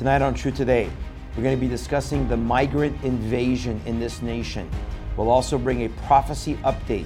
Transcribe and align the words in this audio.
Tonight 0.00 0.22
on 0.22 0.32
Truth 0.32 0.56
Today, 0.56 0.88
we're 1.36 1.42
going 1.42 1.54
to 1.54 1.60
be 1.60 1.68
discussing 1.68 2.26
the 2.26 2.36
migrant 2.38 3.04
invasion 3.04 3.82
in 3.84 4.00
this 4.00 4.22
nation. 4.22 4.66
We'll 5.14 5.28
also 5.28 5.58
bring 5.58 5.84
a 5.84 5.90
prophecy 6.06 6.54
update 6.64 7.04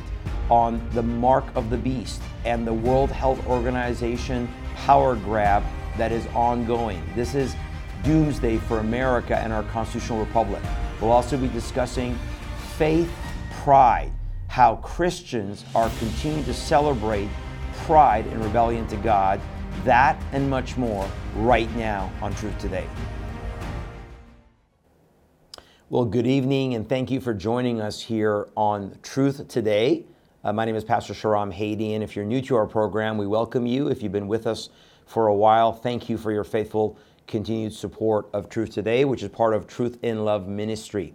on 0.48 0.80
the 0.90 1.02
mark 1.02 1.44
of 1.56 1.70
the 1.70 1.76
beast 1.76 2.22
and 2.44 2.64
the 2.64 2.72
World 2.72 3.10
Health 3.10 3.44
Organization 3.48 4.48
power 4.76 5.16
grab 5.16 5.64
that 5.98 6.12
is 6.12 6.24
ongoing. 6.36 7.02
This 7.16 7.34
is 7.34 7.56
doomsday 8.04 8.58
for 8.58 8.78
America 8.78 9.36
and 9.38 9.52
our 9.52 9.64
constitutional 9.64 10.20
republic. 10.20 10.62
We'll 11.00 11.10
also 11.10 11.36
be 11.36 11.48
discussing 11.48 12.16
faith 12.76 13.12
pride, 13.64 14.12
how 14.46 14.76
Christians 14.76 15.64
are 15.74 15.90
continuing 15.98 16.44
to 16.44 16.54
celebrate 16.54 17.28
pride 17.86 18.28
and 18.28 18.44
rebellion 18.44 18.86
to 18.86 18.96
God. 18.98 19.40
That 19.82 20.22
and 20.32 20.48
much 20.48 20.76
more 20.76 21.10
right 21.36 21.74
now 21.76 22.10
on 22.22 22.34
Truth 22.34 22.58
Today. 22.58 22.86
Well, 25.90 26.06
good 26.06 26.26
evening, 26.26 26.74
and 26.74 26.88
thank 26.88 27.10
you 27.10 27.20
for 27.20 27.34
joining 27.34 27.80
us 27.80 28.00
here 28.00 28.48
on 28.56 28.96
Truth 29.02 29.48
Today. 29.48 30.06
Uh, 30.42 30.52
my 30.52 30.64
name 30.64 30.76
is 30.76 30.84
Pastor 30.84 31.12
Shahram 31.12 31.52
Hadian. 31.52 32.00
If 32.00 32.16
you're 32.16 32.24
new 32.24 32.40
to 32.42 32.56
our 32.56 32.66
program, 32.66 33.18
we 33.18 33.26
welcome 33.26 33.66
you. 33.66 33.88
If 33.88 34.02
you've 34.02 34.12
been 34.12 34.28
with 34.28 34.46
us 34.46 34.70
for 35.06 35.26
a 35.26 35.34
while, 35.34 35.72
thank 35.72 36.08
you 36.08 36.16
for 36.16 36.32
your 36.32 36.44
faithful 36.44 36.96
continued 37.26 37.74
support 37.74 38.28
of 38.32 38.48
Truth 38.48 38.70
Today, 38.70 39.04
which 39.04 39.22
is 39.22 39.28
part 39.28 39.54
of 39.54 39.66
Truth 39.66 39.98
in 40.02 40.24
Love 40.24 40.48
Ministry. 40.48 41.12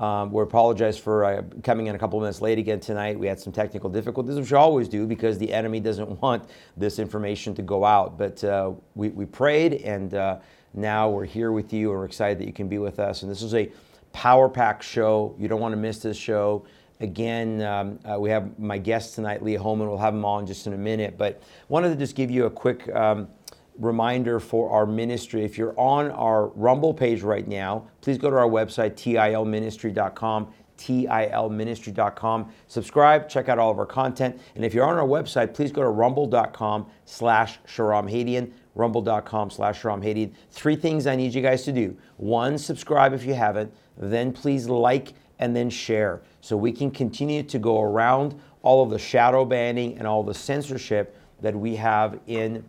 Um, 0.00 0.32
we 0.32 0.42
apologize 0.42 0.98
for 0.98 1.24
uh, 1.24 1.42
coming 1.62 1.86
in 1.86 1.94
a 1.94 1.98
couple 1.98 2.18
minutes 2.18 2.40
late 2.40 2.58
again 2.58 2.80
tonight. 2.80 3.18
We 3.18 3.28
had 3.28 3.38
some 3.38 3.52
technical 3.52 3.88
difficulties, 3.88 4.34
which 4.36 4.50
we 4.50 4.56
always 4.56 4.88
do 4.88 5.06
because 5.06 5.38
the 5.38 5.52
enemy 5.52 5.78
doesn't 5.78 6.20
want 6.22 6.44
this 6.76 6.98
information 6.98 7.54
to 7.54 7.62
go 7.62 7.84
out. 7.84 8.18
But 8.18 8.42
uh, 8.42 8.72
we, 8.94 9.10
we 9.10 9.24
prayed, 9.24 9.74
and 9.74 10.14
uh, 10.14 10.38
now 10.74 11.08
we're 11.08 11.24
here 11.24 11.52
with 11.52 11.72
you, 11.72 11.90
and 11.90 12.00
we're 12.00 12.06
excited 12.06 12.38
that 12.40 12.46
you 12.46 12.52
can 12.52 12.68
be 12.68 12.78
with 12.78 12.98
us. 12.98 13.22
And 13.22 13.30
this 13.30 13.42
is 13.42 13.54
a 13.54 13.70
power 14.12 14.48
pack 14.48 14.82
show. 14.82 15.36
You 15.38 15.46
don't 15.46 15.60
want 15.60 15.72
to 15.72 15.80
miss 15.80 15.98
this 15.98 16.16
show. 16.16 16.66
Again, 17.00 17.62
um, 17.62 17.98
uh, 18.04 18.18
we 18.18 18.30
have 18.30 18.58
my 18.58 18.78
guest 18.78 19.14
tonight, 19.14 19.42
Leo 19.42 19.62
Hohmann. 19.62 19.88
We'll 19.88 19.98
have 19.98 20.14
him 20.14 20.24
on 20.24 20.46
just 20.46 20.66
in 20.66 20.72
a 20.72 20.78
minute. 20.78 21.18
But 21.18 21.42
wanted 21.68 21.90
to 21.90 21.96
just 21.96 22.16
give 22.16 22.30
you 22.30 22.46
a 22.46 22.50
quick. 22.50 22.92
Um, 22.94 23.28
reminder 23.78 24.40
for 24.40 24.70
our 24.70 24.86
ministry. 24.86 25.44
If 25.44 25.58
you're 25.58 25.78
on 25.78 26.10
our 26.12 26.48
Rumble 26.48 26.94
page 26.94 27.22
right 27.22 27.46
now, 27.46 27.88
please 28.00 28.18
go 28.18 28.30
to 28.30 28.36
our 28.36 28.48
website, 28.48 28.94
tilministry.com, 28.94 30.52
tilministry.com. 30.78 32.52
Subscribe, 32.66 33.28
check 33.28 33.48
out 33.48 33.58
all 33.58 33.70
of 33.70 33.78
our 33.78 33.86
content. 33.86 34.40
And 34.54 34.64
if 34.64 34.74
you're 34.74 34.86
on 34.86 34.96
our 34.96 35.06
website, 35.06 35.54
please 35.54 35.72
go 35.72 35.82
to 35.82 35.88
rumble.com 35.88 36.86
slash 37.04 37.58
Shahram 37.66 38.10
Hadian, 38.10 38.52
rumble.com 38.74 39.50
slash 39.50 39.82
Shahram 39.82 40.04
Hadian. 40.04 40.32
Three 40.50 40.76
things 40.76 41.06
I 41.06 41.16
need 41.16 41.34
you 41.34 41.42
guys 41.42 41.62
to 41.64 41.72
do. 41.72 41.96
One, 42.16 42.58
subscribe 42.58 43.12
if 43.12 43.24
you 43.24 43.34
haven't. 43.34 43.72
Then 43.96 44.32
please 44.32 44.68
like 44.68 45.14
and 45.38 45.54
then 45.54 45.70
share 45.70 46.22
so 46.40 46.56
we 46.56 46.72
can 46.72 46.90
continue 46.90 47.42
to 47.42 47.58
go 47.58 47.82
around 47.82 48.40
all 48.62 48.82
of 48.82 48.90
the 48.90 48.98
shadow 48.98 49.44
banning 49.44 49.98
and 49.98 50.06
all 50.06 50.22
the 50.22 50.34
censorship 50.34 51.16
that 51.40 51.54
we 51.54 51.76
have 51.76 52.18
in 52.26 52.64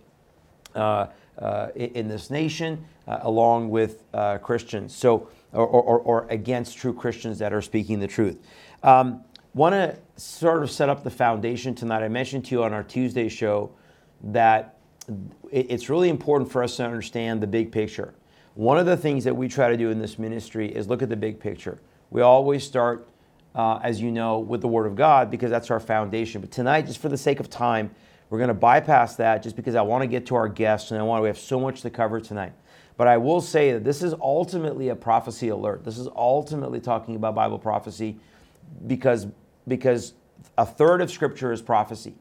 in 0.75 2.07
this 2.07 2.29
nation, 2.29 2.85
uh, 3.07 3.19
along 3.21 3.69
with 3.69 4.03
Christians. 4.41 4.95
So, 4.95 5.29
or, 5.53 5.65
or, 5.65 5.99
or, 5.99 6.27
against 6.29 6.77
true 6.77 6.93
Christians 6.93 7.39
that 7.39 7.53
are 7.53 7.61
speaking 7.61 7.99
the 7.99 8.07
truth. 8.07 8.37
Um, 8.83 9.23
Want 9.55 9.71
to 9.71 9.97
sort 10.21 10.63
of 10.63 10.69
set 10.69 10.89
up 10.89 11.05
the 11.05 11.09
foundation 11.09 11.75
tonight. 11.75 12.03
I 12.03 12.09
mentioned 12.09 12.43
to 12.47 12.55
you 12.55 12.63
on 12.65 12.73
our 12.73 12.83
Tuesday 12.83 13.29
show 13.29 13.71
that 14.21 14.77
it's 15.49 15.89
really 15.89 16.09
important 16.09 16.51
for 16.51 16.61
us 16.61 16.75
to 16.75 16.83
understand 16.83 17.39
the 17.39 17.47
big 17.47 17.71
picture. 17.71 18.13
One 18.55 18.77
of 18.77 18.85
the 18.85 18.97
things 18.97 19.23
that 19.23 19.33
we 19.33 19.47
try 19.47 19.69
to 19.69 19.77
do 19.77 19.91
in 19.91 19.99
this 19.99 20.19
ministry 20.19 20.75
is 20.75 20.89
look 20.89 21.01
at 21.01 21.07
the 21.07 21.15
big 21.15 21.39
picture. 21.39 21.79
We 22.09 22.21
always 22.21 22.65
start, 22.65 23.07
uh, 23.55 23.79
as 23.81 24.01
you 24.01 24.11
know, 24.11 24.39
with 24.39 24.59
the 24.59 24.67
Word 24.67 24.87
of 24.87 24.97
God 24.97 25.31
because 25.31 25.51
that's 25.51 25.71
our 25.71 25.79
foundation. 25.79 26.41
But 26.41 26.51
tonight, 26.51 26.85
just 26.85 26.99
for 26.99 27.07
the 27.07 27.17
sake 27.17 27.39
of 27.39 27.49
time, 27.49 27.95
we're 28.35 28.39
going 28.39 28.49
to 28.49 28.53
bypass 28.53 29.15
that 29.15 29.41
just 29.41 29.55
because 29.55 29.75
I 29.75 29.81
want 29.81 30.01
to 30.01 30.07
get 30.07 30.25
to 30.25 30.35
our 30.35 30.49
guests 30.49 30.91
and 30.91 30.99
I 30.99 31.03
want 31.03 31.19
to, 31.19 31.21
we 31.21 31.29
have 31.29 31.39
so 31.39 31.57
much 31.57 31.83
to 31.83 31.89
cover 31.89 32.19
tonight. 32.19 32.51
But 32.97 33.07
I 33.07 33.15
will 33.15 33.39
say 33.39 33.71
that 33.71 33.85
this 33.85 34.03
is 34.03 34.13
ultimately 34.19 34.89
a 34.89 34.95
prophecy 34.95 35.47
alert. 35.47 35.85
This 35.85 35.97
is 35.97 36.09
ultimately 36.17 36.81
talking 36.81 37.15
about 37.15 37.33
Bible 37.33 37.57
prophecy 37.57 38.17
because, 38.87 39.27
because 39.69 40.15
a 40.57 40.65
third 40.65 40.99
of 40.99 41.09
Scripture 41.09 41.53
is 41.53 41.61
prophecy. 41.61 42.13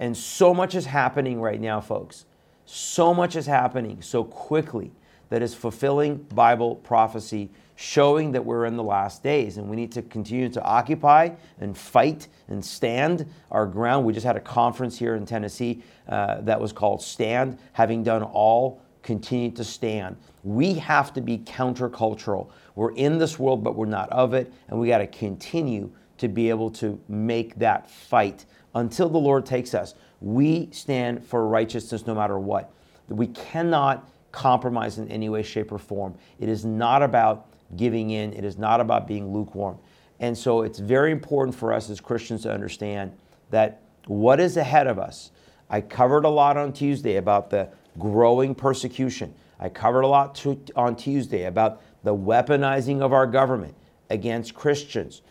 And 0.00 0.14
so 0.14 0.52
much 0.52 0.74
is 0.74 0.84
happening 0.84 1.40
right 1.40 1.60
now, 1.60 1.80
folks. 1.80 2.26
So 2.66 3.14
much 3.14 3.34
is 3.34 3.46
happening 3.46 4.02
so 4.02 4.22
quickly 4.22 4.92
that 5.30 5.40
is 5.40 5.54
fulfilling 5.54 6.16
Bible 6.16 6.74
prophecy 6.76 7.48
showing 7.76 8.32
that 8.32 8.44
we're 8.44 8.66
in 8.66 8.76
the 8.76 8.82
last 8.82 9.22
days 9.22 9.56
and 9.56 9.68
we 9.68 9.76
need 9.76 9.92
to 9.92 10.02
continue 10.02 10.48
to 10.48 10.62
occupy 10.62 11.30
and 11.60 11.76
fight 11.76 12.28
and 12.48 12.64
stand 12.64 13.26
our 13.50 13.66
ground. 13.66 14.04
We 14.04 14.12
just 14.12 14.26
had 14.26 14.36
a 14.36 14.40
conference 14.40 14.98
here 14.98 15.16
in 15.16 15.26
Tennessee 15.26 15.82
uh, 16.08 16.40
that 16.42 16.60
was 16.60 16.72
called 16.72 17.02
Stand. 17.02 17.58
Having 17.72 18.04
done 18.04 18.22
all, 18.22 18.80
continue 19.02 19.50
to 19.52 19.64
stand. 19.64 20.16
We 20.42 20.74
have 20.74 21.12
to 21.14 21.20
be 21.20 21.38
countercultural. 21.38 22.50
We're 22.74 22.94
in 22.94 23.18
this 23.18 23.38
world, 23.38 23.62
but 23.62 23.76
we're 23.76 23.86
not 23.86 24.10
of 24.10 24.34
it, 24.34 24.52
and 24.68 24.78
we 24.78 24.88
got 24.88 24.98
to 24.98 25.06
continue 25.06 25.90
to 26.18 26.28
be 26.28 26.48
able 26.48 26.70
to 26.70 26.98
make 27.08 27.56
that 27.56 27.90
fight 27.90 28.46
until 28.74 29.08
the 29.08 29.18
Lord 29.18 29.46
takes 29.46 29.74
us. 29.74 29.94
We 30.20 30.68
stand 30.72 31.24
for 31.24 31.46
righteousness 31.46 32.06
no 32.06 32.14
matter 32.14 32.38
what. 32.38 32.72
We 33.08 33.28
cannot 33.28 34.08
compromise 34.32 34.98
in 34.98 35.08
any 35.08 35.28
way, 35.28 35.42
shape, 35.42 35.70
or 35.70 35.78
form. 35.78 36.14
It 36.40 36.48
is 36.48 36.64
not 36.64 37.02
about 37.02 37.46
giving 37.76 38.10
in. 38.10 38.32
It 38.32 38.44
is 38.44 38.58
not 38.58 38.80
about 38.80 39.06
being 39.06 39.32
lukewarm. 39.32 39.78
And 40.20 40.36
so 40.36 40.62
it's 40.62 40.78
very 40.78 41.12
important 41.12 41.56
for 41.56 41.72
us 41.72 41.90
as 41.90 42.00
Christians 42.00 42.42
to 42.42 42.52
understand 42.52 43.12
that 43.50 43.82
what 44.06 44.40
is 44.40 44.56
ahead 44.56 44.86
of 44.86 44.98
us. 44.98 45.30
I 45.68 45.80
covered 45.80 46.24
a 46.24 46.28
lot 46.28 46.56
on 46.56 46.72
Tuesday 46.72 47.16
about 47.16 47.50
the 47.50 47.68
growing 47.98 48.54
persecution. 48.54 49.34
I 49.58 49.68
covered 49.68 50.02
a 50.02 50.06
lot 50.06 50.34
to, 50.36 50.60
on 50.76 50.96
Tuesday 50.96 51.44
about 51.44 51.82
the 52.02 52.14
weaponizing 52.14 53.00
of 53.00 53.12
our 53.12 53.26
government 53.26 53.74
against 54.10 54.54
Christians. 54.54 55.22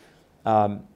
Um, 0.46 0.88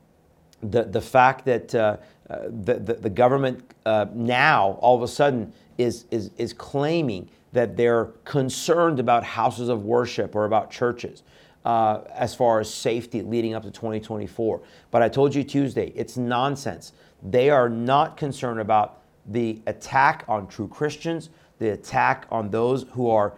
the, 0.62 0.84
the 0.84 1.02
fact 1.02 1.46
that 1.46 1.76
uh, 1.76 1.98
uh, 2.30 2.40
the, 2.48 2.76
the, 2.76 2.94
the, 2.96 3.10
government 3.10 3.74
uh, 3.86 4.08
now 4.12 4.78
all 4.82 4.96
of 4.96 5.04
a 5.04 5.08
sudden 5.08 5.54
is, 5.78 6.06
is, 6.12 6.32
is 6.38 6.54
claiming 6.54 7.30
that 7.54 7.78
they're 7.78 8.06
concerned 8.26 9.00
about 9.00 9.24
houses 9.24 9.70
of 9.70 9.84
worship 9.84 10.36
or 10.36 10.46
about 10.46 10.70
churches 10.70 11.24
uh, 11.66 12.02
as 12.14 12.34
far 12.34 12.60
as 12.60 12.74
safety 12.74 13.22
leading 13.22 13.54
up 13.54 13.64
to 13.64 13.72
2024. 13.72 14.62
But 14.92 15.02
I 15.02 15.10
told 15.10 15.36
you 15.36 15.44
Tuesday, 15.44 15.92
it's 15.96 16.18
nonsense. 16.18 16.94
They 17.22 17.50
are 17.50 17.70
not 17.70 18.16
concerned 18.16 18.60
about 18.60 19.02
the 19.26 19.62
attack 19.68 20.24
on 20.28 20.48
true 20.48 20.68
Christians, 20.68 21.30
the 21.60 21.70
attack 21.70 22.28
on 22.32 22.50
those 22.50 22.86
who 22.92 23.10
are 23.10 23.34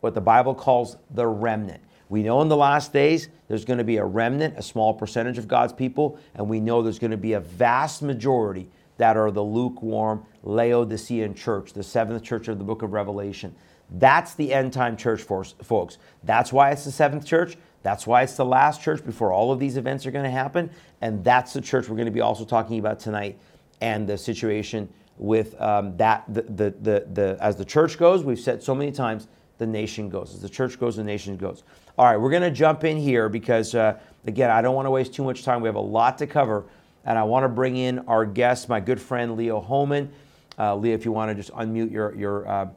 what 0.00 0.14
the 0.14 0.20
Bible 0.20 0.54
calls 0.54 0.96
the 1.10 1.26
remnant. 1.26 1.80
We 2.08 2.24
know 2.24 2.42
in 2.42 2.48
the 2.48 2.56
last 2.56 2.92
days 2.92 3.28
there's 3.46 3.64
going 3.64 3.78
to 3.78 3.84
be 3.84 3.98
a 3.98 4.04
remnant, 4.04 4.58
a 4.58 4.62
small 4.62 4.92
percentage 4.92 5.38
of 5.38 5.46
God's 5.46 5.72
people, 5.72 6.18
and 6.34 6.48
we 6.48 6.58
know 6.58 6.82
there's 6.82 6.98
going 6.98 7.12
to 7.12 7.16
be 7.16 7.34
a 7.34 7.40
vast 7.40 8.02
majority 8.02 8.68
that 9.00 9.16
are 9.16 9.30
the 9.30 9.42
lukewarm 9.42 10.22
Laodicean 10.42 11.34
church, 11.34 11.72
the 11.72 11.82
seventh 11.82 12.22
church 12.22 12.48
of 12.48 12.58
the 12.58 12.64
book 12.64 12.82
of 12.82 12.92
Revelation. 12.92 13.54
That's 13.92 14.34
the 14.34 14.52
end 14.52 14.74
time 14.74 14.94
church, 14.94 15.22
folks. 15.22 15.96
That's 16.22 16.52
why 16.52 16.70
it's 16.70 16.84
the 16.84 16.92
seventh 16.92 17.24
church. 17.24 17.56
That's 17.82 18.06
why 18.06 18.22
it's 18.22 18.36
the 18.36 18.44
last 18.44 18.82
church 18.82 19.02
before 19.02 19.32
all 19.32 19.52
of 19.52 19.58
these 19.58 19.78
events 19.78 20.04
are 20.04 20.10
going 20.10 20.26
to 20.26 20.30
happen. 20.30 20.68
And 21.00 21.24
that's 21.24 21.54
the 21.54 21.62
church 21.62 21.88
we're 21.88 21.96
going 21.96 22.06
to 22.06 22.12
be 22.12 22.20
also 22.20 22.44
talking 22.44 22.78
about 22.78 23.00
tonight 23.00 23.38
and 23.80 24.06
the 24.06 24.18
situation 24.18 24.86
with 25.16 25.58
um, 25.62 25.96
that. 25.96 26.24
The, 26.28 26.42
the, 26.42 26.70
the, 26.70 27.06
the, 27.10 27.38
as 27.40 27.56
the 27.56 27.64
church 27.64 27.96
goes, 27.96 28.22
we've 28.22 28.38
said 28.38 28.62
so 28.62 28.74
many 28.74 28.92
times, 28.92 29.28
the 29.56 29.66
nation 29.66 30.10
goes. 30.10 30.34
As 30.34 30.42
the 30.42 30.48
church 30.48 30.78
goes, 30.78 30.96
the 30.96 31.04
nation 31.04 31.38
goes. 31.38 31.62
All 31.96 32.04
right, 32.04 32.18
we're 32.18 32.30
going 32.30 32.42
to 32.42 32.50
jump 32.50 32.84
in 32.84 32.98
here 32.98 33.30
because, 33.30 33.74
uh, 33.74 33.98
again, 34.26 34.50
I 34.50 34.60
don't 34.60 34.74
want 34.74 34.84
to 34.84 34.90
waste 34.90 35.14
too 35.14 35.24
much 35.24 35.42
time. 35.42 35.62
We 35.62 35.68
have 35.68 35.76
a 35.76 35.80
lot 35.80 36.18
to 36.18 36.26
cover. 36.26 36.66
And 37.04 37.18
I 37.18 37.22
want 37.22 37.44
to 37.44 37.48
bring 37.48 37.76
in 37.76 38.00
our 38.00 38.24
guest, 38.24 38.68
my 38.68 38.80
good 38.80 39.00
friend 39.00 39.36
Leo 39.36 39.60
Hohmann. 39.60 40.10
Uh, 40.58 40.76
Leo, 40.76 40.94
if 40.94 41.04
you 41.04 41.12
want 41.12 41.30
to 41.30 41.34
just 41.34 41.50
unmute 41.52 41.90
your, 41.90 42.14
your 42.14 42.46
uh, 42.46 42.68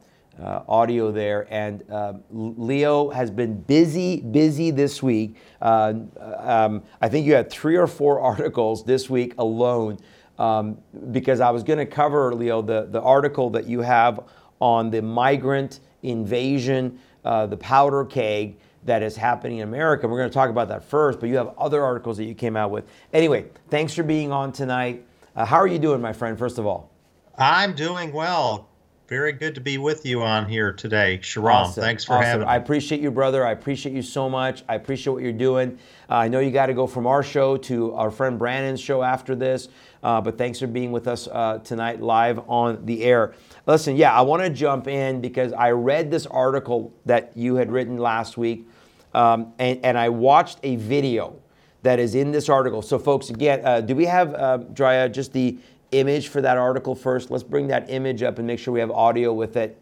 uh, 0.42 0.62
audio 0.68 1.12
there. 1.12 1.46
And 1.50 1.84
uh, 1.90 2.14
Leo 2.30 3.10
has 3.10 3.30
been 3.30 3.60
busy, 3.60 4.20
busy 4.20 4.70
this 4.70 5.02
week. 5.02 5.36
Uh, 5.60 5.94
um, 6.38 6.82
I 7.00 7.08
think 7.08 7.26
you 7.26 7.34
had 7.34 7.50
three 7.50 7.76
or 7.76 7.86
four 7.86 8.20
articles 8.32 8.84
this 8.84 9.08
week 9.08 9.34
alone 9.38 9.98
um, 10.38 10.78
because 11.12 11.40
I 11.40 11.50
was 11.50 11.62
going 11.62 11.78
to 11.78 11.86
cover, 11.86 12.34
Leo, 12.34 12.62
the, 12.62 12.88
the 12.90 13.00
article 13.00 13.50
that 13.50 13.66
you 13.66 13.80
have 13.80 14.20
on 14.60 14.90
the 14.90 15.02
migrant 15.02 15.80
invasion, 16.02 16.98
uh, 17.24 17.46
the 17.46 17.56
powder 17.56 18.04
keg 18.04 18.58
that 18.84 19.02
is 19.02 19.16
happening 19.16 19.58
in 19.58 19.68
America. 19.68 20.06
We're 20.06 20.18
going 20.18 20.30
to 20.30 20.34
talk 20.34 20.50
about 20.50 20.68
that 20.68 20.84
first, 20.84 21.20
but 21.20 21.28
you 21.28 21.36
have 21.36 21.54
other 21.58 21.82
articles 21.82 22.16
that 22.18 22.24
you 22.24 22.34
came 22.34 22.56
out 22.56 22.70
with. 22.70 22.84
Anyway, 23.12 23.46
thanks 23.70 23.94
for 23.94 24.02
being 24.02 24.32
on 24.32 24.52
tonight. 24.52 25.06
Uh, 25.36 25.44
how 25.44 25.56
are 25.56 25.66
you 25.66 25.78
doing, 25.78 26.00
my 26.00 26.12
friend, 26.12 26.38
first 26.38 26.58
of 26.58 26.66
all? 26.66 26.90
I'm 27.36 27.74
doing 27.74 28.12
well 28.12 28.68
very 29.06 29.32
good 29.32 29.54
to 29.54 29.60
be 29.60 29.76
with 29.76 30.06
you 30.06 30.22
on 30.22 30.48
here 30.48 30.72
today, 30.72 31.18
Shahram. 31.22 31.54
Awesome. 31.54 31.82
Thanks 31.82 32.04
for 32.04 32.14
awesome. 32.14 32.24
having 32.24 32.46
me. 32.46 32.52
I 32.52 32.56
appreciate 32.56 33.02
you, 33.02 33.10
brother. 33.10 33.46
I 33.46 33.52
appreciate 33.52 33.94
you 33.94 34.00
so 34.00 34.30
much. 34.30 34.64
I 34.66 34.76
appreciate 34.76 35.12
what 35.12 35.22
you're 35.22 35.32
doing. 35.32 35.78
Uh, 36.08 36.14
I 36.14 36.28
know 36.28 36.40
you 36.40 36.50
got 36.50 36.66
to 36.66 36.74
go 36.74 36.86
from 36.86 37.06
our 37.06 37.22
show 37.22 37.56
to 37.58 37.94
our 37.94 38.10
friend 38.10 38.38
Brandon's 38.38 38.80
show 38.80 39.02
after 39.02 39.34
this, 39.34 39.68
uh, 40.02 40.20
but 40.22 40.38
thanks 40.38 40.58
for 40.58 40.66
being 40.66 40.90
with 40.90 41.06
us 41.06 41.28
uh, 41.30 41.58
tonight 41.58 42.00
live 42.00 42.40
on 42.48 42.84
the 42.86 43.04
air. 43.04 43.34
Listen, 43.66 43.94
yeah, 43.94 44.12
I 44.12 44.22
want 44.22 44.42
to 44.42 44.48
jump 44.48 44.88
in 44.88 45.20
because 45.20 45.52
I 45.52 45.70
read 45.72 46.10
this 46.10 46.24
article 46.26 46.92
that 47.04 47.36
you 47.36 47.56
had 47.56 47.70
written 47.70 47.98
last 47.98 48.38
week, 48.38 48.66
um, 49.14 49.52
and, 49.58 49.84
and 49.84 49.98
I 49.98 50.08
watched 50.08 50.58
a 50.62 50.76
video 50.76 51.36
that 51.82 51.98
is 51.98 52.14
in 52.14 52.32
this 52.32 52.48
article. 52.48 52.82
So, 52.82 52.98
folks, 52.98 53.30
again, 53.30 53.60
uh, 53.64 53.80
do 53.80 53.94
we 53.94 54.06
have, 54.06 54.34
uh, 54.34 54.58
Drya, 54.72 55.12
just 55.12 55.32
the 55.32 55.58
image 55.92 56.28
for 56.28 56.40
that 56.40 56.56
article 56.56 56.94
first? 56.94 57.30
Let's 57.30 57.44
bring 57.44 57.68
that 57.68 57.90
image 57.90 58.22
up 58.22 58.38
and 58.38 58.46
make 58.46 58.58
sure 58.58 58.72
we 58.74 58.80
have 58.80 58.90
audio 58.90 59.32
with 59.32 59.56
it. 59.56 59.80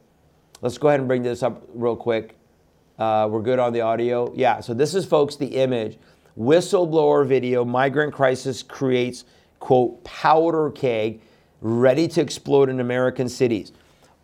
Let's 0.60 0.78
go 0.78 0.88
ahead 0.88 1.00
and 1.00 1.08
bring 1.08 1.22
this 1.22 1.42
up 1.42 1.62
real 1.74 1.96
quick. 1.96 2.36
Uh, 2.98 3.28
we're 3.30 3.42
good 3.42 3.58
on 3.58 3.72
the 3.72 3.80
audio. 3.80 4.32
Yeah, 4.34 4.60
so 4.60 4.74
this 4.74 4.94
is, 4.94 5.06
folks, 5.06 5.36
the 5.36 5.46
image. 5.46 5.98
Whistleblower 6.38 7.26
video, 7.26 7.64
migrant 7.64 8.12
crisis 8.12 8.62
creates, 8.62 9.24
quote, 9.58 10.02
powder 10.04 10.70
keg 10.70 11.20
ready 11.60 12.08
to 12.08 12.20
explode 12.20 12.68
in 12.68 12.80
American 12.80 13.28
cities. 13.28 13.72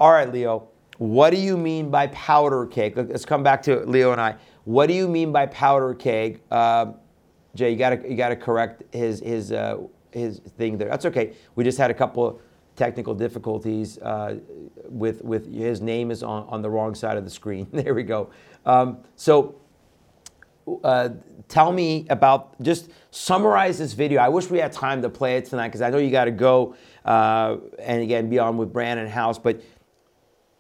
All 0.01 0.13
right, 0.13 0.33
Leo, 0.33 0.69
what 0.99 1.31
do 1.31 1.39
you 1.39 1.57
mean 1.57 1.91
by 1.91 2.09
powder 2.09 2.67
keg? 2.67 2.97
Let's 2.97 3.25
come 3.25 3.43
back 3.43 3.63
to 3.63 3.85
Leo 3.87 4.13
and 4.13 4.21
I. 4.21 4.37
What 4.65 4.89
do 4.89 4.95
you 4.95 5.09
mean 5.09 5.33
by 5.33 5.47
powder 5.47 5.95
keg? 5.95 6.41
Uh, 6.51 6.93
Jay, 7.55 7.71
you 7.71 7.77
gotta 7.77 8.01
you 8.09 8.17
gotta 8.17 8.37
correct 8.37 8.83
his 8.95 9.21
his 9.21 9.53
uh, 9.53 9.79
his 10.11 10.41
thing 10.59 10.77
there. 10.77 10.89
That's 10.89 11.07
okay. 11.07 11.35
We 11.55 11.65
just 11.65 11.79
had 11.79 11.91
a 11.91 11.95
couple 11.95 12.41
technical 12.77 13.15
difficulties 13.15 13.99
uh, 13.99 14.39
with 14.89 15.23
with 15.23 15.53
his 15.53 15.81
name 15.81 16.11
is 16.11 16.23
on, 16.23 16.47
on 16.49 16.63
the 16.63 16.71
wrong 16.71 16.95
side 16.95 17.17
of 17.17 17.25
the 17.25 17.31
screen. 17.31 17.69
there 17.73 17.95
we 17.95 18.03
go. 18.03 18.31
Um, 18.67 18.99
so 19.17 19.55
uh, 20.85 21.11
tell 21.49 21.73
me 21.73 22.07
about 22.11 22.61
just 22.61 22.91
summarize 23.11 23.79
this 23.79 23.93
video. 23.93 24.21
I 24.21 24.29
wish 24.29 24.51
we 24.51 24.59
had 24.59 24.73
time 24.73 25.03
to 25.03 25.09
play 25.09 25.37
it 25.37 25.47
tonight 25.47 25.69
because 25.69 25.81
I 25.81 25.91
know 25.91 25.99
you 25.99 26.11
got 26.11 26.27
to 26.27 26.31
go 26.31 26.75
uh, 27.05 27.57
and 27.79 28.03
again 28.03 28.29
be 28.29 28.39
on 28.39 28.57
with 28.57 28.73
Brandon 28.73 29.09
House, 29.09 29.39
but 29.39 29.61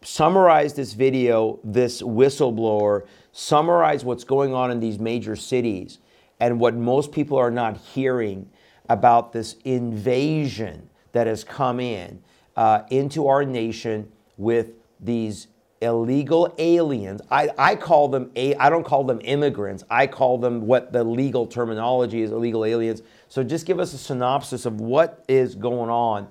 summarize 0.02 0.74
this 0.74 0.92
video, 0.92 1.58
this 1.64 2.02
whistleblower, 2.02 3.06
summarize 3.32 4.04
what's 4.04 4.24
going 4.24 4.54
on 4.54 4.70
in 4.70 4.80
these 4.80 4.98
major 4.98 5.36
cities 5.36 5.98
and 6.40 6.60
what 6.60 6.74
most 6.74 7.12
people 7.12 7.36
are 7.36 7.50
not 7.50 7.76
hearing 7.76 8.48
about 8.88 9.32
this 9.32 9.56
invasion 9.64 10.88
that 11.12 11.26
has 11.26 11.44
come 11.44 11.80
in 11.80 12.22
uh, 12.56 12.82
into 12.90 13.26
our 13.26 13.44
nation 13.44 14.10
with 14.36 14.72
these 15.00 15.48
illegal 15.80 16.52
aliens. 16.58 17.20
I, 17.30 17.50
I 17.56 17.76
call 17.76 18.08
them, 18.08 18.30
a, 18.34 18.54
I 18.56 18.70
don't 18.70 18.84
call 18.84 19.04
them 19.04 19.20
immigrants. 19.22 19.84
I 19.90 20.06
call 20.06 20.38
them 20.38 20.66
what 20.66 20.92
the 20.92 21.04
legal 21.04 21.46
terminology 21.46 22.22
is 22.22 22.32
illegal 22.32 22.64
aliens. 22.64 23.02
So 23.28 23.44
just 23.44 23.66
give 23.66 23.78
us 23.78 23.92
a 23.92 23.98
synopsis 23.98 24.66
of 24.66 24.80
what 24.80 25.24
is 25.28 25.54
going 25.54 25.90
on 25.90 26.28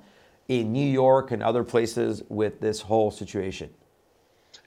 in 0.47 0.71
New 0.71 0.87
York 0.87 1.31
and 1.31 1.43
other 1.43 1.63
places 1.63 2.23
with 2.29 2.61
this 2.61 2.81
whole 2.81 3.11
situation. 3.11 3.69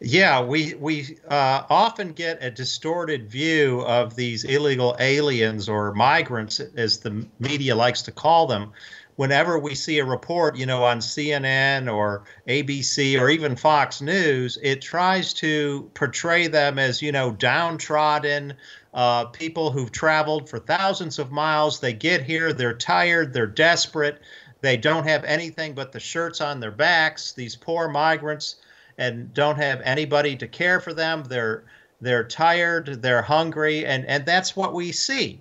Yeah, 0.03 0.43
we 0.43 0.75
we 0.75 1.19
uh, 1.29 1.65
often 1.69 2.13
get 2.13 2.43
a 2.43 2.51
distorted 2.51 3.31
view 3.31 3.81
of 3.83 4.17
these 4.17 4.45
illegal 4.45 4.97
aliens 4.99 5.69
or 5.69 5.93
migrants, 5.93 6.59
as 6.59 6.99
the 7.01 7.27
media 7.39 7.75
likes 7.75 8.01
to 8.03 8.13
call 8.13 8.47
them. 8.47 8.73
Whenever 9.17 9.59
we 9.59 9.75
see 9.75 9.99
a 9.99 10.05
report, 10.05 10.57
you 10.57 10.65
know, 10.65 10.85
on 10.85 11.01
CNN 11.01 11.93
or 11.93 12.25
ABC 12.49 13.21
or 13.21 13.29
even 13.29 13.55
Fox 13.55 14.01
News, 14.01 14.59
it 14.63 14.81
tries 14.81 15.35
to 15.35 15.91
portray 15.93 16.47
them 16.47 16.79
as, 16.79 17.03
you 17.03 17.13
know, 17.13 17.33
downtrodden 17.33 18.55
uh, 18.95 19.27
people 19.27 19.71
who've 19.71 19.93
traveled 19.93 20.49
for 20.49 20.59
thousands 20.59 21.19
of 21.19 21.31
miles. 21.31 21.81
They 21.81 21.93
get 21.93 22.23
here, 22.23 22.55
they're 22.55 22.73
tired, 22.73 23.35
they're 23.35 23.47
desperate, 23.47 24.23
they 24.61 24.77
don't 24.77 25.07
have 25.07 25.25
anything 25.25 25.75
but 25.75 25.93
the 25.93 26.01
shirts 26.01 26.41
on 26.41 26.61
their 26.61 26.71
backs. 26.71 27.33
These 27.33 27.57
poor 27.57 27.89
migrants 27.89 28.57
and 28.99 29.33
don't 29.33 29.57
have 29.57 29.81
anybody 29.83 30.37
to 30.37 30.47
care 30.47 30.81
for 30.81 30.93
them. 30.93 31.25
They're 31.25 31.65
they're 32.03 32.25
tired, 32.25 33.03
they're 33.03 33.23
hungry, 33.23 33.85
and 33.87 34.07
and 34.07 34.25
that's 34.25 34.57
what 34.57 34.75
we 34.75 34.93
see. 34.93 35.41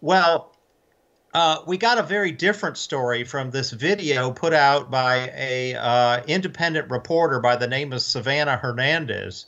Well, 0.00 0.54
uh, 1.34 1.58
we 1.66 1.76
got 1.76 1.98
a 1.98 2.02
very 2.02 2.32
different 2.32 2.78
story 2.78 3.24
from 3.24 3.50
this 3.50 3.70
video 3.70 4.30
put 4.30 4.52
out 4.52 4.90
by 4.90 5.30
a 5.34 5.74
uh, 5.74 6.22
independent 6.26 6.90
reporter 6.90 7.40
by 7.40 7.56
the 7.56 7.66
name 7.66 7.92
of 7.92 8.02
Savannah 8.02 8.56
Hernandez. 8.56 9.46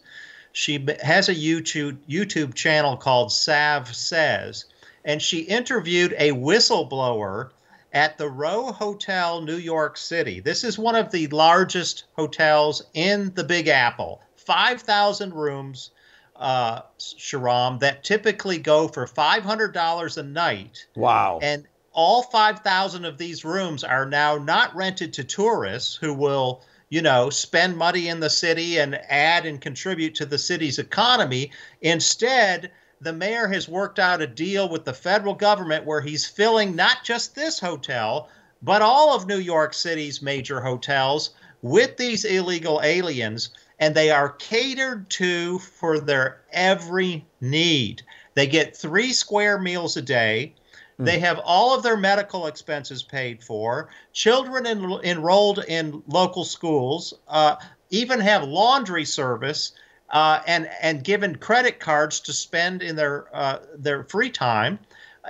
She 0.52 0.86
has 1.02 1.28
a 1.28 1.34
YouTube 1.34 1.98
YouTube 2.08 2.54
channel 2.54 2.96
called 2.96 3.32
Sav 3.32 3.94
Says, 3.94 4.64
and 5.04 5.22
she 5.22 5.40
interviewed 5.40 6.14
a 6.18 6.32
whistleblower 6.32 7.50
at 7.92 8.18
the 8.18 8.28
Row 8.28 8.72
Hotel, 8.72 9.40
New 9.40 9.56
York 9.56 9.96
City. 9.96 10.40
This 10.40 10.64
is 10.64 10.78
one 10.78 10.94
of 10.94 11.10
the 11.10 11.26
largest 11.28 12.04
hotels 12.16 12.82
in 12.94 13.32
the 13.34 13.44
Big 13.44 13.68
Apple. 13.68 14.20
5,000 14.36 15.34
rooms, 15.34 15.90
uh, 16.36 16.82
Shahram, 16.98 17.80
that 17.80 18.04
typically 18.04 18.58
go 18.58 18.88
for 18.88 19.06
$500 19.06 20.16
a 20.16 20.22
night. 20.22 20.86
Wow. 20.94 21.40
And 21.42 21.66
all 21.92 22.22
5,000 22.22 23.04
of 23.04 23.18
these 23.18 23.44
rooms 23.44 23.82
are 23.82 24.06
now 24.06 24.36
not 24.36 24.74
rented 24.74 25.12
to 25.14 25.24
tourists 25.24 25.96
who 25.96 26.14
will, 26.14 26.62
you 26.88 27.02
know, 27.02 27.30
spend 27.30 27.76
money 27.76 28.08
in 28.08 28.20
the 28.20 28.30
city 28.30 28.78
and 28.78 28.94
add 29.08 29.46
and 29.46 29.60
contribute 29.60 30.14
to 30.16 30.26
the 30.26 30.38
city's 30.38 30.78
economy. 30.78 31.50
Instead, 31.80 32.70
the 33.00 33.12
mayor 33.12 33.48
has 33.48 33.68
worked 33.68 33.98
out 33.98 34.20
a 34.20 34.26
deal 34.26 34.68
with 34.68 34.84
the 34.84 34.92
federal 34.92 35.34
government 35.34 35.86
where 35.86 36.02
he's 36.02 36.26
filling 36.26 36.76
not 36.76 36.98
just 37.02 37.34
this 37.34 37.58
hotel, 37.58 38.28
but 38.62 38.82
all 38.82 39.14
of 39.14 39.26
New 39.26 39.38
York 39.38 39.72
City's 39.72 40.20
major 40.20 40.60
hotels 40.60 41.30
with 41.62 41.96
these 41.96 42.26
illegal 42.26 42.80
aliens, 42.84 43.50
and 43.78 43.94
they 43.94 44.10
are 44.10 44.30
catered 44.32 45.08
to 45.10 45.58
for 45.60 45.98
their 45.98 46.42
every 46.52 47.24
need. 47.40 48.02
They 48.34 48.46
get 48.46 48.76
three 48.76 49.12
square 49.12 49.58
meals 49.58 49.96
a 49.96 50.02
day. 50.02 50.54
They 50.98 51.18
have 51.20 51.40
all 51.42 51.74
of 51.74 51.82
their 51.82 51.96
medical 51.96 52.46
expenses 52.46 53.02
paid 53.02 53.42
for. 53.42 53.88
Children 54.12 54.66
en- 54.66 55.00
enrolled 55.02 55.64
in 55.66 56.02
local 56.06 56.44
schools 56.44 57.14
uh, 57.26 57.56
even 57.88 58.20
have 58.20 58.44
laundry 58.44 59.06
service 59.06 59.72
uh, 60.10 60.40
and 60.46 60.68
and 60.82 61.04
given 61.04 61.36
credit 61.36 61.78
cards 61.80 62.20
to 62.20 62.32
spend 62.32 62.82
in 62.82 62.96
their 62.96 63.26
uh, 63.34 63.58
their 63.76 64.04
free 64.04 64.30
time, 64.30 64.78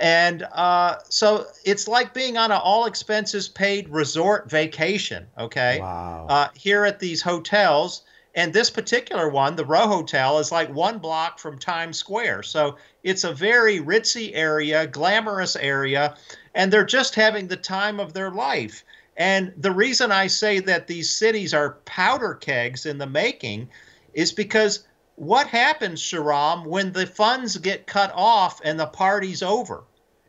and 0.00 0.46
uh, 0.52 0.96
so 1.08 1.46
it's 1.64 1.86
like 1.86 2.14
being 2.14 2.36
on 2.36 2.50
an 2.50 2.60
all 2.62 2.86
expenses 2.86 3.48
paid 3.48 3.88
resort 3.88 4.50
vacation. 4.50 5.26
Okay, 5.38 5.80
wow. 5.80 6.26
Uh, 6.28 6.48
here 6.54 6.84
at 6.84 6.98
these 6.98 7.20
hotels, 7.20 8.02
and 8.34 8.52
this 8.52 8.70
particular 8.70 9.28
one, 9.28 9.56
the 9.56 9.66
Row 9.66 9.86
Hotel, 9.86 10.38
is 10.38 10.50
like 10.50 10.72
one 10.72 10.98
block 10.98 11.38
from 11.38 11.58
Times 11.58 11.98
Square, 11.98 12.44
so 12.44 12.76
it's 13.02 13.24
a 13.24 13.32
very 13.32 13.80
ritzy 13.80 14.30
area, 14.34 14.86
glamorous 14.86 15.56
area, 15.56 16.16
and 16.54 16.72
they're 16.72 16.84
just 16.84 17.14
having 17.14 17.48
the 17.48 17.56
time 17.56 18.00
of 18.00 18.14
their 18.14 18.30
life. 18.30 18.82
And 19.16 19.52
the 19.58 19.72
reason 19.72 20.10
I 20.10 20.28
say 20.28 20.60
that 20.60 20.86
these 20.86 21.10
cities 21.10 21.52
are 21.52 21.72
powder 21.84 22.32
kegs 22.32 22.86
in 22.86 22.96
the 22.96 23.06
making 23.06 23.68
is 24.14 24.32
because 24.32 24.86
what 25.16 25.46
happens, 25.48 26.00
Shahram, 26.00 26.64
when 26.66 26.92
the 26.92 27.06
funds 27.06 27.56
get 27.58 27.86
cut 27.86 28.12
off 28.14 28.60
and 28.64 28.80
the 28.80 28.86
party's 28.86 29.42
over 29.42 29.84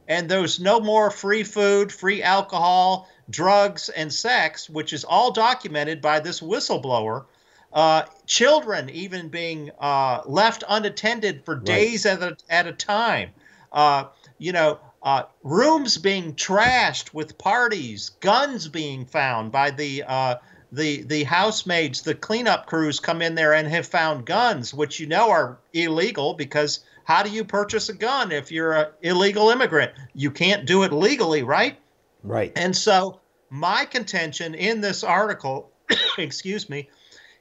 and 0.08 0.28
there's 0.28 0.60
no 0.60 0.80
more 0.80 1.10
free 1.10 1.44
food, 1.44 1.92
free 1.92 2.22
alcohol, 2.22 3.08
drugs, 3.30 3.88
and 3.88 4.12
sex, 4.12 4.70
which 4.70 4.92
is 4.92 5.06
all 5.06 5.32
documented 5.32 6.02
by 6.02 6.20
this 6.20 6.42
whistleblower. 6.42 7.26
Uh, 7.72 8.04
children 8.26 8.90
even 8.90 9.30
being 9.30 9.72
uh, 9.80 10.22
left 10.26 10.66
unattended 10.68 11.46
for 11.46 11.56
days 11.56 12.06
right. 12.06 12.22
at, 12.22 12.32
a, 12.34 12.38
at 12.50 12.68
a 12.68 12.74
time. 12.74 13.30
Uh, 13.72 14.06
you 14.38 14.52
know, 14.52 14.78
uh, 15.04 15.24
rooms 15.44 15.98
being 15.98 16.36
trashed 16.36 17.14
with 17.14 17.38
parties, 17.38 18.10
guns 18.20 18.68
being 18.68 19.06
found 19.06 19.52
by 19.52 19.72
the 19.72 20.04
uh, 20.06 20.36
the 20.72 21.04
the 21.04 21.24
housemaids, 21.24 22.02
the 22.02 22.16
cleanup 22.16 22.66
crews 22.66 23.00
come 23.00 23.22
in 23.22 23.36
there 23.36 23.54
and 23.54 23.68
have 23.68 23.86
found 23.86 24.26
guns, 24.26 24.74
which 24.74 25.00
you 25.00 25.08
know 25.08 25.30
are 25.30 25.60
illegal 25.74 26.34
because 26.34 26.80
how 27.04 27.24
do 27.24 27.30
you 27.30 27.44
purchase 27.44 27.90
a 27.90 27.94
gun 27.94 28.32
if 28.32 28.52
you're 28.52 28.74
an 28.74 28.88
illegal 29.02 29.50
immigrant? 29.50 29.92
You 30.14 30.32
can't 30.32 30.66
do 30.66 30.84
it 30.84 30.94
legally, 30.94 31.44
right? 31.44 31.78
Right. 32.24 32.54
And 32.56 32.76
so 32.76 33.20
my 33.50 33.86
contention 33.86 34.54
in 34.56 34.82
this 34.82 35.04
article, 35.04 35.72
excuse 36.18 36.70
me, 36.70 36.90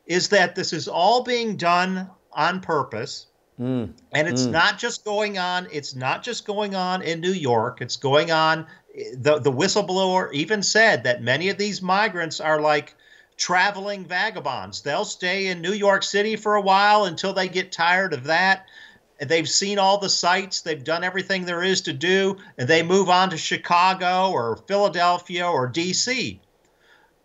is 0.06 0.28
that 0.30 0.56
this 0.56 0.72
is 0.72 0.88
all 0.88 1.22
being 1.22 1.56
done 1.56 2.10
on 2.32 2.60
purpose. 2.60 3.26
Mm. 3.60 3.92
And 4.12 4.28
it's 4.28 4.46
mm. 4.46 4.50
not 4.50 4.78
just 4.78 5.04
going 5.04 5.38
on. 5.38 5.68
It's 5.70 5.94
not 5.94 6.22
just 6.22 6.46
going 6.46 6.74
on 6.74 7.02
in 7.02 7.20
New 7.20 7.32
York. 7.32 7.80
It's 7.80 7.96
going 7.96 8.32
on. 8.32 8.66
The 9.14 9.38
the 9.38 9.52
whistleblower 9.52 10.32
even 10.32 10.64
said 10.64 11.04
that 11.04 11.22
many 11.22 11.48
of 11.48 11.58
these 11.58 11.80
migrants 11.80 12.40
are 12.40 12.60
like 12.60 12.96
traveling 13.40 14.04
vagabonds. 14.04 14.82
They'll 14.82 15.06
stay 15.06 15.46
in 15.46 15.62
New 15.62 15.72
York 15.72 16.02
City 16.02 16.36
for 16.36 16.56
a 16.56 16.60
while 16.60 17.06
until 17.06 17.32
they 17.32 17.48
get 17.48 17.72
tired 17.72 18.12
of 18.12 18.24
that. 18.24 18.66
They've 19.18 19.48
seen 19.48 19.78
all 19.78 19.98
the 19.98 20.10
sights, 20.10 20.60
they've 20.60 20.84
done 20.84 21.04
everything 21.04 21.44
there 21.44 21.62
is 21.62 21.80
to 21.82 21.92
do, 21.92 22.36
and 22.58 22.68
they 22.68 22.82
move 22.82 23.08
on 23.08 23.30
to 23.30 23.38
Chicago 23.38 24.30
or 24.30 24.58
Philadelphia 24.68 25.46
or 25.46 25.70
DC. 25.70 26.38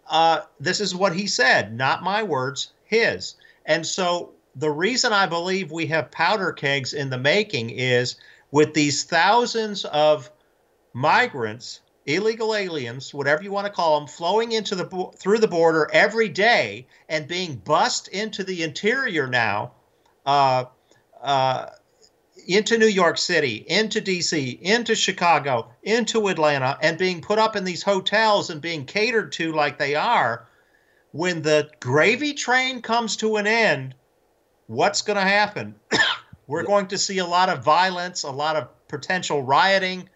Uh, 0.07 0.41
this 0.59 0.79
is 0.79 0.95
what 0.95 1.15
he 1.15 1.27
said, 1.27 1.73
not 1.73 2.03
my 2.03 2.23
words, 2.23 2.71
his. 2.85 3.35
And 3.65 3.85
so 3.85 4.33
the 4.55 4.71
reason 4.71 5.11
I 5.11 5.25
believe 5.25 5.71
we 5.71 5.87
have 5.87 6.11
powder 6.11 6.53
kegs 6.53 6.93
in 6.93 7.09
the 7.09 7.17
making 7.17 7.71
is 7.71 8.15
with 8.51 8.73
these 8.73 9.03
thousands 9.03 9.83
of 9.85 10.29
migrants, 10.93 11.81
illegal 12.05 12.55
aliens, 12.55 13.13
whatever 13.13 13.43
you 13.43 13.51
want 13.51 13.65
to 13.65 13.73
call 13.73 13.99
them, 13.99 14.07
flowing 14.07 14.51
into 14.51 14.75
the 14.75 15.11
through 15.17 15.39
the 15.39 15.47
border 15.47 15.89
every 15.91 16.29
day 16.29 16.87
and 17.09 17.27
being 17.27 17.55
bussed 17.55 18.07
into 18.09 18.43
the 18.43 18.63
interior 18.63 19.27
now, 19.27 19.71
uh, 20.25 20.65
uh, 21.21 21.67
into 22.47 22.77
New 22.77 22.87
York 22.87 23.17
City, 23.17 23.65
into 23.67 24.01
DC, 24.01 24.59
into 24.61 24.95
Chicago, 24.95 25.71
into 25.83 26.27
Atlanta, 26.27 26.77
and 26.81 26.97
being 26.97 27.21
put 27.21 27.39
up 27.39 27.55
in 27.55 27.63
these 27.63 27.83
hotels 27.83 28.49
and 28.49 28.61
being 28.61 28.85
catered 28.85 29.31
to 29.33 29.51
like 29.51 29.79
they 29.79 29.95
are. 29.95 30.47
When 31.11 31.41
the 31.41 31.69
gravy 31.79 32.33
train 32.33 32.81
comes 32.81 33.15
to 33.17 33.37
an 33.37 33.47
end, 33.47 33.95
what's 34.67 35.01
going 35.01 35.15
to 35.15 35.23
happen? 35.23 35.75
We're 36.47 36.63
going 36.63 36.87
to 36.87 36.97
see 36.97 37.17
a 37.19 37.25
lot 37.25 37.49
of 37.49 37.63
violence, 37.63 38.23
a 38.23 38.31
lot 38.31 38.57
of 38.57 38.67
potential 38.87 39.41
rioting. 39.41 40.09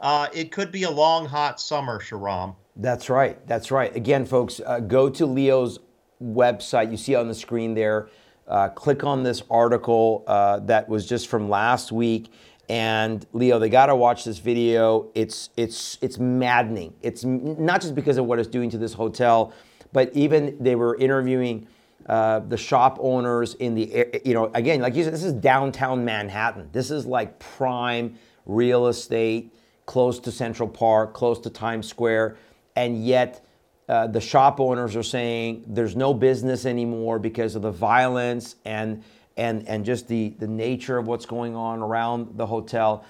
Uh, 0.00 0.28
it 0.32 0.52
could 0.52 0.70
be 0.70 0.82
a 0.82 0.90
long, 0.90 1.26
hot 1.26 1.60
summer, 1.60 2.00
Shahram. 2.00 2.56
That's 2.76 3.08
right. 3.08 3.44
That's 3.46 3.70
right. 3.70 3.94
Again, 3.94 4.26
folks, 4.26 4.60
uh, 4.64 4.80
go 4.80 5.08
to 5.10 5.26
Leo's 5.26 5.78
website. 6.22 6.90
You 6.90 6.96
see 6.96 7.14
on 7.14 7.28
the 7.28 7.34
screen 7.34 7.74
there. 7.74 8.08
Uh, 8.46 8.68
click 8.68 9.04
on 9.04 9.22
this 9.22 9.42
article 9.50 10.24
uh, 10.26 10.58
that 10.60 10.88
was 10.88 11.06
just 11.06 11.28
from 11.28 11.48
last 11.48 11.92
week. 11.92 12.30
And 12.68 13.24
Leo, 13.32 13.58
they 13.58 13.68
got 13.68 13.86
to 13.86 13.96
watch 13.96 14.24
this 14.24 14.38
video. 14.38 15.10
It's 15.14 15.50
it's 15.56 15.98
it's 16.00 16.18
maddening. 16.18 16.94
It's 17.02 17.24
not 17.24 17.80
just 17.82 17.94
because 17.94 18.16
of 18.16 18.24
what 18.24 18.38
it's 18.38 18.48
doing 18.48 18.70
to 18.70 18.78
this 18.78 18.94
hotel, 18.94 19.52
but 19.92 20.10
even 20.14 20.56
they 20.60 20.74
were 20.74 20.96
interviewing 20.96 21.68
uh, 22.06 22.40
the 22.40 22.56
shop 22.56 22.98
owners 23.00 23.54
in 23.54 23.74
the, 23.74 24.20
you 24.24 24.34
know, 24.34 24.50
again, 24.54 24.80
like 24.80 24.94
you 24.94 25.04
said, 25.04 25.14
this 25.14 25.24
is 25.24 25.32
downtown 25.32 26.04
Manhattan. 26.04 26.68
This 26.72 26.90
is 26.90 27.06
like 27.06 27.38
prime 27.38 28.18
real 28.44 28.88
estate, 28.88 29.53
close 29.86 30.18
to 30.20 30.32
Central 30.32 30.68
Park, 30.68 31.14
close 31.14 31.38
to 31.40 31.50
Times 31.50 31.88
Square. 31.88 32.36
And 32.76 33.04
yet, 33.04 33.46
uh, 33.88 34.06
the 34.06 34.20
shop 34.20 34.60
owners 34.60 34.96
are 34.96 35.02
saying 35.02 35.64
there's 35.66 35.94
no 35.94 36.14
business 36.14 36.64
anymore 36.64 37.18
because 37.18 37.54
of 37.54 37.62
the 37.62 37.70
violence 37.70 38.56
and 38.64 39.02
and 39.36 39.66
and 39.68 39.84
just 39.84 40.08
the 40.08 40.30
the 40.38 40.46
nature 40.46 40.96
of 40.96 41.06
what's 41.06 41.26
going 41.26 41.54
on 41.54 41.80
around 41.80 42.38
the 42.38 42.46
hotel. 42.46 43.04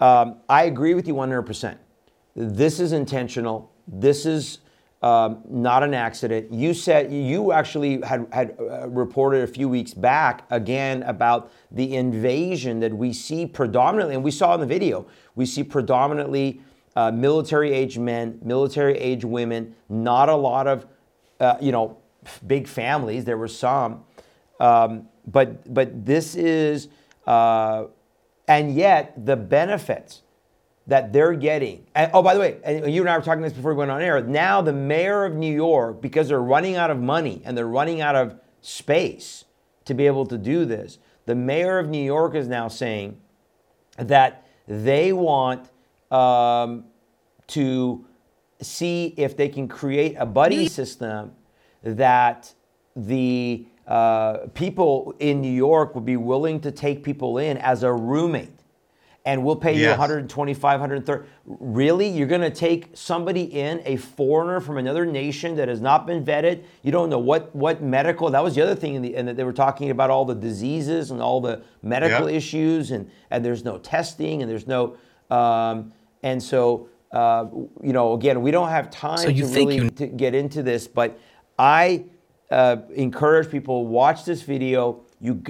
Um, 0.00 0.36
I 0.48 0.64
agree 0.64 0.94
with 0.94 1.06
you 1.06 1.14
100%. 1.14 1.76
This 2.34 2.80
is 2.80 2.92
intentional. 2.92 3.70
This 3.86 4.26
is 4.26 4.58
um, 5.04 5.42
not 5.50 5.82
an 5.82 5.92
accident. 5.92 6.50
You 6.50 6.72
said 6.72 7.12
you 7.12 7.52
actually 7.52 8.00
had, 8.00 8.26
had 8.32 8.56
uh, 8.58 8.88
reported 8.88 9.42
a 9.42 9.46
few 9.46 9.68
weeks 9.68 9.92
back 9.92 10.46
again 10.50 11.02
about 11.02 11.52
the 11.70 11.94
invasion 11.96 12.80
that 12.80 12.90
we 12.90 13.12
see 13.12 13.44
predominantly, 13.44 14.14
and 14.14 14.24
we 14.24 14.30
saw 14.30 14.54
in 14.54 14.60
the 14.60 14.66
video, 14.66 15.06
we 15.34 15.44
see 15.44 15.62
predominantly 15.62 16.62
uh, 16.96 17.10
military 17.10 17.70
age 17.70 17.98
men, 17.98 18.38
military 18.42 18.96
age 18.96 19.26
women, 19.26 19.74
not 19.90 20.30
a 20.30 20.34
lot 20.34 20.66
of, 20.66 20.86
uh, 21.38 21.56
you 21.60 21.70
know, 21.70 21.98
big 22.46 22.66
families. 22.66 23.26
There 23.26 23.36
were 23.36 23.46
some. 23.46 24.04
Um, 24.58 25.06
but, 25.26 25.74
but 25.74 26.06
this 26.06 26.34
is, 26.34 26.88
uh, 27.26 27.88
and 28.48 28.74
yet 28.74 29.26
the 29.26 29.36
benefits 29.36 30.22
that 30.86 31.12
they're 31.12 31.32
getting. 31.32 31.86
And, 31.94 32.10
oh, 32.12 32.22
by 32.22 32.34
the 32.34 32.40
way, 32.40 32.58
and 32.62 32.92
you 32.92 33.00
and 33.00 33.10
I 33.10 33.16
were 33.16 33.24
talking 33.24 33.42
this 33.42 33.52
before 33.52 33.72
we 33.72 33.78
went 33.78 33.90
on 33.90 34.02
air. 34.02 34.22
Now 34.22 34.60
the 34.60 34.72
mayor 34.72 35.24
of 35.24 35.34
New 35.34 35.52
York, 35.52 36.00
because 36.00 36.28
they're 36.28 36.42
running 36.42 36.76
out 36.76 36.90
of 36.90 37.00
money 37.00 37.40
and 37.44 37.56
they're 37.56 37.66
running 37.66 38.00
out 38.00 38.14
of 38.14 38.38
space 38.60 39.44
to 39.86 39.94
be 39.94 40.06
able 40.06 40.26
to 40.26 40.36
do 40.36 40.64
this, 40.64 40.98
the 41.26 41.34
mayor 41.34 41.78
of 41.78 41.88
New 41.88 42.04
York 42.04 42.34
is 42.34 42.48
now 42.48 42.68
saying 42.68 43.18
that 43.96 44.46
they 44.66 45.12
want 45.12 45.70
um, 46.10 46.84
to 47.46 48.04
see 48.60 49.14
if 49.16 49.36
they 49.36 49.48
can 49.48 49.68
create 49.68 50.16
a 50.18 50.26
buddy 50.26 50.68
system 50.68 51.32
that 51.82 52.52
the 52.96 53.66
uh, 53.86 54.38
people 54.54 55.14
in 55.18 55.40
New 55.40 55.52
York 55.52 55.94
would 55.94 56.04
be 56.06 56.16
willing 56.16 56.60
to 56.60 56.70
take 56.70 57.02
people 57.02 57.38
in 57.38 57.58
as 57.58 57.82
a 57.82 57.92
roommate 57.92 58.63
and 59.26 59.42
we'll 59.42 59.56
pay 59.56 59.72
yes. 59.72 59.80
you 59.80 59.88
125 59.90 60.80
130 60.80 61.28
really 61.46 62.06
you're 62.06 62.26
going 62.26 62.40
to 62.40 62.50
take 62.50 62.90
somebody 62.94 63.42
in 63.42 63.80
a 63.84 63.96
foreigner 63.96 64.60
from 64.60 64.76
another 64.76 65.06
nation 65.06 65.56
that 65.56 65.68
has 65.68 65.80
not 65.80 66.06
been 66.06 66.24
vetted 66.24 66.64
you 66.82 66.92
don't 66.92 67.10
know 67.10 67.18
what 67.18 67.54
what 67.54 67.82
medical 67.82 68.30
that 68.30 68.42
was 68.42 68.54
the 68.54 68.62
other 68.62 68.74
thing 68.74 68.94
in 68.94 69.02
the 69.02 69.16
and 69.16 69.26
that 69.26 69.36
they 69.36 69.44
were 69.44 69.52
talking 69.52 69.90
about 69.90 70.10
all 70.10 70.24
the 70.24 70.34
diseases 70.34 71.10
and 71.10 71.20
all 71.20 71.40
the 71.40 71.62
medical 71.82 72.28
yep. 72.28 72.36
issues 72.36 72.90
and 72.90 73.10
and 73.30 73.44
there's 73.44 73.64
no 73.64 73.78
testing 73.78 74.42
and 74.42 74.50
there's 74.50 74.66
no 74.66 74.96
um, 75.30 75.92
and 76.22 76.42
so 76.42 76.88
uh, 77.12 77.46
you 77.82 77.92
know 77.92 78.12
again 78.12 78.42
we 78.42 78.50
don't 78.50 78.68
have 78.68 78.90
time 78.90 79.18
so 79.18 79.32
to 79.32 79.46
really 79.46 79.76
you... 79.76 79.90
to 79.90 80.06
get 80.06 80.34
into 80.34 80.62
this 80.62 80.86
but 80.86 81.18
i 81.58 82.04
uh, 82.50 82.76
encourage 82.94 83.50
people 83.50 83.86
watch 83.86 84.24
this 84.24 84.42
video 84.42 85.00
you 85.20 85.42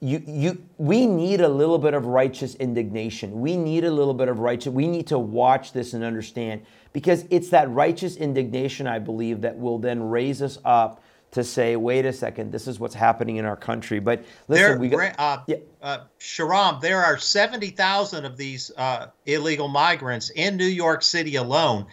you, 0.00 0.22
you, 0.26 0.62
we 0.78 1.06
need 1.06 1.40
a 1.40 1.48
little 1.48 1.78
bit 1.78 1.94
of 1.94 2.06
righteous 2.06 2.54
indignation. 2.56 3.40
We 3.40 3.56
need 3.56 3.84
a 3.84 3.90
little 3.90 4.14
bit 4.14 4.28
of 4.28 4.38
righteous. 4.38 4.72
We 4.72 4.86
need 4.86 5.06
to 5.08 5.18
watch 5.18 5.72
this 5.72 5.94
and 5.94 6.04
understand 6.04 6.62
because 6.92 7.24
it's 7.30 7.50
that 7.50 7.70
righteous 7.70 8.16
indignation, 8.16 8.86
I 8.86 8.98
believe, 8.98 9.40
that 9.42 9.58
will 9.58 9.78
then 9.78 10.02
raise 10.02 10.42
us 10.42 10.58
up 10.64 11.02
to 11.32 11.44
say, 11.44 11.76
wait 11.76 12.04
a 12.06 12.12
second, 12.12 12.50
this 12.50 12.66
is 12.66 12.80
what's 12.80 12.94
happening 12.94 13.36
in 13.36 13.44
our 13.44 13.56
country. 13.56 14.00
But 14.00 14.24
listen, 14.48 14.64
there, 14.64 14.78
we 14.78 14.88
got. 14.88 15.14
Uh, 15.18 15.42
yeah. 15.46 15.56
uh, 15.80 15.98
Shahram, 16.18 16.80
there 16.80 17.04
are 17.04 17.18
70,000 17.18 18.24
of 18.24 18.36
these 18.36 18.72
uh, 18.76 19.06
illegal 19.26 19.68
migrants 19.68 20.30
in 20.30 20.56
New 20.56 20.64
York 20.64 21.02
City 21.02 21.36
alone. 21.36 21.86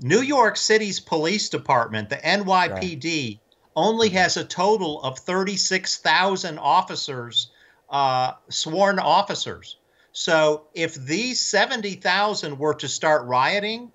New 0.00 0.22
York 0.22 0.56
City's 0.56 1.00
police 1.00 1.48
department, 1.48 2.08
the 2.08 2.16
NYPD, 2.16 3.02
right 3.02 3.40
only 3.76 4.08
has 4.10 4.36
a 4.36 4.44
total 4.44 5.02
of 5.02 5.18
36,000 5.18 6.58
officers, 6.58 7.50
uh, 7.90 8.32
sworn 8.48 8.98
officers. 8.98 9.76
So 10.12 10.68
if 10.74 10.94
these 10.94 11.40
70,000 11.40 12.58
were 12.58 12.74
to 12.74 12.88
start 12.88 13.26
rioting, 13.26 13.90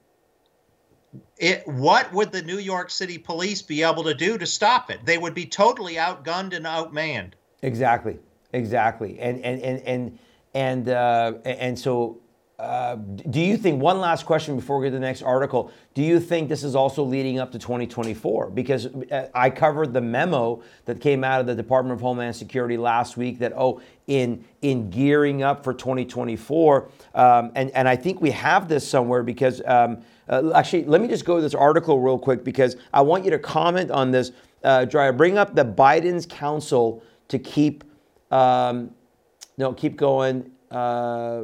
it, 1.38 1.66
what 1.66 2.12
would 2.14 2.32
the 2.32 2.42
New 2.42 2.60
York 2.60 2.90
City 2.90 3.18
police 3.18 3.62
be 3.62 3.84
able 3.84 4.04
to 4.04 4.14
do 4.14 4.38
to 4.38 4.46
stop 4.46 4.92
it? 4.92 5.06
They 5.06 5.18
would 5.18 5.34
be 5.34 5.46
totally 5.46 5.96
outgunned 5.96 6.54
and 6.54 6.66
outmanned. 6.66 7.32
Exactly, 7.62 8.20
exactly, 8.54 9.20
and 9.20 9.44
and 9.44 9.62
and 9.62 9.80
and 9.82 10.20
and 10.54 10.90
uh, 10.90 11.34
and 11.46 11.80
so 11.80 12.20
uh, 12.60 12.96
do 12.96 13.40
you 13.40 13.56
think, 13.56 13.82
one 13.82 14.02
last 14.02 14.26
question 14.26 14.58
before 14.58 14.80
we 14.80 14.86
get 14.86 14.90
to 14.90 14.96
the 14.96 15.00
next 15.00 15.22
article, 15.22 15.72
do 15.94 16.02
you 16.02 16.20
think 16.20 16.50
this 16.50 16.62
is 16.62 16.76
also 16.76 17.04
leading 17.04 17.40
up 17.40 17.54
to 17.54 17.58
2024? 17.58 18.50
Because 18.50 18.88
uh, 18.88 19.30
I 19.34 19.50
covered 19.50 19.94
the 19.94 20.02
memo 20.02 20.62
that 20.84 21.00
came 21.00 21.24
out 21.24 21.40
of 21.40 21.48
the 21.48 21.56
Department 21.56 21.94
of 21.94 22.02
Homeland 22.02 22.36
Security 22.36 22.76
last 22.76 23.16
week 23.16 23.40
that, 23.40 23.54
oh, 23.56 23.82
in, 24.08 24.44
in 24.62 24.90
gearing 24.90 25.42
up 25.42 25.64
for 25.64 25.74
2024, 25.74 26.90
um, 27.16 27.52
and, 27.56 27.72
and 27.72 27.88
I 27.88 27.96
think 27.96 28.20
we 28.20 28.32
have 28.32 28.68
this 28.68 28.86
somewhere 28.86 29.24
because, 29.24 29.62
um, 29.66 30.02
uh, 30.28 30.52
actually, 30.54 30.84
let 30.84 31.00
me 31.00 31.08
just 31.08 31.24
go 31.24 31.38
to 31.38 31.42
this 31.42 31.56
article 31.56 32.02
real 32.02 32.20
quick 32.20 32.44
because 32.44 32.76
I 32.94 33.02
want 33.02 33.24
you 33.24 33.32
to 33.32 33.40
comment 33.40 33.90
on 33.90 34.12
this. 34.12 34.34
Uh, 34.66 34.86
bring 35.14 35.38
up 35.38 35.56
the 35.56 35.64
Biden's 35.64 36.26
council 36.26 37.04
to 37.30 37.40
keep, 37.40 37.86
um, 38.32 38.92
no, 39.58 39.72
keep 39.72 39.96
going. 39.96 40.52
Uh, 40.70 41.44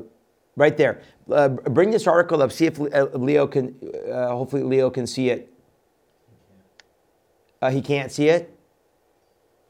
right 0.56 0.76
there. 0.78 1.02
Uh, 1.32 1.50
bring 1.50 1.92
this 1.92 2.08
article 2.08 2.42
up. 2.42 2.52
See 2.52 2.66
if 2.66 2.80
uh, 2.80 3.08
Leo 3.14 3.48
can. 3.48 3.76
Uh, 4.12 4.30
hopefully, 4.30 4.64
Leo 4.64 4.90
can 4.90 5.08
see 5.08 5.30
it. 5.30 5.52
Uh, 7.62 7.70
he 7.70 7.82
can't 7.82 8.12
see 8.12 8.30
it. 8.30 8.52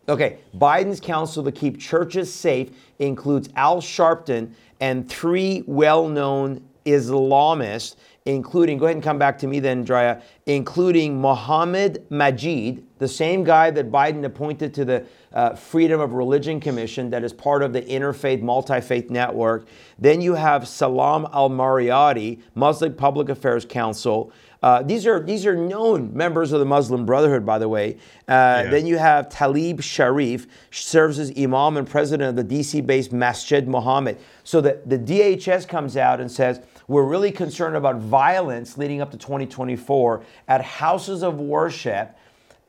Okay. 0.08 0.38
Biden's 0.56 1.00
council 1.00 1.44
to 1.44 1.52
keep 1.52 1.80
churches 1.80 2.34
safe 2.34 2.70
includes 3.00 3.50
Al 3.56 3.82
Sharpton 3.82 4.52
and 4.80 5.10
three 5.10 5.64
well-known 5.66 6.62
Islamists, 6.86 7.96
including. 8.26 8.78
Go 8.78 8.86
ahead 8.86 8.98
and 8.98 9.04
come 9.04 9.18
back 9.18 9.38
to 9.40 9.48
me 9.48 9.60
then, 9.60 9.86
Drya. 9.86 10.22
Including 10.46 11.20
Mohammed 11.20 12.06
Magid 12.10 12.84
the 12.98 13.08
same 13.08 13.44
guy 13.44 13.72
that 13.72 13.92
Biden 13.92 14.24
appointed 14.24 14.74
to 14.76 14.86
the 14.86 15.06
uh, 15.34 15.54
Freedom 15.56 16.00
of 16.00 16.14
Religion 16.14 16.60
Commission, 16.60 17.10
that 17.10 17.24
is 17.24 17.34
part 17.34 17.62
of 17.62 17.74
the 17.74 17.82
Interfaith 17.82 18.42
Multi 18.42 18.80
Faith 18.80 19.10
Network. 19.10 19.68
Then 20.00 20.22
you 20.22 20.36
have 20.36 20.68
Salam 20.68 21.28
al 21.34 21.50
Marayati, 21.50 22.42
Muslim 22.56 22.94
Public 22.94 23.30
Affairs 23.30 23.66
Council. 23.66 24.32
Uh, 24.64 24.82
these 24.82 25.06
are 25.06 25.20
these 25.20 25.46
are 25.46 25.56
known 25.56 26.12
members 26.16 26.52
of 26.52 26.60
the 26.60 26.66
Muslim 26.66 27.06
Brotherhood, 27.06 27.46
by 27.46 27.60
the 27.60 27.70
way. 27.70 27.98
Uh, 28.28 28.64
yeah. 28.64 28.70
Then 28.72 28.88
you 28.88 28.98
have 28.98 29.30
Talib 29.30 29.82
Sharif, 29.82 30.48
serves 30.72 31.20
as 31.20 31.32
Imam 31.38 31.78
and 31.78 31.88
president 31.88 32.36
of 32.40 32.50
the 32.50 32.58
DC-based 32.58 33.12
Masjid 33.12 33.68
Muhammad. 33.68 34.18
So 34.44 34.62
the, 34.62 34.82
the 34.86 34.98
DHS 34.98 35.68
comes 35.68 35.98
out 35.98 36.20
and 36.20 36.32
says 36.32 36.62
we're 36.88 37.04
really 37.04 37.32
concerned 37.32 37.76
about 37.76 37.98
violence 37.98 38.78
leading 38.78 39.02
up 39.02 39.12
to 39.12 39.18
2024 39.18 40.24
at 40.48 40.62
houses 40.64 41.24
of 41.24 41.40
worship. 41.40 42.18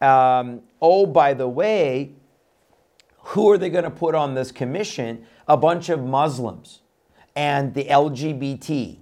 Um, 0.00 0.62
oh, 0.80 1.06
by 1.06 1.34
the 1.34 1.48
way, 1.48 2.12
who 3.18 3.50
are 3.50 3.58
they 3.58 3.70
going 3.70 3.84
to 3.84 3.90
put 3.90 4.14
on 4.14 4.34
this 4.34 4.52
commission? 4.52 5.26
A 5.48 5.56
bunch 5.56 5.88
of 5.88 6.04
Muslims 6.04 6.82
and 7.34 7.72
the 7.74 7.84
LGBT. 7.84 8.98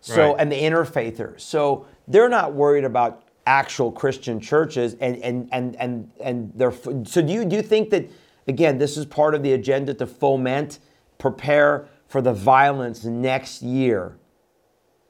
So 0.00 0.32
right. 0.32 0.36
and 0.40 0.50
the 0.50 0.56
interfaithers. 0.56 1.40
So 1.40 1.86
they're 2.08 2.28
not 2.28 2.54
worried 2.54 2.84
about 2.84 3.24
actual 3.46 3.92
Christian 3.92 4.40
churches 4.40 4.96
and 5.00 5.16
and 5.18 5.48
and 5.52 5.76
and 5.76 6.10
and 6.20 6.52
they're 6.54 6.72
so 6.72 7.22
do 7.22 7.32
you 7.32 7.44
do 7.44 7.56
you 7.56 7.62
think 7.62 7.90
that 7.90 8.08
again 8.46 8.78
this 8.78 8.96
is 8.96 9.06
part 9.06 9.34
of 9.34 9.42
the 9.42 9.54
agenda 9.54 9.92
to 9.94 10.06
foment 10.06 10.78
prepare 11.18 11.88
for 12.06 12.20
the 12.20 12.32
violence 12.32 13.04
next 13.04 13.62
year 13.62 14.16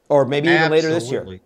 or 0.09 0.25
maybe 0.25 0.49
even 0.49 0.71
Absolutely. 0.73 0.89
later 0.89 0.93
this 0.93 1.11
year. 1.11 1.39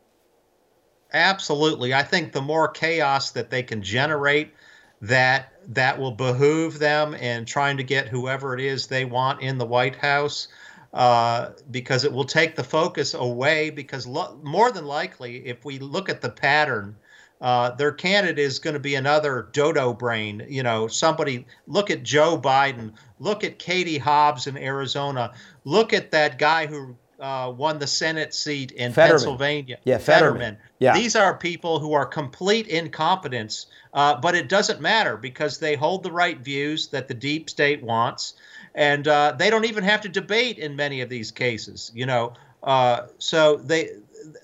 Absolutely. 1.16 1.94
I 1.96 2.04
think 2.04 2.32
the 2.32 2.42
more 2.42 2.68
chaos 2.68 3.32
that 3.32 3.50
they 3.50 3.64
can 3.64 3.82
generate 3.82 4.54
that 5.02 5.54
that 5.74 5.98
will 5.98 6.12
behoove 6.12 6.78
them 6.78 7.14
in 7.16 7.46
trying 7.46 7.78
to 7.78 7.84
get 7.84 8.10
whoever 8.10 8.54
it 8.54 8.60
is 8.60 8.88
they 8.88 9.06
want 9.06 9.42
in 9.42 9.58
the 9.58 9.66
White 9.66 9.96
House 9.96 10.48
uh, 10.94 11.52
because 11.72 12.04
it 12.04 12.12
will 12.14 12.26
take 12.26 12.56
the 12.56 12.64
focus 12.64 13.14
away 13.14 13.70
because 13.70 14.06
lo- 14.06 14.40
more 14.44 14.72
than 14.72 14.86
likely 14.86 15.38
if 15.48 15.64
we 15.66 15.80
look 15.80 16.10
at 16.10 16.22
the 16.22 16.30
pattern 16.30 16.98
uh, 17.42 17.70
their 17.72 17.92
candidate 17.92 18.40
is 18.40 18.60
going 18.60 18.74
to 18.74 18.80
be 18.80 18.96
another 18.96 19.50
dodo 19.52 19.94
brain. 19.94 20.46
You 20.48 20.64
know, 20.64 20.88
somebody 20.88 21.46
look 21.68 21.92
at 21.92 22.04
Joe 22.04 22.38
Biden, 22.40 22.94
look 23.20 23.44
at 23.44 23.60
Katie 23.60 23.98
Hobbs 23.98 24.48
in 24.48 24.58
Arizona, 24.58 25.34
look 25.66 25.94
at 25.94 26.12
that 26.12 26.40
guy 26.40 26.66
who 26.66 26.98
uh, 27.20 27.54
won 27.56 27.80
the 27.80 27.88
Senate 27.88 28.34
seat 28.34 28.72
in 28.72 28.92
Fetterman. 28.92 29.18
Pennsylvania. 29.18 29.78
Yeah, 29.84 29.98
Fetterman. 29.98 30.34
Fetterman. 30.34 30.58
Yeah. 30.80 30.94
These 30.94 31.16
are 31.16 31.38
people 31.38 31.80
who 31.80 31.94
are 31.94 32.06
complete 32.06 32.68
incompetence, 32.68 33.68
uh, 33.94 34.20
but 34.20 34.36
it 34.36 34.50
doesn't 34.50 34.82
matter 34.82 35.18
because 35.18 35.60
they 35.60 35.76
hold 35.76 36.04
the 36.04 36.12
right 36.12 36.40
views 36.40 36.88
that 36.88 37.08
the 37.08 37.14
deep 37.14 37.50
state 37.50 37.82
wants, 37.84 38.34
and 38.74 39.08
uh, 39.08 39.36
they 39.38 39.50
don't 39.50 39.66
even 39.66 39.84
have 39.84 40.02
to 40.02 40.10
debate 40.10 40.58
in 40.58 40.76
many 40.76 41.02
of 41.02 41.10
these 41.10 41.32
cases. 41.32 41.92
You 41.96 42.06
know, 42.06 42.34
uh, 42.64 43.08
so 43.18 43.58
they 43.58 43.90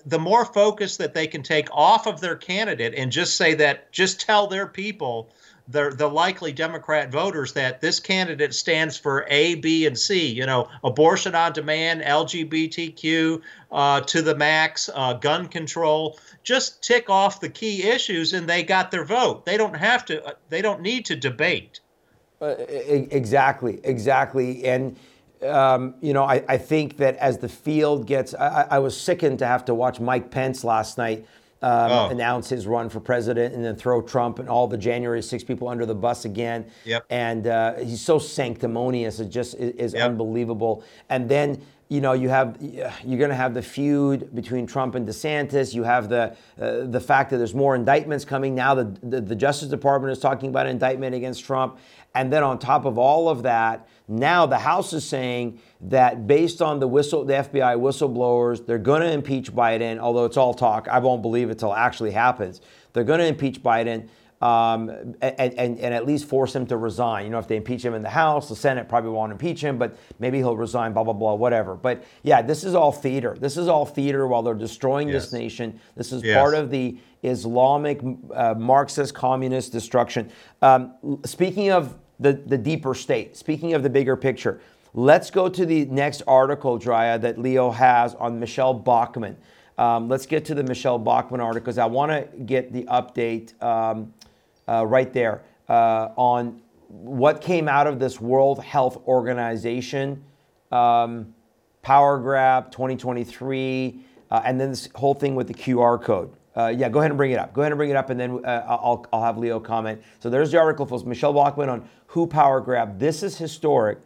the 0.06 0.18
more 0.18 0.44
focus 0.44 0.96
that 0.96 1.14
they 1.14 1.26
can 1.26 1.42
take 1.42 1.68
off 1.72 2.06
of 2.06 2.20
their 2.20 2.36
candidate 2.36 2.94
and 2.96 3.10
just 3.10 3.36
say 3.36 3.54
that, 3.54 3.90
just 3.92 4.20
tell 4.20 4.46
their 4.46 4.66
people 4.66 5.30
the 5.72 5.92
the 5.96 6.06
likely 6.06 6.52
Democrat 6.52 7.10
voters 7.10 7.52
that 7.54 7.80
this 7.80 7.98
candidate 7.98 8.54
stands 8.54 8.96
for 8.96 9.26
A, 9.28 9.56
B, 9.56 9.86
and 9.86 9.98
C. 9.98 10.26
You 10.26 10.46
know, 10.46 10.68
abortion 10.84 11.34
on 11.34 11.52
demand, 11.52 12.02
LGBTQ 12.02 13.40
uh, 13.72 14.00
to 14.02 14.22
the 14.22 14.36
max, 14.36 14.90
uh, 14.94 15.14
gun 15.14 15.48
control. 15.48 16.18
Just 16.44 16.82
tick 16.82 17.08
off 17.08 17.40
the 17.40 17.48
key 17.48 17.84
issues, 17.84 18.32
and 18.32 18.48
they 18.48 18.62
got 18.62 18.90
their 18.90 19.04
vote. 19.04 19.44
They 19.46 19.56
don't 19.56 19.74
have 19.74 20.04
to. 20.06 20.24
Uh, 20.24 20.32
they 20.48 20.62
don't 20.62 20.82
need 20.82 21.06
to 21.06 21.16
debate. 21.16 21.80
Uh, 22.40 22.54
exactly, 22.68 23.80
exactly, 23.82 24.64
and. 24.64 24.96
Um, 25.42 25.96
you 26.00 26.12
know, 26.12 26.22
I, 26.22 26.44
I, 26.48 26.56
think 26.56 26.98
that 26.98 27.16
as 27.16 27.38
the 27.38 27.48
field 27.48 28.06
gets, 28.06 28.32
I, 28.32 28.64
I 28.70 28.78
was 28.78 28.96
sickened 28.96 29.40
to 29.40 29.46
have 29.48 29.64
to 29.64 29.74
watch 29.74 29.98
Mike 29.98 30.30
Pence 30.30 30.62
last 30.62 30.98
night 30.98 31.26
um, 31.62 31.90
oh. 31.90 32.08
announce 32.08 32.48
his 32.48 32.66
run 32.66 32.88
for 32.88 33.00
president 33.00 33.54
and 33.54 33.64
then 33.64 33.76
throw 33.76 34.02
Trump 34.02 34.38
and 34.38 34.48
all 34.48 34.66
the 34.66 34.76
January 34.76 35.22
6 35.22 35.44
people 35.44 35.68
under 35.68 35.86
the 35.86 35.94
bus 35.94 36.24
again. 36.24 36.66
Yep. 36.84 37.06
And 37.10 37.46
uh, 37.46 37.74
he's 37.76 38.00
so 38.00 38.18
sanctimonious. 38.18 39.20
It 39.20 39.28
just 39.28 39.54
is, 39.54 39.74
is 39.76 39.94
yep. 39.94 40.10
unbelievable. 40.10 40.84
And 41.08 41.28
then 41.28 41.62
you 41.92 42.00
know 42.00 42.14
you 42.14 42.30
have 42.30 42.56
you're 42.60 43.18
going 43.18 43.28
to 43.28 43.36
have 43.36 43.52
the 43.52 43.60
feud 43.60 44.34
between 44.34 44.66
Trump 44.66 44.94
and 44.94 45.06
DeSantis. 45.06 45.74
You 45.74 45.82
have 45.82 46.08
the 46.08 46.34
uh, 46.58 46.86
the 46.86 47.00
fact 47.00 47.30
that 47.30 47.36
there's 47.36 47.54
more 47.54 47.74
indictments 47.74 48.24
coming 48.24 48.54
now. 48.54 48.74
The, 48.74 48.84
the, 49.02 49.20
the 49.20 49.34
Justice 49.34 49.68
Department 49.68 50.10
is 50.10 50.18
talking 50.18 50.48
about 50.48 50.64
an 50.64 50.72
indictment 50.72 51.14
against 51.14 51.44
Trump, 51.44 51.78
and 52.14 52.32
then 52.32 52.42
on 52.42 52.58
top 52.58 52.86
of 52.86 52.96
all 52.96 53.28
of 53.28 53.42
that, 53.42 53.86
now 54.08 54.46
the 54.46 54.58
House 54.58 54.94
is 54.94 55.06
saying 55.06 55.60
that 55.82 56.26
based 56.26 56.62
on 56.62 56.80
the 56.80 56.88
whistle, 56.88 57.26
the 57.26 57.34
FBI 57.34 57.76
whistleblowers, 57.76 58.64
they're 58.64 58.78
going 58.78 59.02
to 59.02 59.12
impeach 59.12 59.52
Biden. 59.52 59.98
Although 59.98 60.24
it's 60.24 60.38
all 60.38 60.54
talk, 60.54 60.88
I 60.88 60.98
won't 60.98 61.20
believe 61.20 61.50
it 61.50 61.58
till 61.58 61.74
it 61.74 61.78
actually 61.78 62.12
happens. 62.12 62.62
They're 62.94 63.04
going 63.04 63.20
to 63.20 63.26
impeach 63.26 63.62
Biden 63.62 64.08
um, 64.42 64.88
and, 65.20 65.54
and, 65.54 65.78
and 65.78 65.94
at 65.94 66.04
least 66.04 66.24
force 66.24 66.54
him 66.54 66.66
to 66.66 66.76
resign. 66.76 67.24
You 67.24 67.30
know, 67.30 67.38
if 67.38 67.46
they 67.46 67.56
impeach 67.56 67.84
him 67.84 67.94
in 67.94 68.02
the 68.02 68.10
House, 68.10 68.48
the 68.48 68.56
Senate 68.56 68.88
probably 68.88 69.10
won't 69.10 69.30
impeach 69.30 69.62
him, 69.62 69.78
but 69.78 69.96
maybe 70.18 70.38
he'll 70.38 70.56
resign, 70.56 70.92
blah, 70.92 71.04
blah, 71.04 71.12
blah, 71.12 71.34
whatever. 71.34 71.76
But 71.76 72.02
yeah, 72.24 72.42
this 72.42 72.64
is 72.64 72.74
all 72.74 72.90
theater. 72.90 73.36
This 73.38 73.56
is 73.56 73.68
all 73.68 73.86
theater 73.86 74.26
while 74.26 74.42
they're 74.42 74.54
destroying 74.54 75.08
yes. 75.08 75.22
this 75.22 75.32
nation. 75.32 75.78
This 75.94 76.10
is 76.10 76.24
yes. 76.24 76.36
part 76.36 76.54
of 76.54 76.70
the 76.70 76.98
Islamic, 77.22 78.00
uh, 78.34 78.54
Marxist, 78.58 79.14
communist 79.14 79.70
destruction. 79.70 80.28
Um, 80.60 81.20
speaking 81.24 81.70
of 81.70 81.96
the, 82.18 82.32
the 82.32 82.58
deeper 82.58 82.96
state, 82.96 83.36
speaking 83.36 83.74
of 83.74 83.84
the 83.84 83.90
bigger 83.90 84.16
picture, 84.16 84.60
let's 84.92 85.30
go 85.30 85.48
to 85.48 85.64
the 85.64 85.84
next 85.84 86.22
article, 86.26 86.80
Drya, 86.80 87.20
that 87.20 87.38
Leo 87.38 87.70
has 87.70 88.16
on 88.16 88.40
Michele 88.40 88.74
Bachmann. 88.74 89.36
Um, 89.78 90.08
let's 90.08 90.26
get 90.26 90.44
to 90.46 90.54
the 90.56 90.64
Michele 90.64 90.98
Bachmann 90.98 91.40
article 91.40 91.64
because 91.64 91.78
I 91.78 91.86
want 91.86 92.10
to 92.10 92.38
get 92.38 92.72
the 92.72 92.82
update. 92.84 93.60
Um, 93.62 94.12
uh, 94.72 94.84
right 94.86 95.12
there 95.12 95.42
uh, 95.68 96.08
on 96.16 96.62
what 96.88 97.40
came 97.40 97.68
out 97.68 97.86
of 97.86 97.98
this 97.98 98.20
World 98.20 98.62
Health 98.62 99.02
Organization 99.06 100.24
um, 100.70 101.34
Power 101.82 102.18
Grab 102.18 102.70
2023, 102.70 104.00
uh, 104.30 104.42
and 104.44 104.60
then 104.60 104.70
this 104.70 104.88
whole 104.94 105.14
thing 105.14 105.34
with 105.34 105.48
the 105.48 105.54
QR 105.54 106.02
code. 106.02 106.32
Uh, 106.54 106.68
yeah, 106.68 106.88
go 106.88 107.00
ahead 107.00 107.10
and 107.10 107.18
bring 107.18 107.32
it 107.32 107.38
up. 107.38 107.52
Go 107.52 107.62
ahead 107.62 107.72
and 107.72 107.78
bring 107.78 107.90
it 107.90 107.96
up, 107.96 108.10
and 108.10 108.20
then 108.20 108.44
uh, 108.44 108.64
I'll, 108.68 109.06
I'll 109.12 109.22
have 109.22 109.38
Leo 109.38 109.58
comment. 109.58 110.02
So 110.20 110.30
there's 110.30 110.52
the 110.52 110.58
article 110.58 110.86
for 110.86 111.04
Michele 111.06 111.32
Bachmann 111.32 111.68
on 111.68 111.88
who 112.06 112.26
power 112.26 112.60
grab. 112.60 112.98
This 112.98 113.22
is 113.22 113.38
historic. 113.38 113.98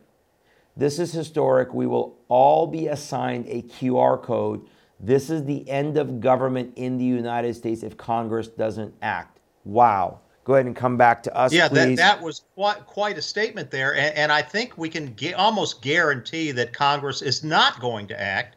This 0.76 0.98
is 0.98 1.12
historic. 1.12 1.74
We 1.74 1.87
will 1.87 2.18
all 2.29 2.66
be 2.66 2.88
assigned 2.88 3.46
a 3.48 3.62
QR 3.62 4.22
code. 4.22 4.66
This 5.00 5.29
is 5.29 5.44
the 5.44 5.68
end 5.68 5.96
of 5.96 6.20
government 6.20 6.74
in 6.76 6.98
the 6.98 7.05
United 7.05 7.55
States 7.55 7.83
if 7.83 7.96
Congress 7.96 8.48
doesn't 8.48 8.94
act. 9.02 9.40
Wow 9.64 10.20
go 10.46 10.54
ahead 10.54 10.66
and 10.66 10.76
come 10.76 10.96
back 10.96 11.24
to 11.24 11.37
us. 11.37 11.52
Yeah, 11.52 11.66
that, 11.68 11.96
that 11.96 12.22
was 12.22 12.42
quite 12.54 12.87
quite 12.87 13.18
a 13.18 13.22
statement 13.22 13.70
there, 13.70 13.94
and, 13.94 14.16
and 14.16 14.32
I 14.32 14.42
think 14.42 14.78
we 14.78 14.88
can 14.88 15.14
almost 15.37 15.82
guarantee 15.82 16.52
that 16.52 16.72
Congress 16.72 17.20
is 17.20 17.42
not 17.42 17.80
going 17.80 18.06
to 18.06 18.18
act 18.18 18.56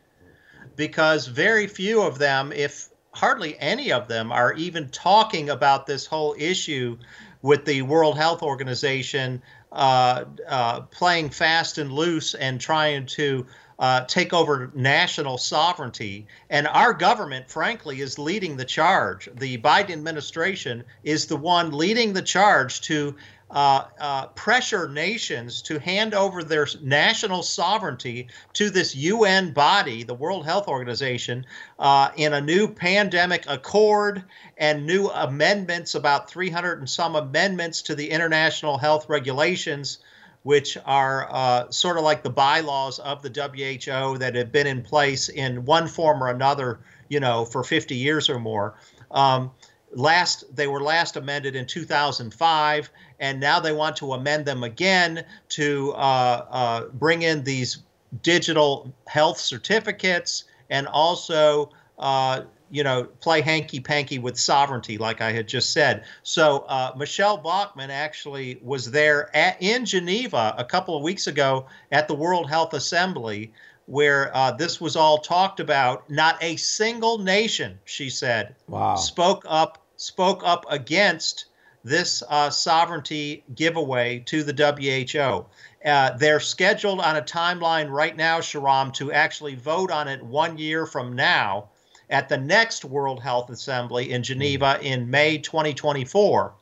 because 0.75 1.25
very 1.25 1.65
few 1.65 2.03
of 2.03 2.19
them, 2.19 2.53
if 2.53 2.89
hardly 3.11 3.59
any 3.59 3.91
of 3.91 4.07
them, 4.07 4.31
are 4.31 4.53
even 4.53 4.87
talking 4.89 5.49
about 5.49 5.87
this 5.87 6.05
whole 6.05 6.35
issue 6.37 6.95
with 7.41 7.65
the 7.65 7.81
World 7.81 8.17
Health 8.17 8.43
Organization 8.43 9.41
uh, 9.71 10.25
uh, 10.47 10.81
playing 10.81 11.31
fast 11.31 11.79
and 11.79 11.91
loose 11.91 12.35
and 12.35 12.61
trying 12.61 13.07
to 13.07 13.47
uh, 13.79 14.01
take 14.05 14.33
over 14.33 14.71
national 14.75 15.37
sovereignty. 15.37 16.27
And 16.49 16.67
our 16.67 16.93
government, 16.93 17.49
frankly, 17.49 18.01
is 18.01 18.19
leading 18.19 18.57
the 18.57 18.65
charge. 18.65 19.29
The 19.33 19.57
Biden 19.57 19.91
administration 19.91 20.83
is 21.03 21.25
the 21.25 21.37
one 21.37 21.71
leading 21.71 22.11
the 22.13 22.21
charge 22.21 22.81
to 22.81 23.15
uh, 23.51 23.85
uh, 23.99 24.27
pressure 24.27 24.87
nations 24.87 25.63
to 25.63 25.79
hand 25.79 26.13
over 26.13 26.43
their 26.43 26.67
national 26.83 27.41
sovereignty 27.41 28.27
to 28.53 28.69
this 28.69 28.95
UN 28.95 29.53
body, 29.53 30.03
the 30.03 30.13
World 30.13 30.45
Health 30.45 30.67
Organization, 30.67 31.45
uh, 31.79 32.09
in 32.15 32.33
a 32.33 32.41
new 32.41 32.67
pandemic 32.67 33.45
accord 33.47 34.23
and 34.57 34.85
new 34.85 35.07
amendments, 35.07 35.95
about 35.95 36.29
300 36.29 36.79
and 36.79 36.89
some 36.89 37.15
amendments 37.15 37.81
to 37.83 37.95
the 37.95 38.11
international 38.11 38.77
health 38.77 39.09
regulations 39.09 39.97
which 40.43 40.77
are 40.85 41.27
uh, 41.31 41.69
sort 41.69 41.97
of 41.97 42.03
like 42.03 42.23
the 42.23 42.29
bylaws 42.29 42.99
of 42.99 43.21
the 43.21 43.29
WHO 43.29 44.17
that 44.17 44.35
have 44.35 44.51
been 44.51 44.67
in 44.67 44.81
place 44.81 45.29
in 45.29 45.65
one 45.65 45.87
form 45.87 46.23
or 46.23 46.29
another, 46.29 46.79
you 47.09 47.19
know, 47.19 47.45
for 47.45 47.63
50 47.63 47.95
years 47.95 48.29
or 48.29 48.39
more. 48.39 48.75
Um, 49.11 49.51
last 49.91 50.55
they 50.55 50.67
were 50.67 50.81
last 50.81 51.17
amended 51.17 51.55
in 51.55 51.65
2005, 51.65 52.89
and 53.19 53.39
now 53.39 53.59
they 53.59 53.73
want 53.73 53.95
to 53.97 54.13
amend 54.13 54.45
them 54.45 54.63
again 54.63 55.25
to 55.49 55.93
uh, 55.93 56.45
uh, 56.49 56.85
bring 56.93 57.23
in 57.23 57.43
these 57.43 57.79
digital 58.23 58.93
health 59.07 59.39
certificates 59.39 60.45
and 60.69 60.87
also 60.87 61.71
uh, 61.97 62.41
you 62.71 62.83
know, 62.83 63.03
play 63.03 63.41
hanky 63.41 63.79
panky 63.79 64.19
with 64.19 64.37
sovereignty, 64.37 64.97
like 64.97 65.21
I 65.21 65.31
had 65.31 65.47
just 65.47 65.71
said. 65.71 66.05
So 66.23 66.59
uh, 66.67 66.93
Michele 66.95 67.37
Bachmann 67.37 67.91
actually 67.91 68.59
was 68.61 68.91
there 68.91 69.35
at, 69.35 69.61
in 69.61 69.85
Geneva 69.85 70.53
a 70.57 70.65
couple 70.65 70.95
of 70.95 71.03
weeks 71.03 71.27
ago 71.27 71.65
at 71.91 72.07
the 72.07 72.13
World 72.13 72.49
Health 72.49 72.73
Assembly, 72.73 73.51
where 73.85 74.35
uh, 74.35 74.51
this 74.51 74.79
was 74.79 74.95
all 74.95 75.17
talked 75.17 75.59
about. 75.59 76.09
Not 76.09 76.41
a 76.41 76.55
single 76.57 77.17
nation, 77.17 77.79
she 77.85 78.09
said, 78.09 78.55
wow. 78.67 78.95
spoke 78.95 79.45
up 79.47 79.83
spoke 79.97 80.41
up 80.45 80.65
against 80.69 81.45
this 81.83 82.23
uh, 82.29 82.49
sovereignty 82.49 83.43
giveaway 83.55 84.19
to 84.19 84.43
the 84.43 84.53
WHO. 84.53 85.45
Uh, 85.85 86.11
they're 86.17 86.39
scheduled 86.39 86.99
on 86.99 87.17
a 87.17 87.21
timeline 87.21 87.89
right 87.89 88.15
now, 88.15 88.39
Shahram, 88.39 88.93
to 88.93 89.11
actually 89.11 89.55
vote 89.55 89.91
on 89.91 90.07
it 90.07 90.21
one 90.23 90.57
year 90.57 90.85
from 90.85 91.13
now 91.13 91.69
at 92.09 92.29
the 92.29 92.37
next 92.37 92.85
World 92.85 93.21
Health 93.21 93.49
Assembly 93.49 94.11
in 94.11 94.23
Geneva 94.23 94.79
mm. 94.79 94.83
in 94.83 95.09
May 95.09 95.37
2024. 95.37 96.53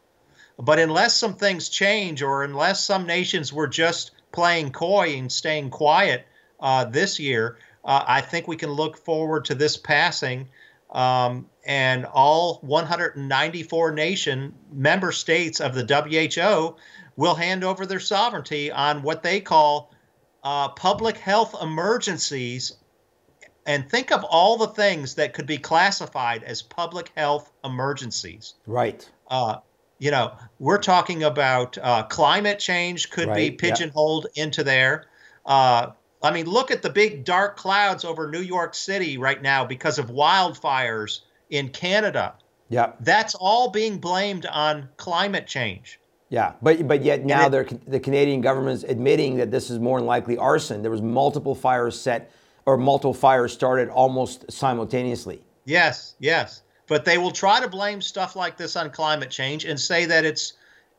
But 0.60 0.80
unless 0.80 1.16
some 1.16 1.36
things 1.36 1.70
change, 1.70 2.22
or 2.24 2.44
unless 2.44 2.84
some 2.84 3.06
nations 3.06 3.54
were 3.54 3.68
just 3.68 4.12
playing 4.32 4.72
coy 4.72 5.16
and 5.16 5.32
staying 5.32 5.70
quiet 5.70 6.26
uh, 6.60 6.86
this 6.86 7.20
year, 7.20 7.58
uh, 7.86 8.04
I 8.08 8.22
think 8.22 8.48
we 8.48 8.58
can 8.58 8.72
look 8.72 8.98
forward 8.98 9.46
to 9.46 9.56
this 9.56 9.78
passing. 9.78 10.50
Um, 10.92 11.48
and 11.66 12.06
all 12.06 12.60
194 12.62 13.92
nation 13.92 14.54
member 14.72 15.12
states 15.12 15.60
of 15.60 15.76
the 15.76 15.86
WHO 15.86 16.78
will 17.18 17.36
hand 17.36 17.64
over 17.64 17.86
their 17.86 18.00
sovereignty 18.00 18.72
on 18.72 19.04
what 19.04 19.22
they 19.22 19.42
call 19.42 19.94
uh, 20.44 20.70
public 20.70 21.18
health 21.18 21.56
emergencies 21.62 22.78
and 23.68 23.88
think 23.88 24.12
of 24.12 24.24
all 24.24 24.58
the 24.58 24.68
things 24.68 25.16
that 25.16 25.34
could 25.34 25.46
be 25.46 25.58
classified 25.58 26.42
as 26.44 26.62
public 26.62 27.12
health 27.16 27.52
emergencies. 27.64 28.56
Right. 28.66 29.08
Uh, 29.28 29.58
you 30.00 30.10
know, 30.10 30.32
we're 30.58 30.78
talking 30.80 31.24
about 31.24 31.78
uh, 31.78 32.04
climate 32.04 32.60
change 32.60 33.10
could 33.10 33.28
right. 33.28 33.36
be 33.36 33.52
pigeonholed 33.52 34.28
yep. 34.34 34.46
into 34.46 34.64
there. 34.64 35.06
Uh, 35.46 35.92
I 36.24 36.32
mean, 36.32 36.46
look 36.46 36.72
at 36.72 36.82
the 36.82 36.90
big 36.90 37.26
dark 37.26 37.58
clouds 37.58 38.06
over 38.06 38.32
New 38.32 38.42
York 38.42 38.74
City 38.74 39.18
right 39.18 39.42
now 39.42 39.66
because 39.66 40.00
of 40.00 40.08
wildfires 40.08 41.22
in 41.50 41.70
Canada. 41.70 42.36
Yeah. 42.70 42.94
That's 43.02 43.36
all 43.36 43.70
being 43.70 43.98
blamed 44.00 44.46
on 44.46 44.90
climate 44.98 45.46
change. 45.46 46.00
Yeah, 46.30 46.54
but 46.62 46.86
but 46.90 47.04
yet 47.04 47.24
now 47.24 47.48
it, 47.48 47.90
the 47.90 48.02
Canadian 48.02 48.42
government's 48.42 48.84
admitting 48.84 49.38
that 49.38 49.50
this 49.50 49.70
is 49.70 49.80
more 49.80 49.98
than 49.98 50.06
likely 50.06 50.38
arson. 50.38 50.82
There 50.82 50.92
was 50.92 51.02
multiple 51.02 51.56
fires 51.56 51.98
set 51.98 52.32
or 52.68 52.78
multiple 52.78 53.14
fires 53.14 53.54
started 53.54 53.88
almost 53.90 54.52
simultaneously. 54.52 55.42
Yes, 55.64 56.16
yes. 56.20 56.62
But 56.88 57.06
they 57.06 57.18
will 57.18 57.32
try 57.32 57.62
to 57.62 57.70
blame 57.70 58.02
stuff 58.02 58.36
like 58.36 58.58
this 58.58 58.76
on 58.76 58.92
climate 58.92 59.32
change 59.32 59.64
and 59.66 59.80
say 59.80 60.06
that 60.06 60.26
it's 60.26 60.54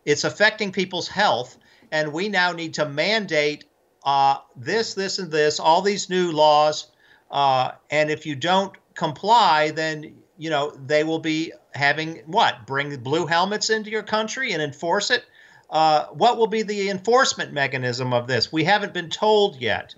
it's 0.05 0.25
affecting 0.25 0.73
people's 0.73 1.09
health, 1.09 1.59
and 1.93 2.13
we 2.13 2.31
now 2.31 2.53
need 2.53 2.75
to 2.75 2.89
mandate 2.89 3.65
uh, 4.03 4.39
this, 4.57 4.95
this, 4.95 5.19
and 5.19 5.31
this, 5.31 5.61
all 5.61 5.83
these 5.83 6.09
new 6.09 6.33
laws. 6.33 6.91
Uh, 7.31 7.73
and 7.91 8.11
if 8.11 8.25
you 8.25 8.35
don't 8.35 8.73
comply, 8.95 9.71
then 9.71 10.15
you 10.39 10.49
know 10.49 10.71
they 10.87 11.05
will 11.05 11.19
be 11.19 11.53
having 11.75 12.23
what? 12.25 12.67
Bring 12.67 12.97
blue 13.01 13.27
helmets 13.27 13.69
into 13.69 13.91
your 13.91 14.03
country 14.03 14.53
and 14.53 14.63
enforce 14.63 15.11
it. 15.11 15.25
Uh, 15.69 16.07
what 16.07 16.39
will 16.39 16.47
be 16.47 16.63
the 16.63 16.89
enforcement 16.89 17.53
mechanism 17.53 18.15
of 18.15 18.27
this? 18.27 18.51
We 18.51 18.65
haven't 18.65 18.95
been 18.95 19.11
told 19.11 19.61
yet. 19.61 19.95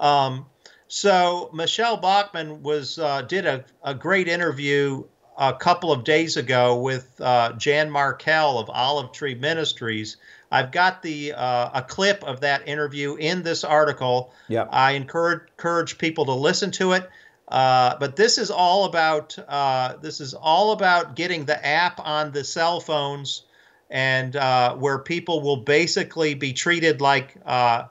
Um, 0.00 0.46
so 0.92 1.48
Michele 1.54 1.96
Bachmann 1.96 2.62
was 2.62 2.98
uh, 2.98 3.22
did 3.22 3.46
a, 3.46 3.64
a 3.82 3.94
great 3.94 4.28
interview 4.28 5.02
a 5.38 5.54
couple 5.54 5.90
of 5.90 6.04
days 6.04 6.36
ago 6.36 6.76
with 6.76 7.18
uh, 7.18 7.54
Jan 7.54 7.88
Markell 7.88 8.60
of 8.60 8.68
Olive 8.68 9.10
Tree 9.10 9.34
Ministries. 9.34 10.18
I've 10.50 10.70
got 10.70 11.02
the 11.02 11.32
uh, 11.32 11.70
a 11.72 11.80
clip 11.80 12.22
of 12.24 12.40
that 12.40 12.68
interview 12.68 13.14
in 13.14 13.42
this 13.42 13.64
article. 13.64 14.34
Yep. 14.48 14.68
I 14.70 14.92
encourage 14.92 15.48
encourage 15.52 15.96
people 15.96 16.26
to 16.26 16.34
listen 16.34 16.70
to 16.72 16.92
it. 16.92 17.08
Uh, 17.48 17.96
but 17.98 18.16
this 18.16 18.36
is 18.36 18.50
all 18.50 18.84
about 18.84 19.38
uh, 19.48 19.96
this 20.02 20.20
is 20.20 20.34
all 20.34 20.72
about 20.72 21.16
getting 21.16 21.46
the 21.46 21.66
app 21.66 22.00
on 22.00 22.32
the 22.32 22.44
cell 22.44 22.80
phones, 22.80 23.46
and 23.88 24.36
uh, 24.36 24.74
where 24.74 24.98
people 24.98 25.40
will 25.40 25.56
basically 25.56 26.34
be 26.34 26.52
treated 26.52 27.00
like 27.00 27.34
uh, 27.46 27.84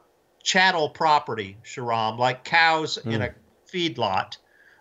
chattel 0.43 0.89
property, 0.89 1.58
Shahram, 1.63 2.17
like 2.17 2.43
cows 2.43 2.97
mm. 3.04 3.13
in 3.13 3.21
a 3.21 3.34
feedlot, 3.71 4.38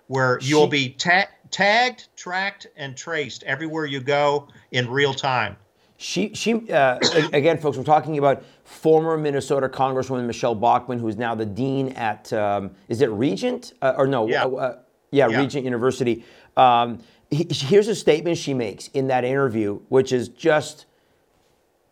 where 0.07 0.39
you'll 0.43 0.67
be 0.67 0.91
ta- 0.91 1.29
tagged, 1.51 2.09
tracked, 2.17 2.67
and 2.77 2.97
traced 2.97 3.43
everywhere 3.45 3.87
you 3.87 4.01
go 4.01 4.49
in 4.73 4.91
real 4.91 5.15
time. 5.15 5.57
She, 5.97 6.33
she 6.33 6.71
uh, 6.73 6.99
again, 7.35 7.59
folks, 7.59 7.77
we're 7.77 7.85
talking 7.85 8.17
about 8.17 8.43
former 8.65 9.19
Minnesota 9.19 9.69
Congresswoman 9.69 10.25
Michele 10.25 10.55
Bachmann, 10.55 10.99
who's 10.99 11.19
now 11.19 11.35
the 11.35 11.45
dean 11.45 11.89
at, 11.91 12.33
um, 12.33 12.71
is 12.89 13.03
it 13.03 13.11
Regent? 13.11 13.75
Uh, 13.83 13.93
or 13.99 14.07
no, 14.07 14.27
yeah, 14.27 14.47
uh, 14.47 14.79
yeah, 15.11 15.29
yeah, 15.29 15.39
Regent 15.39 15.65
University. 15.65 16.25
Um, 16.57 17.01
he, 17.31 17.47
here's 17.51 17.89
a 17.89 17.95
statement 17.95 18.39
she 18.39 18.55
makes 18.55 18.89
in 18.89 19.09
that 19.09 19.25
interview, 19.25 19.79
which 19.91 20.11
is 20.13 20.29
just, 20.29 20.87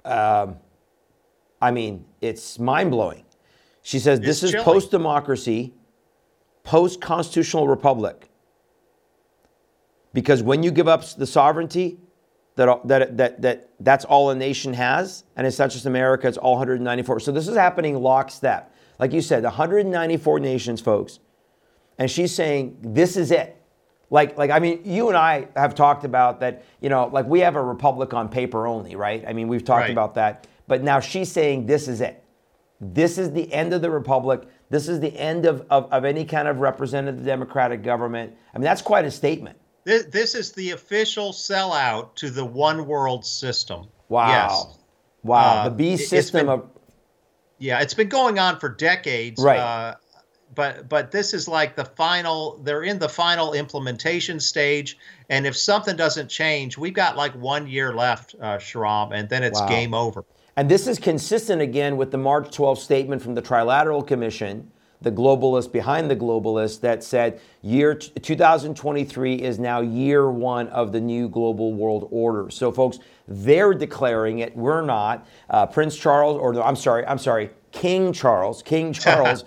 um, 0.07 0.57
I 1.61 1.71
mean, 1.71 2.07
it's 2.23 2.59
mind 2.59 2.91
blowing. 2.91 3.25
She 3.83 3.99
says 3.99 4.21
this 4.21 4.43
is 4.43 4.55
post 4.55 4.91
democracy, 4.91 5.75
post 6.63 7.01
constitutional 7.01 7.69
republic. 7.69 8.31
Because 10.13 10.43
when 10.43 10.63
you 10.63 10.71
give 10.71 10.89
up 10.89 11.05
the 11.17 11.27
sovereignty, 11.27 11.99
that, 12.57 12.87
that, 12.89 13.17
that, 13.17 13.43
that 13.43 13.71
that's 13.79 14.05
all 14.05 14.31
a 14.31 14.35
nation 14.35 14.75
has, 14.75 15.25
and 15.37 15.47
it's 15.47 15.59
not 15.59 15.71
just 15.71 15.87
America, 15.87 16.27
it's 16.27 16.39
all 16.39 16.55
194. 16.55 17.21
So 17.21 17.31
this 17.31 17.47
is 17.47 17.57
happening 17.57 17.97
lockstep. 17.97 18.75
Like 18.99 19.13
you 19.13 19.21
said, 19.21 19.45
194 19.45 20.41
nations, 20.41 20.81
folks. 20.81 21.21
And 21.99 22.11
she's 22.11 22.35
saying, 22.35 22.79
this 22.83 23.17
is 23.17 23.31
it. 23.31 23.55
Like, 24.11 24.37
like 24.39 24.51
I 24.51 24.59
mean, 24.59 24.81
you 24.85 25.09
and 25.09 25.17
I 25.17 25.49
have 25.55 25.75
talked 25.75 26.05
about 26.05 26.41
that, 26.41 26.65
you 26.81 26.89
know, 26.89 27.09
like 27.13 27.27
we 27.27 27.41
have 27.41 27.57
a 27.57 27.63
republic 27.63 28.15
on 28.15 28.29
paper 28.29 28.67
only, 28.67 28.97
right? 28.97 29.25
I 29.27 29.33
mean, 29.33 29.49
we've 29.49 29.65
talked 29.65 29.83
right. 29.83 29.91
about 29.91 30.15
that. 30.15 30.47
But 30.67 30.83
now 30.83 31.01
she's 31.01 31.31
saying 31.31 31.67
this 31.67 31.89
is 31.89 32.01
it. 32.01 32.25
This 32.81 33.19
is 33.19 33.33
the 33.33 33.53
end 33.53 33.73
of 33.73 33.83
the 33.83 33.91
republic. 33.91 34.43
This 34.71 34.89
is 34.89 35.01
the 35.01 35.17
end 35.19 35.47
of, 35.47 35.67
of, 35.71 35.91
of 35.93 36.05
any 36.05 36.25
kind 36.25 36.47
of 36.47 36.59
representative 36.59 37.25
democratic 37.25 37.83
government. 37.83 38.35
I 38.55 38.59
mean, 38.59 38.65
that's 38.65 38.83
quite 38.83 39.05
a 39.05 39.11
statement. 39.11 39.59
This, 39.85 40.05
this 40.05 40.35
is 40.35 40.53
the 40.53 40.73
official 40.73 41.33
sellout 41.33 42.15
to 42.17 42.31
the 42.31 42.45
one 42.45 42.87
world 42.87 43.25
system. 43.25 43.89
Wow. 44.09 44.29
Yes. 44.29 44.79
Wow. 45.23 45.39
Uh, 45.39 45.65
the 45.65 45.75
B 45.75 45.97
system 45.97 46.47
been, 46.47 46.49
of. 46.49 46.71
Yeah, 47.59 47.81
it's 47.81 47.95
been 47.95 48.09
going 48.09 48.39
on 48.39 48.61
for 48.61 48.69
decades. 48.69 49.43
Right. 49.43 49.59
Uh, 49.59 49.95
but 50.55 50.89
but 50.89 51.11
this 51.11 51.35
is 51.35 51.49
like 51.49 51.77
the 51.77 51.85
final 51.85 52.59
they're 52.63 52.83
in 52.83 52.99
the 52.99 53.09
final 53.09 53.53
implementation 53.53 54.41
stage 54.41 54.99
and 55.29 55.47
if 55.47 55.57
something 55.57 55.95
doesn't 55.95 56.29
change 56.29 56.79
we've 56.79 56.95
got 56.95 57.17
like 57.17 57.33
one 57.33 57.67
year 57.67 57.95
left 57.95 58.35
uh, 58.41 58.59
and 59.13 59.29
then 59.29 59.43
it's 59.43 59.61
wow. 59.61 59.69
game 59.69 59.95
over 59.95 60.25
and 60.59 60.69
this 60.69 60.89
is 60.89 60.99
consistent 60.99 61.63
again 61.63 61.97
with 61.97 62.11
the 62.11 62.19
March 62.19 62.51
12 62.53 62.81
statement 62.81 63.23
from 63.23 63.37
the 63.37 63.41
Trilateral 63.41 64.05
Commission, 64.05 64.69
the 65.01 65.13
globalist 65.13 65.71
behind 65.71 66.11
the 66.11 66.17
globalist, 66.17 66.81
that 66.81 67.05
said 67.05 67.41
year 67.63 67.95
2023 67.95 69.35
is 69.37 69.61
now 69.61 69.81
year 69.81 70.29
one 70.29 70.67
of 70.71 70.91
the 70.91 71.01
new 71.01 71.29
global 71.29 71.73
world 71.75 72.09
order. 72.11 72.51
So, 72.51 72.73
folks, 72.73 72.99
they're 73.29 73.73
declaring 73.73 74.41
it. 74.41 74.57
We're 74.57 74.83
not. 74.83 75.29
Uh, 75.49 75.65
Prince 75.65 75.97
Charles, 75.97 76.37
or 76.41 76.53
no, 76.53 76.65
I'm 76.65 76.75
sorry, 76.75 77.07
I'm 77.07 77.19
sorry, 77.19 77.51
King 77.71 78.13
Charles, 78.13 78.61
King 78.61 78.93
Charles 79.05 79.45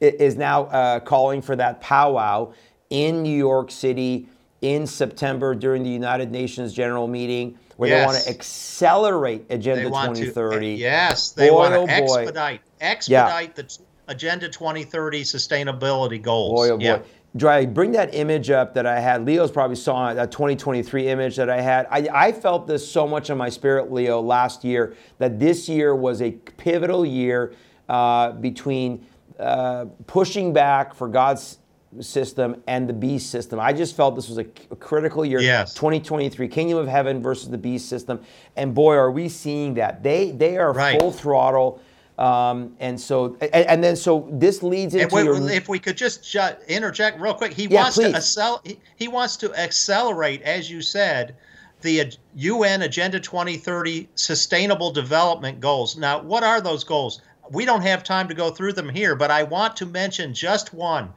is 0.00 0.36
now 0.36 0.64
uh, 0.68 1.00
calling 1.00 1.42
for 1.42 1.54
that 1.56 1.82
powwow 1.82 2.54
in 2.88 3.22
New 3.22 3.36
York 3.36 3.70
City 3.70 4.26
in 4.62 4.86
September 4.86 5.54
during 5.54 5.82
the 5.82 5.90
United 5.90 6.32
Nations 6.32 6.72
General 6.72 7.08
Meeting 7.08 7.58
where 7.76 7.90
yes. 7.90 8.00
they 8.00 8.06
want 8.06 8.24
to 8.24 8.30
accelerate 8.30 9.46
Agenda 9.50 9.84
2030. 9.84 10.58
To, 10.58 10.66
yes, 10.80 11.30
they 11.32 11.50
boy, 11.50 11.54
want 11.56 11.74
to 11.74 11.80
oh 11.80 11.86
expedite, 11.86 12.60
expedite 12.80 13.52
yeah. 13.56 13.62
the 13.62 13.78
Agenda 14.08 14.48
2030 14.48 15.22
sustainability 15.22 16.20
goals. 16.20 16.52
Boy, 16.52 16.70
oh 16.70 16.78
boy. 16.78 16.84
Yeah. 16.84 17.02
Dry, 17.36 17.66
bring 17.66 17.92
that 17.92 18.14
image 18.14 18.48
up 18.48 18.72
that 18.74 18.86
I 18.86 18.98
had. 18.98 19.26
Leo's 19.26 19.50
probably 19.50 19.76
saw 19.76 20.14
that 20.14 20.32
2023 20.32 21.08
image 21.08 21.36
that 21.36 21.50
I 21.50 21.60
had. 21.60 21.86
I, 21.90 22.08
I 22.14 22.32
felt 22.32 22.66
this 22.66 22.90
so 22.90 23.06
much 23.06 23.28
in 23.28 23.36
my 23.36 23.50
spirit, 23.50 23.92
Leo, 23.92 24.22
last 24.22 24.64
year, 24.64 24.96
that 25.18 25.38
this 25.38 25.68
year 25.68 25.94
was 25.94 26.22
a 26.22 26.30
pivotal 26.30 27.04
year 27.04 27.52
uh, 27.90 28.32
between 28.32 29.04
uh, 29.38 29.84
pushing 30.06 30.54
back 30.54 30.94
for 30.94 31.08
God's 31.08 31.58
system 32.00 32.62
and 32.66 32.88
the 32.88 32.92
beast 32.92 33.30
system. 33.30 33.60
I 33.60 33.72
just 33.72 33.96
felt 33.96 34.14
this 34.14 34.28
was 34.28 34.38
a, 34.38 34.44
critical 34.44 35.24
year. 35.24 35.40
Yes. 35.40 35.74
2023, 35.74 36.48
Kingdom 36.48 36.78
of 36.78 36.88
Heaven 36.88 37.22
versus 37.22 37.48
the 37.48 37.58
beast 37.58 37.88
system. 37.88 38.20
And 38.56 38.74
boy, 38.74 38.94
are 38.94 39.10
we 39.10 39.28
seeing 39.28 39.74
that. 39.74 40.02
They 40.02 40.30
they 40.30 40.56
are 40.56 40.72
right. 40.72 41.00
full 41.00 41.12
throttle. 41.12 41.80
Um, 42.18 42.74
and 42.80 42.98
so, 42.98 43.36
and, 43.42 43.66
and, 43.66 43.84
then 43.84 43.94
so 43.94 44.26
this 44.32 44.62
leads 44.62 44.94
into 44.94 45.14
wait, 45.14 45.24
your, 45.26 45.50
if 45.50 45.68
we 45.68 45.78
could 45.78 45.98
just 45.98 46.34
interject 46.66 47.20
real 47.20 47.34
quick, 47.34 47.52
he 47.52 47.66
yeah, 47.66 47.82
wants 47.82 47.96
please. 47.96 48.12
to 48.12 48.18
accel- 48.18 48.66
he, 48.66 48.80
he 48.96 49.06
wants 49.06 49.36
to 49.36 49.54
accelerate, 49.54 50.40
as 50.40 50.70
you 50.70 50.80
said, 50.80 51.36
the 51.82 52.16
UN 52.36 52.82
Agenda 52.82 53.20
2030 53.20 54.08
Sustainable 54.14 54.92
Development 54.92 55.60
Goals. 55.60 55.96
Now, 55.96 56.22
what 56.22 56.42
are 56.42 56.62
those 56.62 56.84
goals? 56.84 57.20
We 57.50 57.66
don't 57.66 57.82
have 57.82 58.02
time 58.02 58.28
to 58.28 58.34
go 58.34 58.50
through 58.50 58.72
them 58.72 58.88
here, 58.88 59.14
but 59.14 59.30
I 59.30 59.42
want 59.42 59.76
to 59.76 59.86
mention 59.86 60.32
just 60.32 60.72
one. 60.72 61.12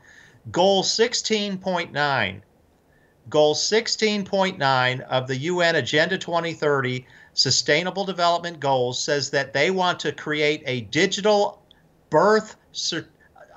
Goal 0.52 0.84
16.9. 0.84 2.42
Goal 3.30 3.56
16.9 3.56 5.02
of 5.02 5.28
the 5.28 5.38
UN 5.38 5.76
Agenda 5.76 6.18
2030 6.18 7.06
Sustainable 7.34 8.04
Development 8.04 8.60
Goals 8.60 9.02
says 9.02 9.30
that 9.30 9.54
they 9.54 9.72
want 9.72 10.00
to 10.02 10.12
create 10.12 10.64
a 10.66 10.82
digital 10.82 11.62
birth 12.10 12.56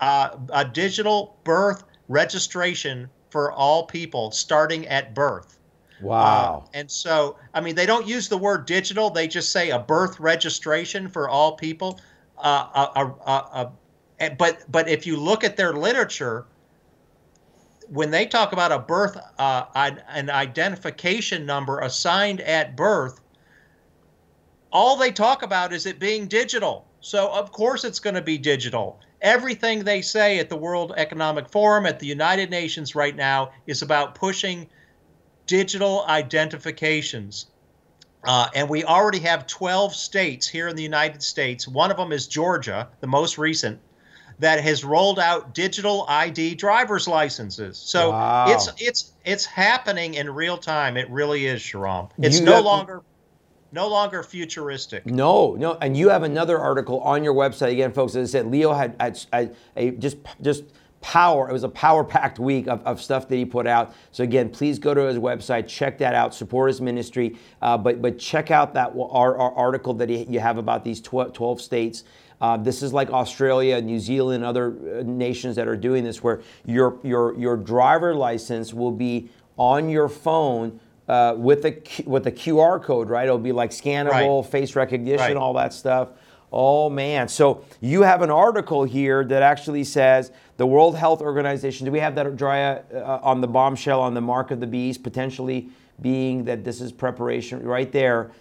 uh, 0.01 0.37
a 0.53 0.65
digital 0.65 1.37
birth 1.45 1.85
registration 2.09 3.09
for 3.31 3.53
all 3.53 3.87
people 3.87 4.31
starting 4.31 4.87
at 4.89 5.15
birth. 5.15 5.59
Wow. 6.01 6.65
Uh, 6.67 6.71
and 6.75 6.91
so, 6.91 7.39
I 7.55 7.61
mean, 7.61 7.77
they 7.77 7.87
don't 7.87 8.07
use 8.07 8.29
the 8.29 8.37
word 8.37 8.67
digital, 8.67 9.11
they 9.11 9.29
just 9.29 9.53
say 9.53 9.71
a 9.71 9.79
birth 9.79 10.19
registration 10.19 11.09
for 11.09 11.29
all 11.29 11.53
people. 11.53 12.01
Uh, 12.37 12.67
uh, 12.75 13.11
uh, 13.25 13.71
uh 14.21 14.31
but 14.39 14.65
but 14.71 14.89
if 14.89 15.07
you 15.07 15.17
look 15.17 15.43
at 15.43 15.57
their 15.57 15.73
literature, 15.73 16.47
when 17.89 18.11
they 18.11 18.27
talk 18.27 18.53
about 18.53 18.73
a 18.73 18.79
birth 18.79 19.17
uh, 19.39 19.65
an 19.75 20.31
identification 20.31 21.47
number 21.47 21.81
assigned 21.81 22.41
at 22.41 22.77
birth, 22.77 23.21
all 24.73 24.97
they 24.97 25.13
talk 25.13 25.43
about 25.43 25.73
is 25.73 25.87
it 25.87 25.99
being 25.99 26.27
digital. 26.27 26.87
So 27.01 27.31
of 27.31 27.53
course 27.53 27.85
it's 27.85 28.01
going 28.01 28.15
to 28.15 28.23
be 28.23 28.39
digital. 28.39 29.01
Everything 29.21 29.85
they 29.85 30.03
say 30.03 30.39
at 30.39 30.49
the 30.49 30.57
World 30.57 30.93
Economic 30.97 31.49
Forum, 31.49 31.87
at 31.87 31.99
the 31.99 32.07
United 32.07 32.51
Nations 32.51 32.95
right 32.95 33.15
now, 33.15 33.53
is 33.67 33.83
about 33.83 34.15
pushing 34.15 34.69
digital 35.47 36.05
identifications. 36.09 37.47
Uh, 38.25 38.49
and 38.55 38.69
we 38.69 38.85
already 38.85 39.19
have 39.19 39.47
12 39.47 39.95
states 39.95 40.49
here 40.49 40.69
in 40.69 40.77
the 40.77 40.83
United 40.83 41.23
States. 41.23 41.67
One 41.67 41.91
of 41.91 41.97
them 41.97 42.13
is 42.13 42.27
Georgia, 42.27 42.89
the 43.01 43.07
most 43.07 43.37
recent, 43.37 43.81
that 44.39 44.61
has 44.61 44.85
rolled 44.85 45.19
out 45.19 45.55
digital 45.55 46.05
ID 46.09 46.55
driver's 46.55 47.09
licenses. 47.09 47.79
So 47.79 48.11
wow. 48.11 48.47
it's 48.49 48.69
it's 48.79 49.13
it's 49.25 49.45
happening 49.45 50.15
in 50.15 50.31
real 50.31 50.59
time. 50.59 50.97
It 50.97 51.11
really 51.11 51.47
is, 51.47 51.61
Shahram. 51.61 52.11
It's 52.19 52.41
you 52.41 52.47
no 52.47 52.55
have, 52.55 52.65
longer 52.65 53.03
no 53.73 53.89
longer 53.89 54.23
futuristic. 54.23 55.07
No, 55.07 55.55
no, 55.55 55.79
and 55.81 55.97
you 55.97 56.11
have 56.11 56.23
another 56.23 56.59
article 56.59 57.01
on 57.01 57.25
your 57.25 57.35
website 57.35 57.73
again, 57.73 57.93
folks. 57.93 58.15
As 58.15 58.29
I 58.29 58.39
said, 58.39 58.47
Leo 58.47 58.73
had, 58.73 58.95
had, 59.01 59.19
had 59.33 59.57
a 59.77 59.91
just 59.93 60.19
just 60.43 60.65
power. 61.01 61.51
It 61.51 61.53
was 61.53 61.65
a 61.65 61.69
power 61.69 62.05
packed 62.05 62.39
week 62.39 62.69
of, 62.69 62.81
of 62.87 63.03
stuff 63.03 63.29
that 63.29 63.37
he 63.37 63.45
put 63.45 63.67
out. 63.67 63.95
So 64.13 64.23
again, 64.25 64.49
please 64.49 64.79
go 64.79 64.95
to 64.95 65.03
his 65.03 65.19
website, 65.19 65.67
check 65.67 65.99
that 65.99 66.15
out, 66.15 66.35
support 66.35 66.69
his 66.69 66.81
ministry. 66.81 67.37
Uh, 67.61 67.77
but 67.77 68.01
but 68.01 68.19
check 68.19 68.51
out 68.51 68.75
that 68.75 68.93
our, 68.97 69.37
our 69.37 69.53
article 69.53 69.95
that 69.95 70.09
he, 70.09 70.25
you 70.25 70.41
have 70.41 70.59
about 70.59 70.85
these 70.85 71.01
12, 71.01 71.33
12 71.33 71.61
states. 71.61 72.05
Uh, 72.43 72.57
this 72.57 72.83
is 72.83 72.93
like 72.93 73.09
Australia, 73.11 73.81
New 73.81 74.01
Zealand, 74.01 74.45
other 74.45 74.75
uh, 74.99 75.03
nations 75.05 75.55
that 75.55 75.69
are 75.69 75.77
doing 75.77 76.03
this, 76.03 76.25
where 76.25 76.43
your 76.67 76.99
your 77.05 77.39
your 77.39 77.57
driver 77.57 78.17
license 78.17 78.75
will 78.75 78.91
be 78.91 79.31
on 79.57 79.89
your 79.89 80.09
phone 80.09 80.81
uh, 81.07 81.37
with 81.39 81.65
a 81.65 81.81
with 82.05 82.27
a 82.27 82.33
QR 82.33 82.83
code, 82.83 83.09
right? 83.09 83.27
It'll 83.27 83.39
be 83.39 83.53
like 83.53 83.71
scannable, 83.71 84.43
right. 84.43 84.51
face 84.51 84.75
recognition, 84.75 85.19
right. 85.19 85.37
all 85.37 85.55
that 85.55 85.73
stuff. 85.73 86.09
Oh 86.51 86.91
man! 86.91 87.29
So 87.29 87.65
you 87.81 88.03
have 88.03 88.23
an 88.23 88.31
article 88.31 88.83
here 88.83 89.25
that 89.25 89.43
actually 89.43 89.85
says 89.85 90.33
the 90.57 90.67
World 90.67 90.97
Health 90.97 91.23
Organization. 91.23 91.85
Do 91.85 91.93
we 91.93 92.01
have 92.01 92.17
that 92.17 92.37
Drea 92.37 92.83
uh, 92.93 93.21
on 93.23 93.41
the 93.41 93.47
bombshell 93.47 94.01
on 94.01 94.15
the 94.15 94.21
mark 94.21 94.51
of 94.51 94.59
the 94.59 94.67
beast 94.67 95.05
potentially 95.05 95.69
being 96.01 96.45
that 96.47 96.65
this 96.65 96.81
is 96.81 96.91
preparation 96.91 97.63
right 97.63 97.93
there? 97.93 98.33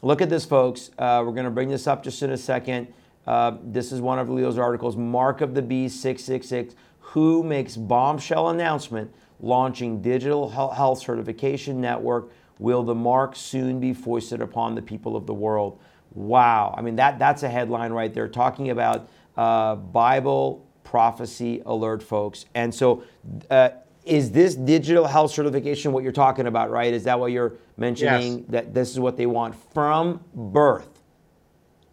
Look 0.00 0.22
at 0.22 0.30
this, 0.30 0.46
folks. 0.46 0.92
Uh, 0.98 1.22
we're 1.26 1.32
going 1.32 1.44
to 1.44 1.50
bring 1.50 1.68
this 1.68 1.86
up 1.86 2.02
just 2.02 2.22
in 2.22 2.30
a 2.30 2.38
second. 2.38 2.88
Uh, 3.26 3.56
this 3.62 3.92
is 3.92 4.00
one 4.00 4.18
of 4.18 4.28
Leo's 4.28 4.58
articles, 4.58 4.96
Mark 4.96 5.40
of 5.40 5.54
the 5.54 5.62
Beast 5.62 6.00
666. 6.00 6.74
Who 7.00 7.42
makes 7.42 7.76
bombshell 7.76 8.48
announcement 8.48 9.12
launching 9.40 10.00
digital 10.00 10.48
health 10.50 10.98
certification 11.00 11.80
network? 11.80 12.30
Will 12.58 12.82
the 12.82 12.94
mark 12.94 13.36
soon 13.36 13.80
be 13.80 13.94
foisted 13.94 14.42
upon 14.42 14.74
the 14.74 14.82
people 14.82 15.16
of 15.16 15.26
the 15.26 15.34
world? 15.34 15.80
Wow. 16.12 16.74
I 16.76 16.82
mean, 16.82 16.96
that, 16.96 17.18
that's 17.18 17.42
a 17.42 17.48
headline 17.48 17.92
right 17.92 18.12
there 18.12 18.28
talking 18.28 18.70
about 18.70 19.08
uh, 19.36 19.76
Bible 19.76 20.66
prophecy 20.84 21.62
alert, 21.66 22.02
folks. 22.02 22.46
And 22.54 22.74
so, 22.74 23.04
uh, 23.50 23.70
is 24.04 24.32
this 24.32 24.54
digital 24.54 25.06
health 25.06 25.30
certification 25.30 25.92
what 25.92 26.02
you're 26.02 26.12
talking 26.12 26.46
about, 26.46 26.70
right? 26.70 26.92
Is 26.92 27.04
that 27.04 27.18
what 27.18 27.32
you're 27.32 27.54
mentioning? 27.76 28.38
Yes. 28.38 28.46
That 28.48 28.74
this 28.74 28.90
is 28.90 28.98
what 28.98 29.16
they 29.16 29.26
want 29.26 29.54
from 29.72 30.24
birth? 30.34 30.89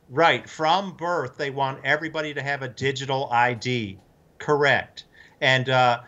Right. 0.10 0.50
From 0.50 0.96
birth, 0.96 1.38
they 1.38 1.50
want 1.50 1.82
everybody 1.84 2.34
to 2.34 2.42
have 2.42 2.62
a 2.62 2.70
digital 2.70 3.30
ID. 3.32 3.98
Correct. 4.38 5.04
And 5.42 5.70
uh, 5.70 6.02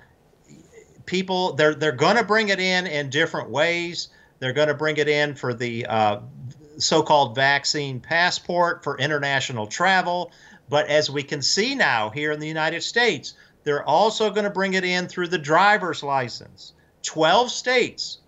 people, 1.05 1.53
they're 1.53 1.75
they're 1.75 1.91
going 1.91 2.15
to 2.15 2.23
bring 2.23 2.49
it 2.49 2.59
in 2.59 2.87
in 2.87 3.09
different 3.09 3.49
ways. 3.49 4.09
They're 4.39 4.53
going 4.53 4.69
to 4.69 4.73
bring 4.73 4.97
it 4.97 5.09
in 5.09 5.35
for 5.35 5.53
the 5.53 5.85
uh, 5.85 6.19
so-called 6.77 7.35
vaccine 7.35 7.99
passport 7.99 8.83
for 8.83 8.97
international 8.97 9.67
travel. 9.67 10.31
But 10.69 10.87
as 10.87 11.09
we 11.09 11.23
can 11.23 11.41
see 11.41 11.75
now 11.75 12.09
here 12.09 12.31
in 12.31 12.39
the 12.39 12.47
United 12.47 12.83
States, 12.83 13.33
they're 13.63 13.83
also 13.83 14.29
going 14.29 14.45
to 14.45 14.49
bring 14.49 14.75
it 14.75 14.85
in 14.85 15.07
through 15.07 15.27
the 15.27 15.37
driver's 15.37 16.03
license. 16.03 16.73
12 17.03 17.51
states, 17.51 18.19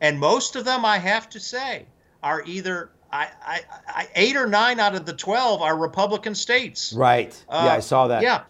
and 0.00 0.18
most 0.18 0.54
of 0.56 0.64
them, 0.64 0.84
I 0.84 0.98
have 0.98 1.28
to 1.30 1.40
say, 1.40 1.86
are 2.22 2.42
either 2.46 2.90
I, 3.10 3.28
I, 3.42 3.60
I, 3.86 4.08
eight 4.14 4.36
or 4.36 4.46
nine 4.46 4.80
out 4.80 4.94
of 4.94 5.06
the 5.06 5.12
12 5.12 5.62
are 5.62 5.76
Republican 5.76 6.34
states. 6.34 6.92
Right. 6.92 7.32
Uh, 7.48 7.62
yeah, 7.66 7.74
I 7.74 7.80
saw 7.80 8.08
that. 8.08 8.22
Yeah. 8.22 8.42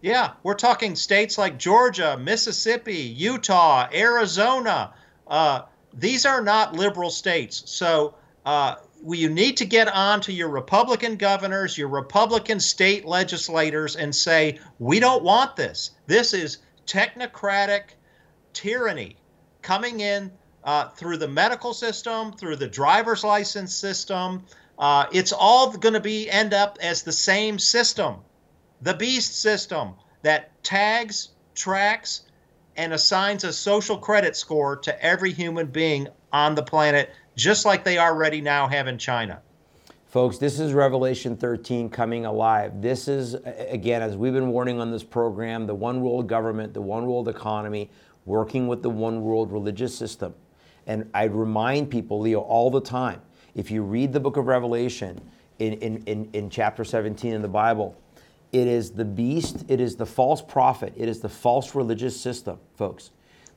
Yeah. 0.00 0.32
We're 0.42 0.54
talking 0.54 0.94
states 0.94 1.38
like 1.38 1.58
Georgia, 1.58 2.16
Mississippi, 2.16 2.94
Utah, 2.94 3.88
Arizona. 3.92 4.94
Uh, 5.26 5.62
these 5.92 6.24
are 6.24 6.42
not 6.42 6.74
liberal 6.74 7.10
states. 7.10 7.62
So 7.66 8.14
uh, 8.44 8.76
you 9.04 9.28
need 9.28 9.56
to 9.56 9.64
get 9.64 9.88
on 9.88 10.20
to 10.22 10.32
your 10.32 10.48
Republican 10.48 11.16
governors, 11.16 11.76
your 11.76 11.88
Republican 11.88 12.60
state 12.60 13.04
legislators, 13.04 13.96
and 13.96 14.14
say, 14.14 14.60
we 14.78 15.00
don't 15.00 15.24
want 15.24 15.56
this. 15.56 15.92
This 16.06 16.32
is 16.32 16.58
technocratic 16.86 17.82
tyranny 18.52 19.16
coming 19.62 20.00
in 20.00 20.30
uh, 20.66 20.88
through 20.88 21.16
the 21.16 21.28
medical 21.28 21.72
system, 21.72 22.32
through 22.32 22.56
the 22.56 22.66
driver's 22.66 23.22
license 23.22 23.74
system. 23.74 24.44
Uh, 24.78 25.06
it's 25.12 25.32
all 25.32 25.70
going 25.70 25.94
to 25.94 26.00
be 26.00 26.28
end 26.28 26.52
up 26.52 26.76
as 26.82 27.02
the 27.02 27.12
same 27.12 27.58
system, 27.58 28.16
the 28.82 28.92
beast 28.92 29.40
system 29.40 29.94
that 30.22 30.62
tags, 30.64 31.28
tracks, 31.54 32.22
and 32.76 32.92
assigns 32.92 33.44
a 33.44 33.52
social 33.52 33.96
credit 33.96 34.36
score 34.36 34.76
to 34.76 35.02
every 35.02 35.32
human 35.32 35.66
being 35.68 36.08
on 36.32 36.54
the 36.54 36.62
planet, 36.62 37.10
just 37.36 37.64
like 37.64 37.84
they 37.84 37.98
already 37.98 38.40
now 38.40 38.68
have 38.68 38.88
in 38.88 38.98
China. 38.98 39.40
Folks, 40.04 40.38
this 40.38 40.60
is 40.60 40.72
Revelation 40.72 41.36
13 41.36 41.88
coming 41.88 42.26
alive. 42.26 42.82
This 42.82 43.08
is, 43.08 43.34
again, 43.34 44.02
as 44.02 44.16
we've 44.16 44.32
been 44.32 44.48
warning 44.48 44.80
on 44.80 44.90
this 44.90 45.04
program, 45.04 45.66
the 45.66 45.74
one 45.74 46.00
world 46.00 46.26
government, 46.26 46.74
the 46.74 46.82
one 46.82 47.06
world 47.06 47.28
economy, 47.28 47.90
working 48.24 48.66
with 48.66 48.82
the 48.82 48.90
one 48.90 49.22
world 49.22 49.52
religious 49.52 49.96
system. 49.96 50.34
And 50.86 51.10
I 51.14 51.24
remind 51.24 51.90
people, 51.90 52.20
Leo, 52.20 52.40
all 52.40 52.70
the 52.70 52.80
time 52.80 53.20
if 53.54 53.70
you 53.70 53.82
read 53.82 54.12
the 54.12 54.20
book 54.20 54.36
of 54.36 54.46
Revelation 54.46 55.20
in, 55.58 55.72
in, 55.74 56.02
in, 56.04 56.28
in 56.32 56.50
chapter 56.50 56.84
17 56.84 57.32
in 57.32 57.42
the 57.42 57.48
Bible, 57.48 57.96
it 58.52 58.66
is 58.68 58.90
the 58.90 59.04
beast, 59.04 59.64
it 59.68 59.80
is 59.80 59.96
the 59.96 60.06
false 60.06 60.42
prophet, 60.42 60.92
it 60.96 61.08
is 61.08 61.20
the 61.20 61.28
false 61.28 61.74
religious 61.74 62.18
system, 62.18 62.58
folks, 62.76 63.10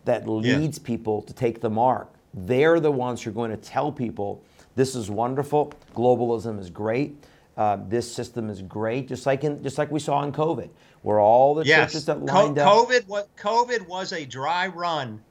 that 0.05 0.27
leads 0.27 0.77
yeah. 0.77 0.85
people 0.85 1.21
to 1.23 1.33
take 1.33 1.61
the 1.61 1.69
mark. 1.69 2.09
They're 2.33 2.79
the 2.79 2.91
ones 2.91 3.21
who 3.21 3.29
are 3.29 3.33
going 3.33 3.51
to 3.51 3.57
tell 3.57 3.91
people 3.91 4.43
this 4.75 4.95
is 4.95 5.09
wonderful, 5.09 5.73
globalism 5.93 6.59
is 6.59 6.69
great, 6.69 7.23
uh, 7.57 7.77
this 7.87 8.09
system 8.11 8.49
is 8.49 8.61
great, 8.61 9.09
just 9.09 9.25
like 9.25 9.43
in 9.43 9.61
just 9.61 9.77
like 9.77 9.91
we 9.91 9.99
saw 9.99 10.23
in 10.23 10.31
COVID, 10.31 10.69
where 11.01 11.19
all 11.19 11.53
the 11.53 11.65
yes. 11.65 11.91
churches 11.91 12.05
that 12.05 12.23
lined 12.23 12.55
Co- 12.55 12.85
COVID, 12.85 13.01
up. 13.01 13.07
What 13.07 13.35
COVID 13.35 13.85
was 13.87 14.13
a 14.13 14.25
dry 14.25 14.67
run 14.67 15.21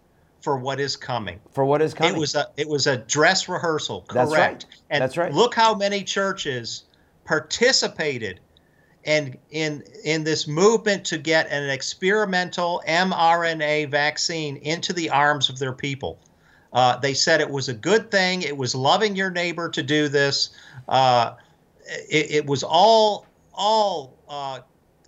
for 0.41 0.57
what 0.57 0.81
is 0.81 0.97
coming. 0.97 1.41
For 1.53 1.65
what 1.65 1.83
is 1.83 1.95
coming. 1.95 2.15
It 2.15 2.19
was 2.19 2.35
a 2.35 2.47
it 2.57 2.69
was 2.69 2.87
a 2.87 2.99
dress 2.99 3.49
rehearsal. 3.49 4.05
Correct. 4.09 4.15
That's 4.15 4.39
right. 4.39 4.65
And 4.91 5.03
That's 5.03 5.17
right. 5.17 5.33
Look 5.33 5.55
how 5.55 5.75
many 5.75 6.05
churches 6.05 6.85
participated 7.25 8.41
in 9.05 9.37
in 9.51 9.83
in 10.05 10.25
this 10.25 10.47
movement 10.47 11.05
to 11.07 11.19
get 11.19 11.51
an 11.51 11.69
experimental 11.71 12.83
mRNA 12.87 13.91
vaccine 13.91 14.57
into 14.59 14.93
the 14.93 15.11
arms 15.11 15.49
of 15.49 15.59
their 15.59 15.73
people. 15.73 16.19
Uh, 16.73 16.97
they 16.99 17.15
said 17.15 17.41
it 17.41 17.51
was 17.51 17.69
a 17.69 17.75
good 17.75 18.11
thing. 18.11 18.43
It 18.43 18.57
was 18.57 18.75
loving 18.75 19.17
your 19.17 19.31
neighbor 19.31 19.71
to 19.71 19.83
do 19.83 20.09
this. 20.09 20.51
Uh, 20.89 21.35
it, 22.11 22.31
it 22.31 22.47
was 22.47 22.63
all 22.63 23.27
all 23.55 24.19
uh, 24.29 24.61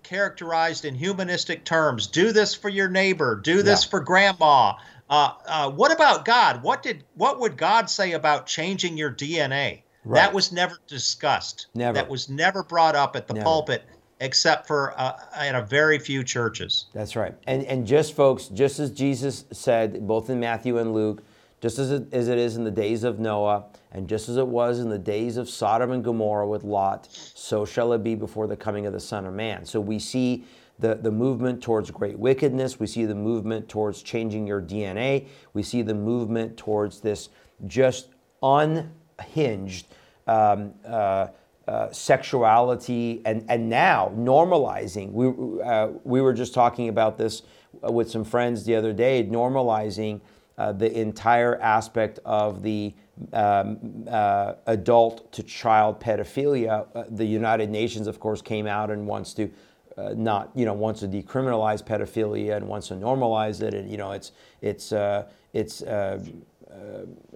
characterized 0.03 0.85
in 0.85 0.95
humanistic 0.95 1.65
terms. 1.65 2.07
Do 2.07 2.33
this 2.33 2.55
for 2.55 2.69
your 2.69 2.89
neighbor. 2.89 3.37
Do 3.37 3.63
this 3.63 3.85
yeah. 3.85 3.91
for 3.91 4.01
grandma. 4.01 4.75
Uh, 5.11 5.33
uh, 5.47 5.71
what 5.71 5.93
about 5.93 6.25
God? 6.25 6.63
What 6.63 6.85
did 6.85 7.05
what 7.15 7.41
would 7.41 7.57
God 7.57 7.91
say 7.91 8.13
about 8.13 8.47
changing 8.47 8.97
your 8.97 9.11
DNA? 9.11 9.83
Right. 10.05 10.21
That 10.21 10.33
was 10.33 10.53
never 10.53 10.79
discussed. 10.87 11.67
Never. 11.75 11.95
That 11.95 12.09
was 12.09 12.31
never 12.31 12.63
brought 12.63 12.95
up 12.95 13.17
at 13.17 13.27
the 13.27 13.35
never. 13.35 13.45
pulpit, 13.45 13.83
except 14.21 14.69
for 14.69 14.95
uh, 14.97 15.19
in 15.47 15.57
a 15.57 15.63
very 15.63 15.99
few 15.99 16.23
churches. 16.23 16.87
That's 16.95 17.17
right. 17.17 17.35
And 17.49 17.65
and 17.65 17.85
just 17.85 18.15
folks, 18.15 18.47
just 18.47 18.79
as 18.79 18.93
Jesus 18.93 19.45
said, 19.51 20.07
both 20.07 20.31
in 20.31 20.39
Matthew 20.39 20.79
and 20.79 20.95
Luke, 20.95 21.25
just 21.61 21.81
as 21.81 21.91
it, 21.91 22.15
as 22.15 22.29
it 22.29 22.39
is 22.39 22.57
in 22.57 22.63
the 22.63 22.71
days 22.71 23.03
of 23.03 23.19
Noah, 23.19 23.65
and 23.91 24.09
just 24.09 24.29
as 24.29 24.37
it 24.37 24.47
was 24.47 24.79
in 24.79 24.91
the 24.91 24.99
days 24.99 25.37
of 25.37 25.51
Sodom 25.51 25.91
and 25.91 26.05
Gomorrah 26.05 26.47
with 26.47 26.63
Lot, 26.63 27.09
so 27.11 27.65
shall 27.65 27.93
it 27.93 28.05
be 28.05 28.15
before 28.15 28.47
the 28.47 28.57
coming 28.57 28.87
of 28.87 28.93
the 28.93 29.01
Son 29.01 29.27
of 29.27 29.35
Man. 29.35 29.67
So 29.67 29.81
we 29.81 29.99
see 29.99 30.45
the, 30.81 30.95
the 30.97 31.11
movement 31.11 31.63
towards 31.63 31.91
great 31.91 32.19
wickedness. 32.19 32.81
We 32.81 32.87
see 32.87 33.05
the 33.05 33.15
movement 33.15 33.69
towards 33.69 34.03
changing 34.03 34.47
your 34.47 34.63
DNA. 34.63 35.27
We 35.53 35.63
see 35.63 35.83
the 35.83 35.95
movement 35.95 36.57
towards 36.57 37.01
this 37.01 37.29
just 37.67 38.09
unhinged 38.43 39.87
um, 40.27 40.75
uh, 40.87 41.29
uh, 41.69 41.93
sexuality 41.93 43.23
and, 43.25 43.45
and 43.49 43.69
now 43.69 44.13
normalizing. 44.17 45.13
We, 45.13 45.63
uh, 45.63 45.89
we 46.05 46.21
were 46.21 46.33
just 46.33 46.55
talking 46.55 46.89
about 46.89 47.17
this 47.17 47.43
with 47.83 48.11
some 48.11 48.25
friends 48.25 48.65
the 48.65 48.75
other 48.75 48.93
day, 48.93 49.25
normalizing 49.25 50.21
uh, 50.59 50.73
the 50.73 50.93
entire 50.99 51.61
aspect 51.61 52.19
of 52.25 52.63
the 52.63 52.93
um, 53.33 54.05
uh, 54.11 54.55
adult 54.67 55.31
to 55.33 55.43
child 55.43 56.01
pedophilia. 56.01 56.87
Uh, 56.95 57.05
the 57.11 57.25
United 57.25 57.71
Nations, 57.71 58.07
of 58.07 58.19
course, 58.21 58.43
came 58.43 58.67
out 58.67 58.91
and 58.91 59.07
wants 59.07 59.33
to 59.35 59.51
uh, 60.01 60.15
not 60.17 60.51
you 60.55 60.65
know 60.65 60.73
wants 60.73 61.01
to 61.01 61.09
decriminalize 61.09 61.85
pedophilia 61.85 62.57
and 62.57 62.67
wants 62.67 62.89
to 62.89 62.95
normalize 62.95 63.63
it 63.63 63.75
and 63.75 63.91
you 63.91 63.97
know 63.97 64.13
it's 64.13 64.33
it's 64.63 64.93
uh, 64.93 65.29
it's 65.53 65.83
uh, 65.83 66.23
uh, 66.71 66.75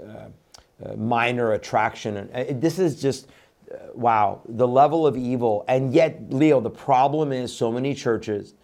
uh 0.01 0.29
minor 0.97 1.53
attraction. 1.53 2.17
And 2.17 2.61
this 2.61 2.79
is 2.79 3.01
just 3.01 3.29
wow 3.95 4.41
the 4.49 4.67
level 4.67 5.07
of 5.07 5.17
evil. 5.17 5.65
And 5.69 5.93
yet 5.93 6.21
Leo 6.31 6.61
the 6.61 6.71
problem 6.71 7.33
is 7.33 7.55
so 7.55 7.71
many 7.73 7.95
churches 7.95 8.55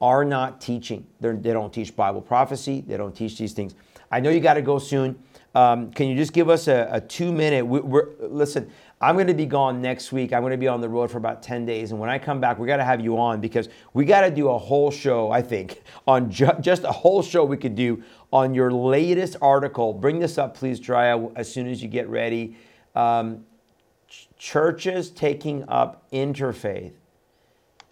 are 0.00 0.24
not 0.24 0.60
teaching. 0.60 1.06
They're, 1.20 1.34
they 1.34 1.50
do 1.50 1.54
not 1.54 1.72
teach 1.72 1.94
Bible 1.96 2.20
prophecy. 2.20 2.84
They 2.86 2.96
don't 2.96 3.14
teach 3.14 3.36
these 3.36 3.52
things. 3.52 3.74
I 4.10 4.20
know 4.20 4.30
you 4.30 4.40
got 4.40 4.54
to 4.54 4.62
go 4.62 4.78
soon. 4.78 5.18
Um, 5.54 5.90
can 5.90 6.06
you 6.08 6.16
just 6.16 6.32
give 6.32 6.48
us 6.48 6.68
a, 6.68 6.88
a 6.92 7.00
two 7.00 7.32
minute 7.32 7.66
we, 7.66 7.80
listen 8.20 8.70
I'm 9.00 9.14
going 9.14 9.28
to 9.28 9.34
be 9.34 9.46
gone 9.46 9.80
next 9.80 10.10
week. 10.10 10.32
I'm 10.32 10.42
going 10.42 10.50
to 10.50 10.56
be 10.56 10.66
on 10.66 10.80
the 10.80 10.88
road 10.88 11.10
for 11.10 11.18
about 11.18 11.42
10 11.42 11.64
days. 11.64 11.92
And 11.92 12.00
when 12.00 12.10
I 12.10 12.18
come 12.18 12.40
back, 12.40 12.58
we 12.58 12.66
got 12.66 12.78
to 12.78 12.84
have 12.84 13.00
you 13.00 13.16
on 13.18 13.40
because 13.40 13.68
we 13.94 14.04
got 14.04 14.22
to 14.22 14.30
do 14.30 14.48
a 14.48 14.58
whole 14.58 14.90
show, 14.90 15.30
I 15.30 15.40
think, 15.40 15.82
on 16.06 16.30
ju- 16.30 16.56
just 16.60 16.82
a 16.82 16.90
whole 16.90 17.22
show 17.22 17.44
we 17.44 17.56
could 17.56 17.76
do 17.76 18.02
on 18.32 18.54
your 18.54 18.72
latest 18.72 19.36
article. 19.40 19.92
Bring 19.92 20.18
this 20.18 20.36
up, 20.36 20.56
please, 20.56 20.80
Drya, 20.80 21.32
as 21.36 21.52
soon 21.52 21.68
as 21.68 21.80
you 21.80 21.88
get 21.88 22.08
ready. 22.08 22.56
Um, 22.96 23.44
ch- 24.08 24.28
churches 24.36 25.10
taking 25.10 25.68
up 25.68 26.10
interfaith, 26.10 26.92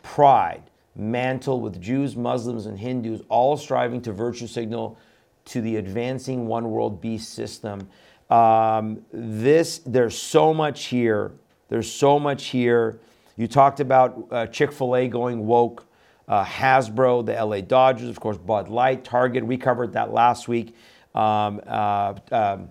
pride, 0.03 0.63
mantle 0.97 1.61
with 1.61 1.81
Jews, 1.81 2.17
Muslims, 2.17 2.67
and 2.67 2.79
Hindus, 2.81 3.23
all 3.29 3.57
striving 3.57 4.03
to 4.03 4.13
virtue 4.13 4.49
signal 4.49 4.99
to 5.45 5.61
the 5.61 5.77
advancing 5.77 6.49
one 6.49 6.69
world 6.71 7.01
beast 7.01 7.33
system. 7.33 7.89
Um, 8.31 9.05
this, 9.13 9.79
there's 9.79 10.19
so 10.19 10.53
much 10.53 10.87
here. 10.87 11.33
There's 11.69 11.91
so 11.91 12.19
much 12.19 12.47
here. 12.47 12.99
You 13.37 13.47
talked 13.47 13.81
about 13.81 14.27
uh, 14.31 14.47
Chick 14.47 14.73
fil 14.73 14.97
A 14.97 15.09
going 15.09 15.47
woke, 15.47 15.85
uh, 16.29 16.45
Hasbro, 16.45 17.25
the 17.25 17.33
LA 17.33 17.61
Dodgers, 17.61 18.09
of 18.09 18.19
course, 18.19 18.39
Bud 18.39 18.69
Light, 18.69 19.05
Target. 19.05 19.45
We 19.45 19.57
covered 19.57 19.93
that 19.93 20.13
last 20.13 20.49
week. 20.49 20.75
Um, 21.15 21.61
uh, 21.67 22.15
um, 22.31 22.69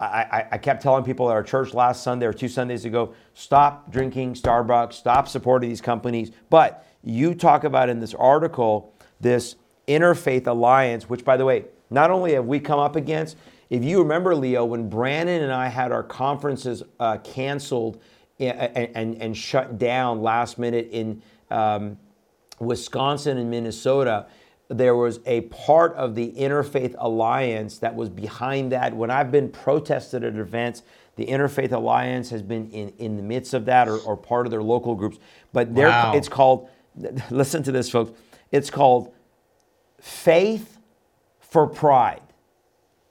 I, 0.00 0.46
I, 0.52 0.58
kept 0.58 0.82
telling 0.82 1.02
people 1.04 1.28
at 1.28 1.32
our 1.32 1.42
church 1.42 1.74
last 1.74 2.04
Sunday 2.04 2.26
or 2.26 2.32
two 2.32 2.48
Sundays 2.48 2.84
ago 2.84 3.14
stop 3.34 3.90
drinking 3.90 4.34
Starbucks, 4.34 4.92
stop 4.92 5.26
supporting 5.26 5.68
these 5.68 5.80
companies. 5.80 6.30
But 6.50 6.86
you 7.02 7.34
talk 7.34 7.64
about 7.64 7.88
in 7.88 7.98
this 7.98 8.14
article 8.14 8.94
this 9.20 9.56
interfaith 9.88 10.46
alliance, 10.46 11.08
which, 11.08 11.24
by 11.24 11.36
the 11.36 11.44
way, 11.44 11.64
not 11.90 12.10
only 12.10 12.34
have 12.34 12.46
we 12.46 12.60
come 12.60 12.78
up 12.78 12.94
against, 12.94 13.36
if 13.70 13.84
you 13.84 13.98
remember, 13.98 14.34
Leo, 14.34 14.64
when 14.64 14.88
Brandon 14.88 15.42
and 15.42 15.52
I 15.52 15.68
had 15.68 15.92
our 15.92 16.02
conferences 16.02 16.82
uh, 16.98 17.18
canceled 17.18 18.00
and, 18.38 18.96
and, 18.96 19.22
and, 19.22 19.36
shut 19.36 19.78
down 19.78 20.22
last 20.22 20.58
minute 20.58 20.88
in 20.90 21.20
um, 21.50 21.98
Wisconsin 22.60 23.36
and 23.36 23.50
Minnesota, 23.50 24.26
there 24.68 24.94
was 24.94 25.20
a 25.26 25.42
part 25.42 25.94
of 25.94 26.14
the 26.14 26.32
Interfaith 26.32 26.94
Alliance 26.98 27.78
that 27.78 27.94
was 27.94 28.08
behind 28.08 28.72
that. 28.72 28.94
When 28.94 29.10
I've 29.10 29.32
been 29.32 29.50
protested 29.50 30.24
at 30.24 30.34
events, 30.36 30.82
the 31.16 31.26
Interfaith 31.26 31.72
Alliance 31.72 32.30
has 32.30 32.42
been 32.42 32.70
in, 32.70 32.92
in 32.98 33.16
the 33.16 33.22
midst 33.22 33.54
of 33.54 33.64
that 33.64 33.88
or, 33.88 33.98
or 33.98 34.16
part 34.16 34.46
of 34.46 34.50
their 34.50 34.62
local 34.62 34.94
groups. 34.94 35.18
But 35.52 35.68
wow. 35.68 36.12
it's 36.14 36.28
called, 36.28 36.68
listen 37.30 37.62
to 37.64 37.72
this, 37.72 37.90
folks, 37.90 38.12
it's 38.52 38.70
called 38.70 39.12
Faith 40.00 40.78
for 41.40 41.66
Pride. 41.66 42.22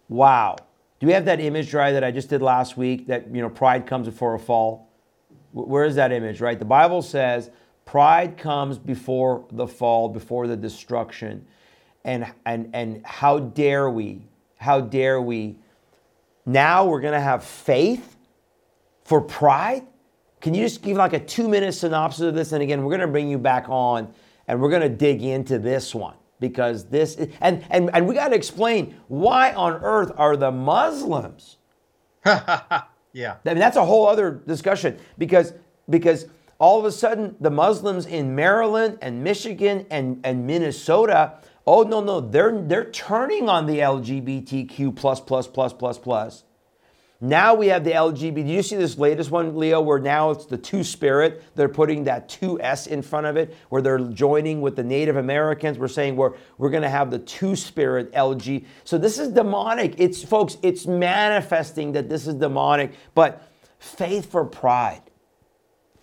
Wow. 0.09 0.55
Do 0.99 1.07
we 1.07 1.13
have 1.13 1.25
that 1.25 1.39
image, 1.39 1.73
right, 1.73 1.91
that 1.91 2.03
I 2.03 2.11
just 2.11 2.29
did 2.29 2.41
last 2.41 2.77
week 2.77 3.07
that, 3.07 3.33
you 3.33 3.41
know, 3.41 3.49
pride 3.49 3.85
comes 3.85 4.07
before 4.07 4.33
a 4.33 4.39
fall? 4.39 4.89
Where 5.51 5.85
is 5.85 5.95
that 5.95 6.11
image, 6.11 6.41
right? 6.41 6.57
The 6.57 6.65
Bible 6.65 7.01
says 7.01 7.51
pride 7.85 8.37
comes 8.37 8.77
before 8.77 9.45
the 9.51 9.67
fall, 9.67 10.09
before 10.09 10.47
the 10.47 10.57
destruction. 10.57 11.45
And, 12.03 12.31
and, 12.45 12.69
and 12.73 13.05
how 13.05 13.39
dare 13.39 13.89
we, 13.89 14.25
how 14.57 14.81
dare 14.81 15.21
we, 15.21 15.57
now 16.45 16.85
we're 16.85 17.01
going 17.01 17.13
to 17.13 17.19
have 17.19 17.43
faith 17.43 18.17
for 19.03 19.21
pride? 19.21 19.85
Can 20.41 20.53
you 20.53 20.63
just 20.63 20.81
give 20.81 20.97
like 20.97 21.13
a 21.13 21.19
two 21.19 21.47
minute 21.47 21.73
synopsis 21.73 22.21
of 22.21 22.33
this? 22.35 22.53
And 22.53 22.63
again, 22.63 22.83
we're 22.83 22.91
going 22.91 23.01
to 23.01 23.07
bring 23.07 23.29
you 23.29 23.37
back 23.37 23.65
on 23.69 24.13
and 24.47 24.61
we're 24.61 24.69
going 24.69 24.81
to 24.81 24.89
dig 24.89 25.21
into 25.21 25.59
this 25.59 25.93
one 25.93 26.15
because 26.39 26.85
this 26.85 27.15
and 27.41 27.65
and 27.69 27.89
and 27.93 28.07
we 28.07 28.15
got 28.15 28.29
to 28.29 28.35
explain 28.35 28.95
why 29.07 29.53
on 29.53 29.73
earth 29.83 30.11
are 30.17 30.37
the 30.37 30.51
Muslims? 30.51 31.57
yeah, 32.25 32.81
I 33.15 33.35
mean 33.45 33.59
that's 33.59 33.77
a 33.77 33.85
whole 33.85 34.07
other 34.07 34.31
discussion 34.31 34.97
because 35.17 35.53
because 35.89 36.27
all 36.59 36.79
of 36.79 36.85
a 36.85 36.91
sudden 36.91 37.35
the 37.39 37.51
Muslims 37.51 38.05
in 38.05 38.35
Maryland 38.35 38.97
and 39.01 39.23
Michigan 39.23 39.85
and 39.89 40.19
and 40.23 40.45
Minnesota, 40.45 41.39
oh 41.65 41.83
no 41.83 42.01
no 42.01 42.19
they're 42.19 42.61
they're 42.61 42.91
turning 42.91 43.49
on 43.49 43.65
the 43.65 43.79
LGBTQ 43.79 44.95
plus 44.95 45.19
plus 45.19 45.47
plus 45.47 45.73
plus 45.73 45.97
plus 45.97 46.43
now 47.19 47.55
we 47.55 47.67
have 47.67 47.83
the 47.83 47.91
LGBT. 47.91 48.47
You 48.47 48.61
see 48.61 48.75
this 48.75 48.97
latest 48.97 49.31
one, 49.31 49.57
Leo, 49.57 49.81
where 49.81 49.99
now 49.99 50.29
it's 50.29 50.45
the 50.45 50.57
two 50.57 50.83
spirit? 50.83 51.43
They're 51.55 51.67
putting 51.67 52.03
that 52.03 52.29
two 52.29 52.61
S 52.61 52.85
in 52.85 53.01
front 53.01 53.25
of 53.25 53.37
it, 53.37 53.55
where 53.69 53.81
they're 53.81 53.99
joining 53.99 54.61
with 54.61 54.75
the 54.75 54.83
Native 54.83 55.15
Americans. 55.15 55.79
We're 55.79 55.87
saying 55.87 56.15
we're, 56.15 56.33
we're 56.59 56.69
going 56.69 56.83
to 56.83 56.89
have 56.89 57.09
the 57.09 57.19
two 57.19 57.55
spirit 57.55 58.11
LG. 58.13 58.65
So 58.83 58.99
this 58.99 59.17
is 59.17 59.29
demonic. 59.29 59.95
It's, 59.97 60.23
folks, 60.23 60.57
it's 60.61 60.85
manifesting 60.85 61.91
that 61.93 62.07
this 62.07 62.27
is 62.27 62.35
demonic, 62.35 62.93
but 63.15 63.51
faith 63.79 64.29
for 64.29 64.45
pride. 64.45 65.01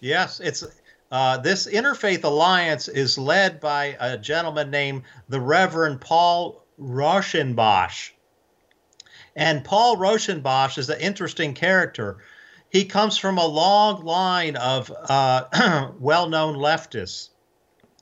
Yes, 0.01 0.41
it's 0.41 0.65
uh, 1.13 1.39
this 1.39 1.69
interfaith 1.69 2.25
alliance 2.25 2.89
is 2.89 3.17
led 3.17 3.61
by 3.61 3.97
a 4.01 4.19
gentleman 4.19 4.69
named 4.69 5.03
the 5.29 5.41
Reverend 5.41 6.01
Paul 6.01 6.65
Rauschenbusch. 6.81 8.11
And 9.37 9.65
Paul 9.65 9.97
Rauschenbusch 9.97 10.79
is 10.79 10.89
an 10.89 11.01
interesting 11.01 11.55
character. 11.55 12.19
He 12.71 12.85
comes 12.85 13.17
from 13.17 13.39
a 13.39 13.47
long 13.47 14.05
line 14.05 14.57
of 14.57 14.91
uh, 15.09 15.91
well 15.99 16.29
known 16.29 16.57
leftists. 16.57 17.31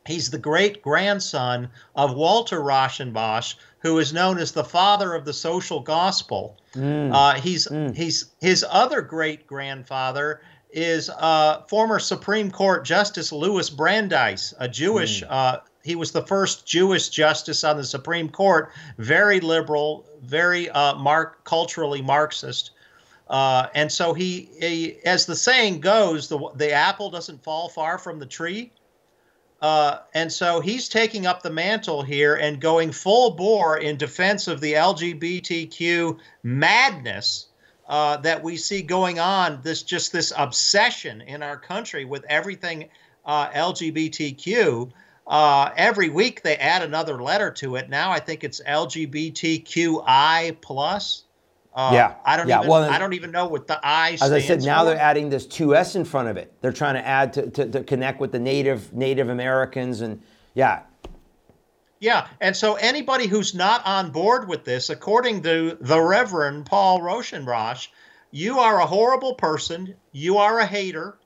He's 0.07 0.31
the 0.31 0.39
great 0.39 0.83
grandson 0.83 1.71
of 1.95 2.15
Walter 2.15 2.61
Rauschenbusch, 2.61 3.55
who 3.81 3.99
is 3.99 4.13
known 4.13 4.39
as 4.39 4.53
the 4.53 4.65
father 4.65 5.15
of 5.15 5.25
the 5.25 5.33
social 5.33 5.81
gospel. 5.81 6.59
Mm. 6.75 7.13
Uh, 7.15 7.35
he's 7.41 7.69
mm. 7.69 7.95
he's 7.95 8.33
his 8.41 8.65
other 8.69 9.01
great 9.01 9.47
grandfather 9.47 10.41
is 10.71 11.11
uh, 11.11 11.63
former 11.69 11.99
Supreme 11.99 12.51
Court 12.51 12.85
Justice 12.85 13.31
Louis 13.31 13.69
Brandeis, 13.71 14.55
a 14.59 14.69
Jewish. 14.69 15.23
Mm. 15.23 15.61
He 15.83 15.97
was 15.97 16.13
the 16.13 16.27
first 16.27 16.67
Jewish 16.67 17.09
justice 17.09 17.65
on 17.65 17.77
the 17.77 17.85
Supreme 17.85 18.29
Court, 18.29 18.71
very 18.99 19.41
liberal, 19.41 20.07
very 20.23 20.71
uh, 20.71 20.95
mark 20.95 21.45
culturally 21.45 22.03
Marxist. 22.03 22.71
Uh, 23.29 23.67
and 23.75 23.91
so 23.91 24.13
he, 24.13 24.49
he, 24.61 24.99
as 25.05 25.27
the 25.27 25.35
saying 25.35 25.81
goes, 25.81 26.29
the 26.29 26.39
the 26.55 26.73
apple 26.73 27.11
doesn't 27.11 27.43
fall 27.43 27.69
far 27.69 27.99
from 27.99 28.19
the 28.19 28.27
tree. 28.27 28.71
Uh, 29.63 29.99
and 30.13 30.33
so 30.33 30.61
he's 30.61 30.89
taking 30.89 31.25
up 31.25 31.43
the 31.43 31.51
mantle 31.51 32.03
here 32.03 32.35
and 32.35 32.61
going 32.61 32.91
full 32.91 33.31
bore 33.31 33.79
in 33.79 33.97
defense 33.97 34.49
of 34.49 34.61
the 34.61 34.73
LGBTQ 34.73 36.19
madness 36.43 37.47
uh, 37.89 38.17
that 38.19 38.43
we 38.43 38.57
see 38.57 38.83
going 38.83 39.21
on. 39.21 39.61
This 39.63 39.85
just 39.85 40.13
this 40.13 40.33
obsession 40.37 41.21
in 41.21 41.45
our 41.45 41.57
country 41.57 42.05
with 42.05 42.25
everything 42.29 42.89
uh, 43.25 43.51
LGBTQ. 43.51 44.91
Uh, 45.27 45.71
every 45.77 46.09
week 46.09 46.43
they 46.43 46.57
add 46.57 46.83
another 46.83 47.23
letter 47.23 47.51
to 47.51 47.77
it. 47.77 47.89
Now 47.89 48.11
I 48.11 48.19
think 48.19 48.45
it's 48.45 48.61
LGBTQI 48.63 50.61
plus. 50.61 51.25
Uh, 51.75 51.91
yeah, 51.95 52.15
I 52.25 52.37
don't 52.37 52.49
yeah. 52.49 52.59
even. 52.59 52.69
Well, 52.69 52.91
I 52.91 52.99
don't 52.99 53.15
even 53.15 53.31
know 53.31 53.47
what 53.47 53.67
the 53.67 53.81
I. 53.83 54.19
As 54.21 54.31
I 54.33 54.41
said, 54.41 54.63
now 54.63 54.81
for. 54.81 54.91
they're 54.91 55.01
adding 55.01 55.31
this 55.31 55.47
two 55.47 55.75
S 55.75 55.97
in 55.97 56.05
front 56.05 56.29
of 56.29 56.37
it. 56.37 56.53
They're 56.61 56.73
trying 56.73 56.95
to 56.95 57.07
add 57.07 57.33
to, 57.35 57.51
to, 57.51 57.71
to 57.71 57.85
connect 57.85 58.21
with 58.21 58.33
the 58.33 58.39
native 58.39 58.93
Native 58.93 59.31
Americans 59.31 60.03
and 60.03 60.23
yeah. 60.55 60.83
Yeah, 61.99 62.27
and 62.41 62.57
so 62.57 62.75
anybody 62.75 63.29
who's 63.29 63.55
not 63.55 63.87
on 63.87 64.11
board 64.11 64.49
with 64.49 64.65
this, 64.65 64.91
according 64.91 65.45
to 65.45 65.79
the 65.81 66.01
Reverend 66.01 66.67
Paul 66.67 67.01
Rauschenbusch, 67.01 67.89
you 68.33 68.59
are 68.59 68.81
a 68.81 68.87
horrible 68.87 69.35
person. 69.35 69.95
You 70.11 70.39
are 70.39 70.59
a 70.59 70.67
hater. 70.67 71.17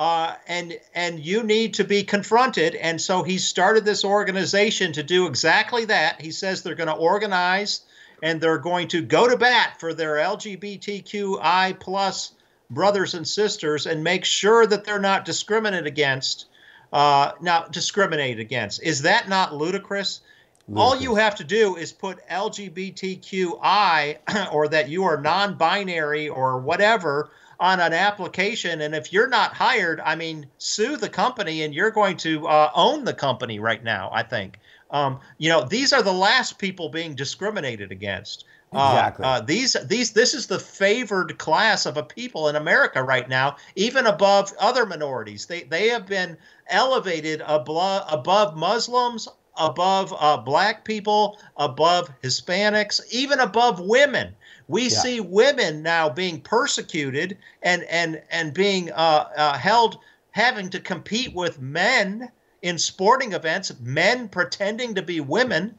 Uh, 0.00 0.34
and 0.48 0.78
and 0.94 1.20
you 1.20 1.42
need 1.42 1.74
to 1.74 1.84
be 1.84 2.02
confronted. 2.02 2.74
And 2.74 2.98
so 2.98 3.22
he 3.22 3.36
started 3.36 3.84
this 3.84 4.02
organization 4.02 4.94
to 4.94 5.02
do 5.02 5.26
exactly 5.26 5.84
that. 5.84 6.22
He 6.22 6.30
says 6.30 6.62
they're 6.62 6.74
going 6.74 6.86
to 6.86 6.94
organize 6.94 7.82
and 8.22 8.40
they're 8.40 8.56
going 8.56 8.88
to 8.88 9.02
go 9.02 9.28
to 9.28 9.36
bat 9.36 9.78
for 9.78 9.92
their 9.92 10.14
LGBTQI 10.14 11.78
plus 11.78 12.32
brothers 12.70 13.12
and 13.12 13.28
sisters 13.28 13.84
and 13.84 14.02
make 14.02 14.24
sure 14.24 14.66
that 14.66 14.86
they're 14.86 14.98
not 14.98 15.26
discriminated 15.26 15.86
against. 15.86 16.46
Uh, 16.90 17.32
not 17.42 17.70
discriminated 17.70 18.40
against. 18.40 18.82
Is 18.82 19.02
that 19.02 19.28
not 19.28 19.54
ludicrous? 19.54 20.22
ludicrous? 20.66 20.82
All 20.82 20.96
you 20.96 21.16
have 21.16 21.34
to 21.36 21.44
do 21.44 21.76
is 21.76 21.92
put 21.92 22.26
LGBTQI 22.26 24.16
or 24.54 24.68
that 24.68 24.88
you 24.88 25.04
are 25.04 25.20
non-binary 25.20 26.30
or 26.30 26.58
whatever 26.58 27.30
on 27.60 27.78
an 27.78 27.92
application. 27.92 28.80
And 28.80 28.94
if 28.94 29.12
you're 29.12 29.28
not 29.28 29.52
hired, 29.52 30.00
I 30.00 30.16
mean, 30.16 30.46
sue 30.58 30.96
the 30.96 31.10
company 31.10 31.62
and 31.62 31.74
you're 31.74 31.90
going 31.90 32.16
to 32.18 32.48
uh, 32.48 32.70
own 32.74 33.04
the 33.04 33.12
company 33.12 33.60
right 33.60 33.84
now, 33.84 34.10
I 34.12 34.22
think. 34.22 34.58
Um, 34.90 35.20
you 35.38 35.50
know, 35.50 35.64
these 35.64 35.92
are 35.92 36.02
the 36.02 36.12
last 36.12 36.58
people 36.58 36.88
being 36.88 37.14
discriminated 37.14 37.92
against. 37.92 38.46
Uh, 38.72 38.90
exactly. 38.92 39.24
Uh, 39.24 39.40
these, 39.40 39.76
these, 39.86 40.12
this 40.12 40.32
is 40.32 40.46
the 40.46 40.58
favored 40.58 41.38
class 41.38 41.86
of 41.86 41.96
a 41.96 42.02
people 42.02 42.48
in 42.48 42.56
America 42.56 43.02
right 43.02 43.28
now, 43.28 43.56
even 43.76 44.06
above 44.06 44.52
other 44.58 44.86
minorities. 44.86 45.46
They, 45.46 45.64
they 45.64 45.88
have 45.88 46.06
been 46.06 46.38
elevated 46.68 47.42
above, 47.46 48.04
above 48.08 48.56
Muslims, 48.56 49.28
above 49.56 50.14
uh, 50.18 50.38
black 50.38 50.84
people, 50.84 51.38
above 51.56 52.10
Hispanics, 52.22 53.00
even 53.10 53.40
above 53.40 53.80
women. 53.80 54.34
We 54.70 54.84
yeah. 54.84 54.88
see 54.88 55.20
women 55.20 55.82
now 55.82 56.08
being 56.10 56.40
persecuted 56.42 57.36
and 57.60 57.82
and 57.82 58.22
and 58.30 58.54
being 58.54 58.92
uh, 58.92 59.28
uh, 59.36 59.58
held 59.58 59.98
having 60.30 60.70
to 60.70 60.78
compete 60.78 61.34
with 61.34 61.60
men 61.60 62.30
in 62.62 62.78
sporting 62.78 63.32
events, 63.32 63.72
men 63.80 64.28
pretending 64.28 64.94
to 64.94 65.02
be 65.02 65.20
women. 65.20 65.76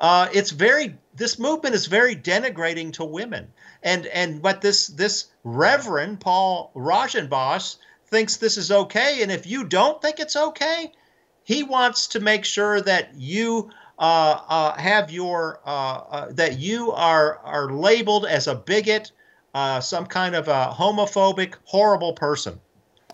Uh, 0.00 0.26
it's 0.32 0.52
very 0.52 0.96
this 1.14 1.38
movement 1.38 1.74
is 1.74 1.84
very 1.84 2.16
denigrating 2.16 2.94
to 2.94 3.04
women, 3.04 3.52
and 3.82 4.06
and 4.06 4.42
what 4.42 4.62
this 4.62 4.86
this 4.86 5.26
Reverend 5.44 6.20
Paul 6.20 6.70
Rauschenbusch 6.74 7.76
thinks 8.06 8.38
this 8.38 8.56
is 8.56 8.70
okay, 8.70 9.22
and 9.22 9.30
if 9.30 9.46
you 9.46 9.64
don't 9.64 10.00
think 10.00 10.18
it's 10.18 10.36
okay, 10.36 10.92
he 11.44 11.62
wants 11.62 12.06
to 12.06 12.20
make 12.20 12.46
sure 12.46 12.80
that 12.80 13.10
you 13.16 13.70
have 14.00 15.10
your 15.10 15.60
uh, 15.66 15.70
uh, 15.70 16.32
that 16.32 16.58
you 16.58 16.92
are 16.92 17.38
are 17.38 17.70
labeled 17.70 18.26
as 18.26 18.46
a 18.46 18.54
bigot, 18.54 19.12
uh, 19.54 19.80
some 19.80 20.06
kind 20.06 20.34
of 20.34 20.48
a 20.48 20.74
homophobic, 20.76 21.54
horrible 21.64 22.12
person. 22.12 22.60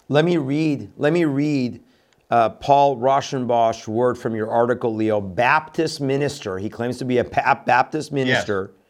Let 0.09 0.24
me 0.24 0.37
read. 0.37 0.93
Let 0.97 1.12
me 1.12 1.24
read 1.24 1.82
uh, 2.30 2.51
Paul 2.51 2.97
Rauschenbusch 2.97 3.89
word 3.89 4.16
from 4.16 4.34
your 4.34 4.51
article, 4.51 4.95
Leo. 4.95 5.20
Baptist 5.20 6.01
minister. 6.01 6.59
He 6.59 6.68
claims 6.68 6.99
to 6.99 7.05
be 7.05 7.18
a 7.18 7.24
Baptist 7.24 8.12
minister. 8.12 8.72
Yes. 8.72 8.82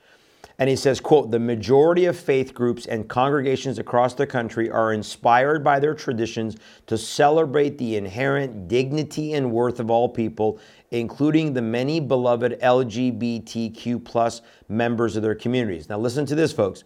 And 0.59 0.70
he 0.70 0.76
says, 0.76 1.00
quote, 1.00 1.30
the 1.30 1.38
majority 1.38 2.07
of 2.07 2.18
faith 2.18 2.54
groups 2.54 2.86
and 2.86 3.09
congregations 3.09 3.78
across 3.78 4.14
the 4.14 4.26
country 4.26 4.70
are 4.70 4.94
inspired 4.94 5.62
by 5.62 5.78
their 5.78 5.94
traditions 5.94 6.57
to 6.86 6.96
celebrate 6.96 7.76
the 7.76 7.96
inherent 7.96 8.66
dignity 8.66 9.34
and 9.34 9.52
worth 9.52 9.80
of 9.80 9.90
all 9.90 10.09
people, 10.09 10.59
including 10.92 11.52
the 11.52 11.61
many 11.61 12.00
beloved 12.00 12.59
LGBTQ 12.62 14.02
plus 14.02 14.40
members 14.68 15.14
of 15.16 15.22
their 15.22 15.34
communities. 15.34 15.90
Now 15.90 15.98
listen 15.98 16.24
to 16.26 16.34
this, 16.34 16.52
folks. 16.52 16.84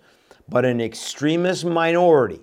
But 0.48 0.64
an 0.64 0.80
extremist 0.80 1.64
minority 1.64 2.40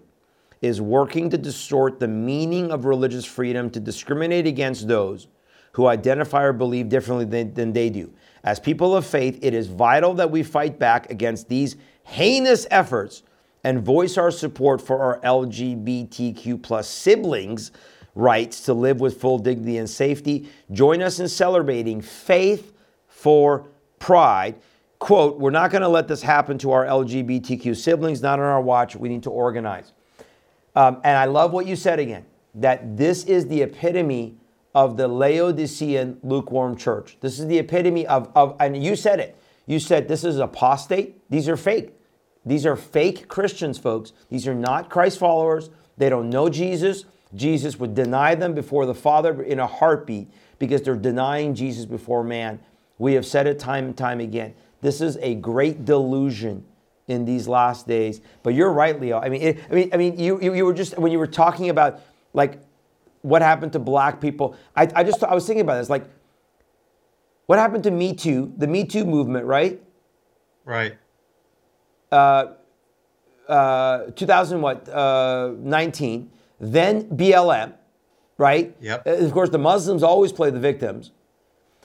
is 0.62 0.80
working 0.80 1.30
to 1.30 1.38
distort 1.38 2.00
the 2.00 2.08
meaning 2.08 2.72
of 2.72 2.86
religious 2.86 3.26
freedom 3.26 3.70
to 3.72 3.82
discriminate 3.82 4.48
against 4.48 4.88
those 4.88 5.28
who 5.74 5.88
identify 5.88 6.44
or 6.44 6.54
believe 6.54 6.88
differently 6.90 7.26
than, 7.26 7.54
than 7.54 7.74
they 7.74 7.90
do. 7.90 8.12
As 8.48 8.62
people 8.62 8.96
of 8.96 9.06
faith, 9.06 9.40
it 9.42 9.54
is 9.54 9.68
vital 9.68 10.14
that 10.14 10.32
we 10.32 10.42
fight 10.42 10.80
back 10.80 11.12
against 11.12 11.50
these 11.50 11.76
heinous 12.06 12.66
efforts 12.72 13.24
and 13.66 13.84
voice 13.84 14.18
our 14.18 14.32
support 14.32 14.82
for 14.82 15.02
our 15.02 15.20
LGBTQ 15.20 16.64
plus 16.64 16.88
siblings' 16.88 17.74
rights 18.16 18.62
to 18.62 18.74
live 18.74 19.02
with 19.02 19.20
full 19.20 19.38
dignity 19.38 19.80
and 19.80 19.90
safety. 19.90 20.50
Join 20.72 21.02
us 21.02 21.20
in 21.20 21.28
celebrating 21.28 22.00
faith 22.00 22.72
for 23.10 23.68
pride. 24.00 24.56
Quote, 24.98 25.38
we're 25.38 25.50
not 25.50 25.70
going 25.70 25.82
to 25.82 25.90
let 25.90 26.08
this 26.08 26.22
happen 26.22 26.58
to 26.60 26.72
our 26.72 26.86
LGBTQ 26.86 27.76
siblings, 27.76 28.22
not 28.22 28.40
on 28.40 28.46
our 28.46 28.62
watch. 28.62 28.96
We 28.96 29.10
need 29.10 29.24
to 29.24 29.30
organize. 29.30 29.92
Um, 30.74 31.02
and 31.04 31.18
I 31.18 31.26
love 31.26 31.52
what 31.52 31.66
you 31.66 31.76
said 31.76 32.00
again 32.00 32.26
that 32.56 32.96
this 32.96 33.26
is 33.26 33.46
the 33.48 33.64
epitome 33.64 34.38
of 34.78 34.96
the 34.96 35.08
Laodicean 35.08 36.20
lukewarm 36.22 36.78
church. 36.78 37.18
This 37.20 37.40
is 37.40 37.48
the 37.48 37.58
epitome 37.58 38.06
of, 38.06 38.30
of, 38.36 38.56
and 38.60 38.82
you 38.82 38.96
said 38.96 39.20
it. 39.20 39.36
You 39.66 39.80
said 39.80 40.08
this 40.08 40.24
is 40.24 40.38
apostate. 40.38 41.28
These 41.32 41.50
are 41.50 41.58
fake. 41.58 41.96
These 42.46 42.64
are 42.64 42.76
fake 42.76 43.28
Christians, 43.28 43.80
folks. 43.80 44.14
These 44.30 44.48
are 44.48 44.54
not 44.54 44.92
Christ 44.92 45.18
followers. 45.18 45.72
They 45.98 46.10
don't 46.10 46.30
know 46.30 46.48
Jesus. 46.48 47.06
Jesus 47.34 47.80
would 47.80 47.96
deny 47.96 48.36
them 48.36 48.54
before 48.54 48.86
the 48.86 48.94
Father 48.94 49.42
in 49.42 49.58
a 49.58 49.66
heartbeat 49.66 50.30
because 50.60 50.84
they're 50.84 50.96
denying 50.96 51.56
Jesus 51.56 51.86
before 51.86 52.24
man. 52.24 52.60
We 53.00 53.16
have 53.16 53.26
said 53.26 53.48
it 53.48 53.58
time 53.58 53.86
and 53.86 53.98
time 53.98 54.20
again. 54.20 54.54
This 54.82 55.02
is 55.02 55.18
a 55.24 55.34
great 55.34 55.86
delusion 55.86 56.64
in 57.08 57.26
these 57.26 57.48
last 57.48 57.88
days. 57.88 58.22
But 58.44 58.54
you're 58.54 58.72
right, 58.72 59.02
Leo. 59.02 59.20
I 59.20 59.30
mean, 59.30 59.42
it, 59.42 59.58
I 59.72 59.74
mean, 59.74 59.90
I 59.92 59.98
mean, 59.98 60.20
you, 60.20 60.40
you, 60.40 60.54
you 60.54 60.66
were 60.66 60.74
just 60.76 61.00
when 61.00 61.12
you 61.12 61.18
were 61.18 61.26
talking 61.26 61.72
about 61.72 62.00
like 62.34 62.60
what 63.28 63.42
happened 63.42 63.74
to 63.74 63.80
black 63.80 64.22
people. 64.22 64.56
I, 64.76 64.88
I 64.96 65.04
just 65.04 65.24
I 65.24 65.34
was 65.34 65.46
thinking 65.46 65.62
about 65.62 65.78
this, 65.78 65.90
like 65.90 66.06
what 67.46 67.60
happened 67.60 67.84
to 67.84 67.92
Me 67.92 68.14
Too, 68.14 68.54
the 68.58 68.68
Me 68.68 68.86
Too 68.86 69.06
movement, 69.06 69.46
right? 69.46 69.82
Right. 70.66 70.98
Uh, 72.12 72.54
uh, 73.48 74.12
2000 74.16 74.62
what? 74.62 74.88
Uh, 74.90 75.54
19. 75.60 76.32
Then 76.60 77.04
BLM, 77.10 77.74
right? 78.38 78.76
Yep. 78.82 79.08
Uh, 79.08 79.12
of 79.12 79.32
course, 79.32 79.50
the 79.50 79.60
Muslims 79.60 80.04
always 80.04 80.32
play 80.32 80.50
the 80.50 80.60
victims. 80.60 81.12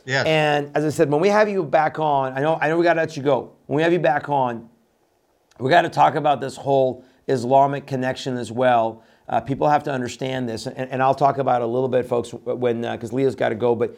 Yeah. 0.05 0.24
And 0.26 0.70
as 0.76 0.84
I 0.84 0.88
said, 0.88 1.11
when 1.11 1.20
we 1.20 1.28
have 1.28 1.49
you 1.49 1.62
back 1.62 1.99
on, 1.99 2.32
I 2.36 2.40
know 2.40 2.59
I 2.61 2.68
know 2.68 2.76
we 2.76 2.84
got 2.84 2.95
to 2.95 3.01
let 3.01 3.16
you 3.16 3.22
go. 3.22 3.53
When 3.66 3.76
we 3.76 3.82
have 3.82 3.93
you 3.93 4.01
back 4.01 4.28
on, 4.28 4.68
we 5.61 5.70
got 5.70 5.82
to 5.82 5.88
talk 5.88 6.16
about 6.16 6.40
this 6.40 6.57
whole 6.57 7.05
Islamic 7.28 7.86
connection 7.86 8.36
as 8.36 8.51
well. 8.51 9.05
Uh, 9.33 9.41
people 9.41 9.66
have 9.66 9.83
to 9.83 9.91
understand 9.91 10.47
this, 10.47 10.66
and, 10.66 10.91
and, 10.91 11.03
I'll 11.03 11.14
talk 11.14 11.39
about 11.39 11.62
it 11.62 11.64
a 11.64 11.66
little 11.66 11.89
bit, 11.89 12.05
folks, 12.05 12.35
when 12.35 12.83
because 12.83 13.14
uh, 13.14 13.16
Leo's 13.16 13.35
got 13.35 13.49
to 13.49 13.55
go. 13.55 13.74
But 13.74 13.97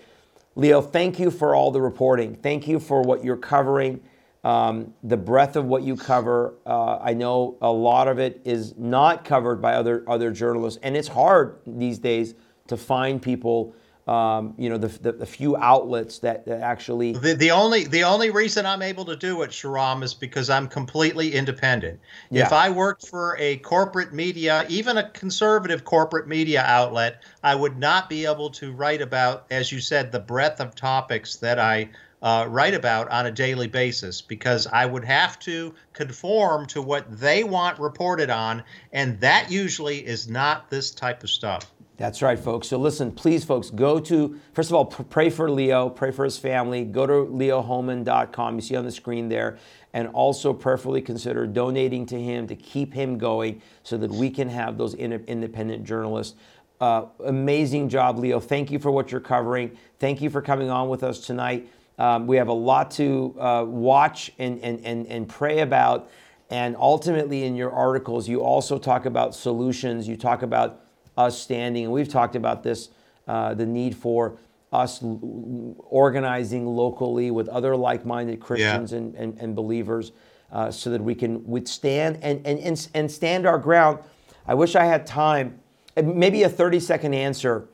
Leo, 0.55 0.81
thank 0.81 1.19
you 1.19 1.29
for 1.29 1.57
all 1.57 1.73
the 1.73 1.81
reporting. 1.81 2.37
Thank 2.37 2.69
you 2.69 2.79
for 2.79 3.03
what 3.03 3.25
you're 3.25 3.37
covering, 3.37 4.01
um, 4.45 4.95
the 5.03 5.17
breadth 5.17 5.57
of 5.57 5.65
what 5.65 5.83
you 5.83 5.97
cover. 5.97 6.55
Uh, 6.65 6.99
I 6.99 7.15
know 7.15 7.59
a 7.61 7.73
lot 7.73 8.07
of 8.07 8.21
it 8.21 8.43
is 8.45 8.77
not 8.79 9.25
covered 9.25 9.61
by 9.61 9.75
other 9.75 10.05
other 10.07 10.31
journalists, 10.31 10.79
and 10.85 10.97
it's 10.97 11.09
hard 11.09 11.59
these 11.67 11.99
days 11.99 12.37
to 12.69 12.77
find 12.77 13.21
people 13.21 13.75
um, 14.07 14.55
you 14.59 14.69
know, 14.69 14.77
the, 14.77 14.89
the, 14.89 15.13
the, 15.13 15.27
few 15.27 15.57
outlets 15.57 16.19
that, 16.19 16.45
that 16.45 16.61
actually. 16.61 17.13
The, 17.13 17.35
the 17.35 17.51
only 17.51 17.85
the 17.85 18.05
only 18.05 18.31
reason 18.31 18.67
I'm 18.67 18.83
able 18.83 19.07
to 19.07 19.17
do 19.17 19.41
it, 19.43 19.51
Shahram, 19.51 20.03
is 20.03 20.13
because 20.13 20.51
I'm 20.51 20.69
completely 20.69 21.33
independent. 21.33 22.01
Yeah. 22.31 22.45
If 22.45 22.53
I 22.53 22.69
worked 22.69 23.09
for 23.09 23.37
a 23.39 23.57
corporate 23.59 24.13
media, 24.13 24.67
even 24.69 24.99
a 24.99 25.09
conservative 25.11 25.85
corporate 25.85 26.29
media 26.29 26.63
outlet, 26.67 27.23
I 27.43 27.55
would 27.55 27.79
not 27.79 28.11
be 28.11 28.27
able 28.27 28.51
to 28.51 28.73
write 28.73 29.01
about, 29.01 29.47
as 29.51 29.73
you 29.73 29.81
said, 29.81 30.13
the 30.13 30.21
breadth 30.21 30.61
of 30.61 30.75
topics 30.75 31.37
that 31.37 31.59
I 31.59 31.89
uh, 32.25 32.47
write 32.49 32.73
about 32.73 33.11
on 33.11 33.27
a 33.27 33.31
daily 33.31 33.67
basis 33.67 34.23
because 34.23 34.67
I 34.67 34.87
would 34.87 35.05
have 35.05 35.39
to 35.41 35.75
conform 35.93 36.67
to 36.69 36.81
what 36.81 37.21
they 37.21 37.45
want 37.45 37.79
reported 37.79 38.31
on, 38.31 38.65
and 38.93 39.21
that 39.21 39.51
usually 39.51 39.99
is 39.99 40.27
not 40.27 40.71
this 40.71 40.91
type 40.91 41.23
of 41.23 41.29
stuff. 41.29 41.71
That's 41.97 42.23
right, 42.23 42.39
folks. 42.39 42.67
So 42.69 42.77
listen, 42.77 43.13
please, 43.13 43.45
folks, 43.45 43.71
go 43.71 44.01
to, 44.01 44.39
first 44.53 44.71
of 44.71 44.75
all, 44.75 44.85
pray 44.85 45.31
for 45.31 45.49
Leo, 45.49 45.89
pray 45.89 46.11
for 46.11 46.25
his 46.25 46.37
family. 46.37 46.85
Go 46.85 47.07
to 47.07 47.13
leohohmann.com. 47.33 48.57
You 48.57 48.61
see 48.61 48.75
on 48.75 48.85
the 48.85 48.91
screen 48.91 49.29
there. 49.29 49.59
And 49.93 50.09
also 50.09 50.53
prayerfully 50.53 51.03
consider 51.03 51.47
donating 51.47 52.05
to 52.07 52.21
him 52.21 52.49
to 52.49 52.57
keep 52.57 52.93
him 52.93 53.17
going 53.17 53.63
so 53.85 53.97
that 53.99 54.11
we 54.11 54.29
can 54.29 54.49
have 54.49 54.77
those 54.77 54.95
independent 54.95 55.85
journalists. 55.85 56.37
Uh, 56.81 57.07
amazing 57.27 57.89
job, 57.89 58.19
Leo. 58.19 58.41
Thank 58.41 58.73
you 58.73 58.81
for 58.81 58.91
what 58.91 59.13
you're 59.13 59.21
covering. 59.21 59.79
Thank 60.01 60.21
you 60.21 60.31
for 60.31 60.43
coming 60.43 60.71
on 60.71 60.89
with 60.89 61.05
us 61.05 61.21
tonight. 61.21 61.69
Um, 61.97 62.27
we 62.27 62.37
have 62.39 62.49
a 62.49 62.53
lot 62.53 62.91
to 62.93 63.37
uh, 63.39 63.65
watch 63.65 64.33
and, 64.41 64.59
and, 64.65 64.85
and, 64.85 65.07
and 65.07 65.29
pray 65.29 65.61
about. 65.61 66.11
And 66.51 66.75
ultimately, 66.77 67.45
in 67.45 67.55
your 67.55 67.71
articles, 67.71 68.29
you 68.29 68.43
also 68.43 68.79
talk 68.79 69.07
about 69.07 69.35
solutions. 69.35 70.09
You 70.09 70.17
talk 70.17 70.43
about 70.43 70.84
us 71.17 71.41
standing, 71.41 71.85
and 71.85 71.93
we've 71.93 72.09
talked 72.09 72.37
about 72.37 72.63
this 72.63 72.91
uh, 73.27 73.55
the 73.55 73.67
need 73.67 73.97
for 73.97 74.37
us 74.73 75.03
organizing 75.03 76.67
locally 76.67 77.31
with 77.31 77.49
other 77.49 77.77
like 77.77 78.05
minded 78.05 78.41
Christians 78.41 78.93
yeah. 78.93 78.99
and, 78.99 79.15
and, 79.15 79.39
and, 79.39 79.55
believers 79.55 80.13
uh, 80.53 80.71
so 80.71 80.91
that 80.91 81.01
we 81.01 81.15
can 81.15 81.47
withstand 81.47 82.19
and, 82.23 82.45
and, 82.45 82.59
and, 82.59 82.89
and 82.93 83.11
stand 83.11 83.47
our 83.47 83.57
ground. 83.57 84.01
I 84.47 84.55
wish 84.55 84.75
I 84.75 84.85
had 84.85 85.07
time, 85.07 85.61
maybe 85.97 86.43
a 86.43 86.49
30 86.49 86.81
second 86.81 87.15
answer. 87.15 87.69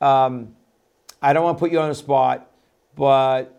Um, 0.00 0.56
I 1.20 1.32
don't 1.34 1.44
want 1.44 1.58
to 1.58 1.60
put 1.60 1.70
you 1.70 1.78
on 1.78 1.90
the 1.90 1.94
spot, 1.94 2.50
but 2.94 3.55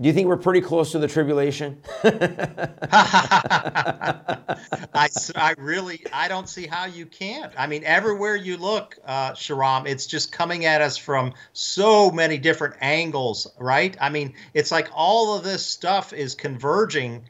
do 0.00 0.08
you 0.08 0.12
think 0.12 0.26
we're 0.26 0.36
pretty 0.36 0.60
close 0.60 0.90
to 0.92 0.98
the 0.98 1.06
tribulation? 1.06 1.80
I, 4.92 5.08
I 5.36 5.54
really 5.56 6.04
I 6.12 6.26
don't 6.26 6.48
see 6.48 6.66
how 6.66 6.86
you 6.86 7.06
can't. 7.06 7.52
I 7.56 7.68
mean, 7.68 7.84
everywhere 7.84 8.34
you 8.34 8.56
look, 8.56 8.98
uh, 9.04 9.32
Shahram, 9.32 9.86
it's 9.86 10.06
just 10.06 10.32
coming 10.32 10.64
at 10.64 10.80
us 10.80 10.96
from 10.96 11.34
so 11.52 12.10
many 12.10 12.38
different 12.38 12.74
angles, 12.80 13.46
right? 13.56 13.96
I 14.00 14.10
mean, 14.10 14.34
it's 14.52 14.72
like 14.72 14.88
all 14.92 15.36
of 15.36 15.44
this 15.44 15.64
stuff 15.64 16.12
is 16.12 16.34
converging 16.34 17.28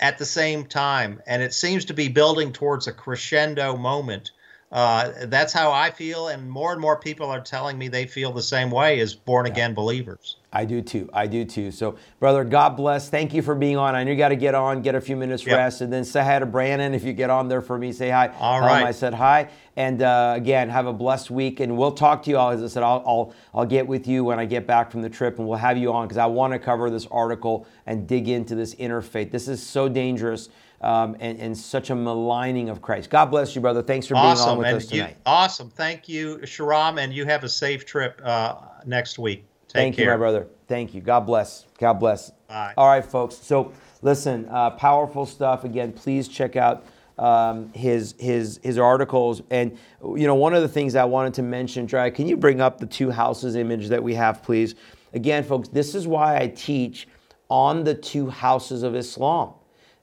at 0.00 0.18
the 0.18 0.26
same 0.26 0.66
time, 0.66 1.22
and 1.28 1.42
it 1.42 1.54
seems 1.54 1.84
to 1.84 1.94
be 1.94 2.08
building 2.08 2.52
towards 2.52 2.88
a 2.88 2.92
crescendo 2.92 3.76
moment. 3.76 4.32
Uh, 4.74 5.12
that's 5.26 5.52
how 5.52 5.70
I 5.70 5.92
feel, 5.92 6.26
and 6.26 6.50
more 6.50 6.72
and 6.72 6.80
more 6.80 6.98
people 6.98 7.30
are 7.30 7.40
telling 7.40 7.78
me 7.78 7.86
they 7.86 8.06
feel 8.06 8.32
the 8.32 8.42
same 8.42 8.72
way 8.72 8.98
as 8.98 9.14
born 9.14 9.46
again 9.46 9.70
yeah. 9.70 9.74
believers. 9.76 10.34
I 10.52 10.64
do 10.64 10.82
too. 10.82 11.08
I 11.12 11.28
do 11.28 11.44
too. 11.44 11.70
So, 11.70 11.96
brother, 12.18 12.42
God 12.42 12.70
bless. 12.70 13.08
Thank 13.08 13.32
you 13.34 13.40
for 13.40 13.54
being 13.54 13.76
on. 13.76 13.94
I 13.94 14.02
know 14.02 14.10
you 14.10 14.16
got 14.16 14.30
to 14.30 14.36
get 14.36 14.56
on, 14.56 14.82
get 14.82 14.96
a 14.96 15.00
few 15.00 15.14
minutes 15.14 15.46
yep. 15.46 15.58
rest, 15.58 15.80
and 15.80 15.92
then 15.92 16.04
say 16.04 16.24
hi 16.24 16.40
to 16.40 16.46
Brandon. 16.46 16.92
If 16.92 17.04
you 17.04 17.12
get 17.12 17.30
on 17.30 17.46
there 17.46 17.60
for 17.60 17.78
me, 17.78 17.92
say 17.92 18.10
hi. 18.10 18.34
All 18.40 18.60
right. 18.60 18.84
I 18.84 18.90
said 18.90 19.14
hi. 19.14 19.48
And 19.76 20.02
uh, 20.02 20.32
again, 20.36 20.68
have 20.70 20.86
a 20.86 20.92
blessed 20.92 21.30
week, 21.30 21.60
and 21.60 21.78
we'll 21.78 21.92
talk 21.92 22.24
to 22.24 22.30
you 22.30 22.36
all. 22.36 22.50
As 22.50 22.60
I 22.60 22.66
said, 22.66 22.82
I'll, 22.82 23.02
I'll, 23.06 23.34
I'll 23.54 23.66
get 23.66 23.86
with 23.86 24.08
you 24.08 24.24
when 24.24 24.40
I 24.40 24.44
get 24.44 24.66
back 24.66 24.90
from 24.90 25.02
the 25.02 25.10
trip, 25.10 25.38
and 25.38 25.46
we'll 25.46 25.58
have 25.58 25.78
you 25.78 25.92
on 25.92 26.08
because 26.08 26.18
I 26.18 26.26
want 26.26 26.52
to 26.52 26.58
cover 26.58 26.90
this 26.90 27.06
article 27.12 27.64
and 27.86 28.08
dig 28.08 28.28
into 28.28 28.56
this 28.56 28.74
interfaith. 28.74 29.30
This 29.30 29.46
is 29.46 29.64
so 29.64 29.88
dangerous. 29.88 30.48
Um, 30.80 31.16
and, 31.20 31.38
and, 31.40 31.56
such 31.56 31.88
a 31.88 31.94
maligning 31.94 32.68
of 32.68 32.82
Christ. 32.82 33.08
God 33.08 33.26
bless 33.26 33.54
you, 33.54 33.62
brother. 33.62 33.80
Thanks 33.80 34.06
for 34.06 34.14
being 34.14 34.26
awesome. 34.26 34.50
on 34.50 34.58
with 34.58 34.66
and 34.66 34.76
us 34.76 34.86
tonight. 34.86 35.10
You, 35.10 35.22
awesome. 35.24 35.70
Thank 35.70 36.10
you, 36.10 36.38
Shahram, 36.42 37.00
and 37.00 37.14
you 37.14 37.24
have 37.24 37.42
a 37.42 37.48
safe 37.48 37.86
trip 37.86 38.20
uh, 38.22 38.56
next 38.84 39.18
week. 39.18 39.46
Take 39.68 39.72
Thank 39.72 39.96
care. 39.96 40.04
you, 40.04 40.10
my 40.10 40.16
brother. 40.18 40.46
Thank 40.68 40.92
you. 40.92 41.00
God 41.00 41.20
bless. 41.20 41.64
God 41.78 41.94
bless. 41.94 42.30
Bye. 42.48 42.74
All 42.76 42.88
right, 42.88 43.04
folks. 43.04 43.36
So 43.36 43.72
listen, 44.02 44.46
uh, 44.50 44.70
powerful 44.70 45.24
stuff. 45.24 45.64
Again, 45.64 45.92
please 45.92 46.28
check 46.28 46.56
out 46.56 46.84
um, 47.18 47.72
his 47.72 48.14
his 48.18 48.60
his 48.62 48.78
articles. 48.78 49.42
And 49.50 49.78
you 50.02 50.26
know, 50.26 50.34
one 50.34 50.54
of 50.54 50.62
the 50.62 50.68
things 50.68 50.94
I 50.94 51.04
wanted 51.04 51.34
to 51.34 51.42
mention, 51.42 51.86
Dry, 51.86 52.10
can 52.10 52.26
you 52.26 52.36
bring 52.36 52.60
up 52.60 52.78
the 52.78 52.86
two 52.86 53.10
houses 53.10 53.56
image 53.56 53.88
that 53.88 54.02
we 54.02 54.14
have, 54.14 54.42
please? 54.42 54.74
Again, 55.12 55.44
folks, 55.44 55.68
this 55.68 55.94
is 55.94 56.06
why 56.06 56.38
I 56.38 56.48
teach 56.48 57.08
on 57.48 57.84
the 57.84 57.94
two 57.94 58.28
houses 58.30 58.82
of 58.82 58.94
Islam. 58.94 59.54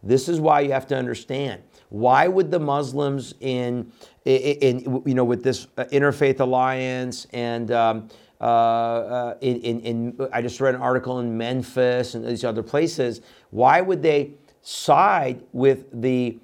This 0.04 0.28
is 0.28 0.40
why 0.40 0.62
you 0.62 0.72
have 0.72 0.88
to 0.88 0.98
understand. 0.98 1.62
Why 1.90 2.28
would 2.28 2.52
the 2.52 2.60
Muslims 2.60 3.34
in, 3.40 3.92
in, 4.26 4.80
in 4.86 5.04
you 5.06 5.14
know, 5.14 5.26
with 5.26 5.44
this 5.44 5.68
uh, 5.78 5.84
interfaith 5.86 6.40
alliance 6.40 7.28
and 7.34 7.72
um, 7.72 8.10
uh, 8.42 8.44
uh, 8.44 9.38
in, 9.42 9.62
in, 9.62 9.80
in, 9.82 10.30
I 10.34 10.42
just 10.42 10.60
read 10.60 10.74
an 10.74 10.82
article 10.82 11.20
in 11.20 11.38
Memphis 11.38 12.16
and 12.16 12.26
these 12.26 12.44
other 12.44 12.64
places. 12.64 13.22
Why 13.52 13.82
would 13.82 14.02
they 14.02 14.32
side 14.64 15.44
with 15.52 15.86
the 16.02 16.40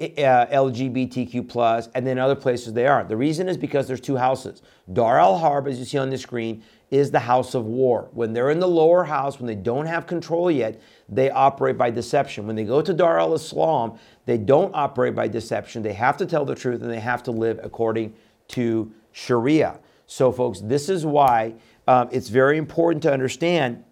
uh, 0.00 0.04
LGBTQ 0.46 1.48
plus, 1.48 1.88
and 1.94 2.06
then 2.06 2.18
other 2.18 2.36
places 2.36 2.72
they 2.72 2.86
aren't? 2.86 3.08
The 3.08 3.16
reason 3.16 3.48
is 3.48 3.56
because 3.56 3.88
there's 3.88 4.00
two 4.00 4.16
houses. 4.16 4.62
Dar 4.92 5.18
al 5.18 5.36
Harb, 5.36 5.66
as 5.66 5.80
you 5.80 5.84
see 5.84 5.98
on 5.98 6.10
the 6.10 6.18
screen, 6.18 6.62
is 6.92 7.10
the 7.10 7.18
house 7.18 7.54
of 7.54 7.64
war. 7.64 8.08
When 8.12 8.32
they're 8.32 8.50
in 8.50 8.60
the 8.60 8.68
lower 8.68 9.02
house, 9.02 9.40
when 9.40 9.46
they 9.46 9.54
don't 9.54 9.86
have 9.86 10.06
control 10.06 10.50
yet, 10.50 10.80
they 11.14 11.30
operate 11.30 11.76
by 11.76 11.90
deception. 11.90 12.46
When 12.46 12.56
they 12.56 12.64
go 12.64 12.80
to 12.80 12.92
Dar 12.94 13.20
al 13.20 13.34
Islam, 13.34 13.98
they 14.24 14.38
don't 14.38 14.74
operate 14.74 15.14
by 15.14 15.28
deception. 15.28 15.82
They 15.82 15.92
have 15.92 16.16
to 16.16 16.26
tell 16.26 16.44
the 16.44 16.54
truth 16.54 16.82
and 16.82 16.90
they 16.90 17.00
have 17.00 17.22
to 17.24 17.30
live 17.30 17.60
according 17.62 18.14
to 18.48 18.92
Sharia. 19.12 19.78
So, 20.06 20.32
folks, 20.32 20.60
this 20.60 20.88
is 20.88 21.04
why 21.04 21.54
um, 21.86 22.08
it's 22.12 22.28
very 22.28 22.58
important 22.58 23.02
to 23.04 23.12
understand 23.12 23.84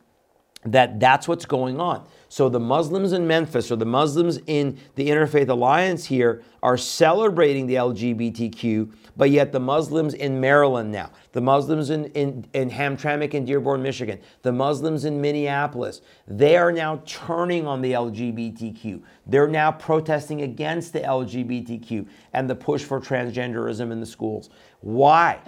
that 0.64 1.01
that's 1.01 1.27
what's 1.27 1.47
going 1.47 1.81
on. 1.81 2.07
So, 2.33 2.49
the 2.49 2.61
Muslims 2.61 3.12
in 3.12 3.26
Memphis 3.26 3.72
or 3.72 3.76
the 3.76 3.85
Muslims 3.85 4.39
in 4.47 4.78
the 4.95 5.09
Interfaith 5.09 5.49
Alliance 5.49 6.05
here 6.05 6.45
are 6.62 6.76
celebrating 6.76 7.66
the 7.66 7.74
LGBTQ, 7.74 8.93
but 9.16 9.31
yet 9.31 9.51
the 9.51 9.59
Muslims 9.59 10.14
in 10.14 10.41
Maryland 10.41 10.93
now, 10.93 11.11
the 11.33 11.41
Muslims 11.41 11.91
in, 11.91 12.05
in, 12.12 12.47
in 12.53 12.70
Hamtramck 12.70 13.35
and 13.35 13.45
Dearborn, 13.45 13.83
Michigan, 13.83 14.20
the 14.43 14.53
Muslims 14.53 15.07
in 15.07 15.20
Minneapolis, 15.20 16.03
they 16.28 16.57
are 16.57 16.70
now 16.70 17.03
turning 17.05 17.66
on 17.66 17.83
the 17.83 17.91
LGBTQ. 17.91 19.03
They're 19.26 19.49
now 19.49 19.72
protesting 19.72 20.43
against 20.43 20.93
the 20.93 21.01
LGBTQ 21.01 22.07
and 22.33 22.49
the 22.49 22.55
push 22.55 22.85
for 22.85 23.01
transgenderism 23.01 23.91
in 23.91 23.99
the 23.99 24.07
schools. 24.07 24.51
Why? 24.83 25.41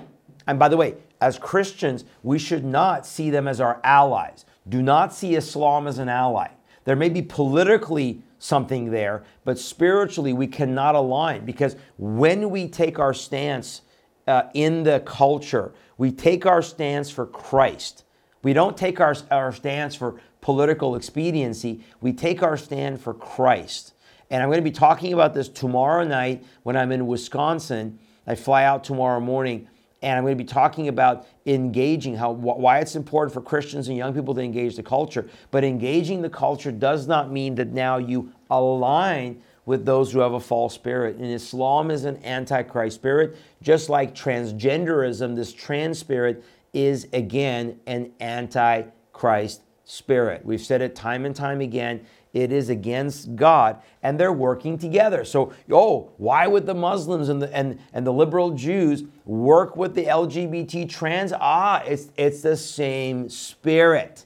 And 0.48 0.58
by 0.58 0.68
the 0.68 0.76
way, 0.76 0.96
as 1.20 1.38
Christians, 1.38 2.04
we 2.24 2.40
should 2.40 2.64
not 2.64 3.06
see 3.06 3.30
them 3.30 3.46
as 3.46 3.60
our 3.60 3.80
allies. 3.84 4.46
Do 4.68 4.82
not 4.82 5.14
see 5.14 5.36
Islam 5.36 5.86
as 5.86 5.98
an 5.98 6.08
ally. 6.08 6.48
There 6.84 6.96
may 6.96 7.08
be 7.08 7.22
politically 7.22 8.22
something 8.38 8.90
there, 8.90 9.22
but 9.44 9.58
spiritually 9.58 10.32
we 10.32 10.46
cannot 10.46 10.94
align 10.94 11.44
because 11.44 11.76
when 11.96 12.50
we 12.50 12.68
take 12.68 12.98
our 12.98 13.14
stance 13.14 13.82
uh, 14.26 14.44
in 14.54 14.82
the 14.82 15.00
culture, 15.00 15.72
we 15.96 16.10
take 16.10 16.46
our 16.46 16.62
stance 16.62 17.10
for 17.10 17.26
Christ. 17.26 18.04
We 18.42 18.52
don't 18.52 18.76
take 18.76 19.00
our, 19.00 19.14
our 19.30 19.52
stance 19.52 19.94
for 19.94 20.20
political 20.40 20.96
expediency, 20.96 21.84
we 22.00 22.12
take 22.12 22.42
our 22.42 22.56
stand 22.56 23.00
for 23.00 23.14
Christ. 23.14 23.94
And 24.28 24.42
I'm 24.42 24.48
going 24.48 24.58
to 24.58 24.62
be 24.62 24.72
talking 24.72 25.12
about 25.12 25.34
this 25.34 25.48
tomorrow 25.48 26.04
night 26.04 26.44
when 26.62 26.76
I'm 26.76 26.90
in 26.90 27.06
Wisconsin. 27.06 27.98
I 28.26 28.34
fly 28.34 28.64
out 28.64 28.82
tomorrow 28.82 29.20
morning 29.20 29.68
and 30.02 30.18
I'm 30.18 30.24
going 30.24 30.36
to 30.36 30.44
be 30.44 30.48
talking 30.48 30.88
about 30.88 31.26
engaging 31.46 32.16
how 32.16 32.32
why 32.32 32.80
it's 32.80 32.96
important 32.96 33.32
for 33.32 33.40
Christians 33.40 33.88
and 33.88 33.96
young 33.96 34.12
people 34.12 34.34
to 34.34 34.40
engage 34.40 34.76
the 34.76 34.82
culture. 34.82 35.28
But 35.50 35.64
engaging 35.64 36.22
the 36.22 36.30
culture 36.30 36.72
does 36.72 37.06
not 37.06 37.30
mean 37.30 37.54
that 37.54 37.68
now 37.68 37.98
you 37.98 38.32
align 38.50 39.42
with 39.64 39.84
those 39.86 40.12
who 40.12 40.18
have 40.18 40.32
a 40.32 40.40
false 40.40 40.74
spirit. 40.74 41.16
And 41.16 41.26
Islam 41.26 41.90
is 41.90 42.04
an 42.04 42.22
antichrist 42.24 42.96
spirit, 42.96 43.36
just 43.62 43.88
like 43.88 44.14
transgenderism, 44.14 45.36
this 45.36 45.52
trans 45.52 45.98
spirit 45.98 46.44
is 46.72 47.06
again 47.12 47.78
an 47.86 48.10
antichrist 48.20 49.62
spirit. 49.84 50.44
We've 50.44 50.60
said 50.60 50.82
it 50.82 50.94
time 50.94 51.24
and 51.24 51.36
time 51.36 51.60
again 51.60 52.04
it 52.32 52.50
is 52.50 52.70
against 52.70 53.36
God, 53.36 53.82
and 54.02 54.18
they're 54.18 54.32
working 54.32 54.78
together. 54.78 55.24
So, 55.24 55.52
oh, 55.70 56.12
why 56.16 56.46
would 56.46 56.66
the 56.66 56.74
Muslims 56.74 57.28
and 57.28 57.42
the 57.42 57.54
and, 57.54 57.78
and 57.92 58.06
the 58.06 58.12
liberal 58.12 58.50
Jews 58.52 59.04
work 59.24 59.76
with 59.76 59.94
the 59.94 60.06
LGBT 60.06 60.88
trans? 60.88 61.32
Ah, 61.32 61.82
it's 61.84 62.10
it's 62.16 62.42
the 62.42 62.56
same 62.56 63.28
spirit. 63.28 64.24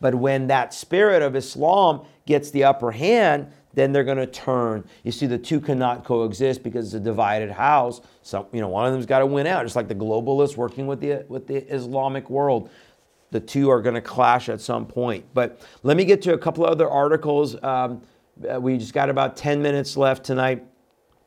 But 0.00 0.14
when 0.14 0.46
that 0.46 0.72
spirit 0.72 1.22
of 1.22 1.36
Islam 1.36 2.02
gets 2.24 2.50
the 2.50 2.64
upper 2.64 2.90
hand, 2.90 3.52
then 3.74 3.92
they're 3.92 4.04
going 4.04 4.18
to 4.18 4.26
turn. 4.26 4.84
You 5.04 5.12
see, 5.12 5.26
the 5.26 5.38
two 5.38 5.60
cannot 5.60 6.04
coexist 6.04 6.62
because 6.62 6.86
it's 6.86 6.94
a 6.94 7.00
divided 7.00 7.50
house. 7.50 8.00
So, 8.22 8.48
you 8.52 8.60
know, 8.60 8.68
one 8.68 8.86
of 8.86 8.92
them's 8.92 9.06
got 9.06 9.20
to 9.20 9.26
win 9.26 9.46
out, 9.46 9.64
just 9.64 9.76
like 9.76 9.88
the 9.88 9.94
globalists 9.94 10.56
working 10.56 10.86
with 10.86 11.00
the 11.00 11.24
with 11.28 11.46
the 11.46 11.58
Islamic 11.72 12.30
world 12.30 12.70
the 13.30 13.40
two 13.40 13.70
are 13.70 13.80
going 13.80 13.94
to 13.94 14.00
clash 14.00 14.48
at 14.48 14.60
some 14.60 14.86
point. 14.86 15.24
But 15.34 15.60
let 15.82 15.96
me 15.96 16.04
get 16.04 16.22
to 16.22 16.34
a 16.34 16.38
couple 16.38 16.64
other 16.64 16.88
articles. 16.88 17.60
Um, 17.62 18.02
uh, 18.50 18.60
we 18.60 18.76
just 18.78 18.94
got 18.94 19.08
about 19.10 19.36
10 19.36 19.62
minutes 19.62 19.96
left 19.96 20.24
tonight. 20.24 20.64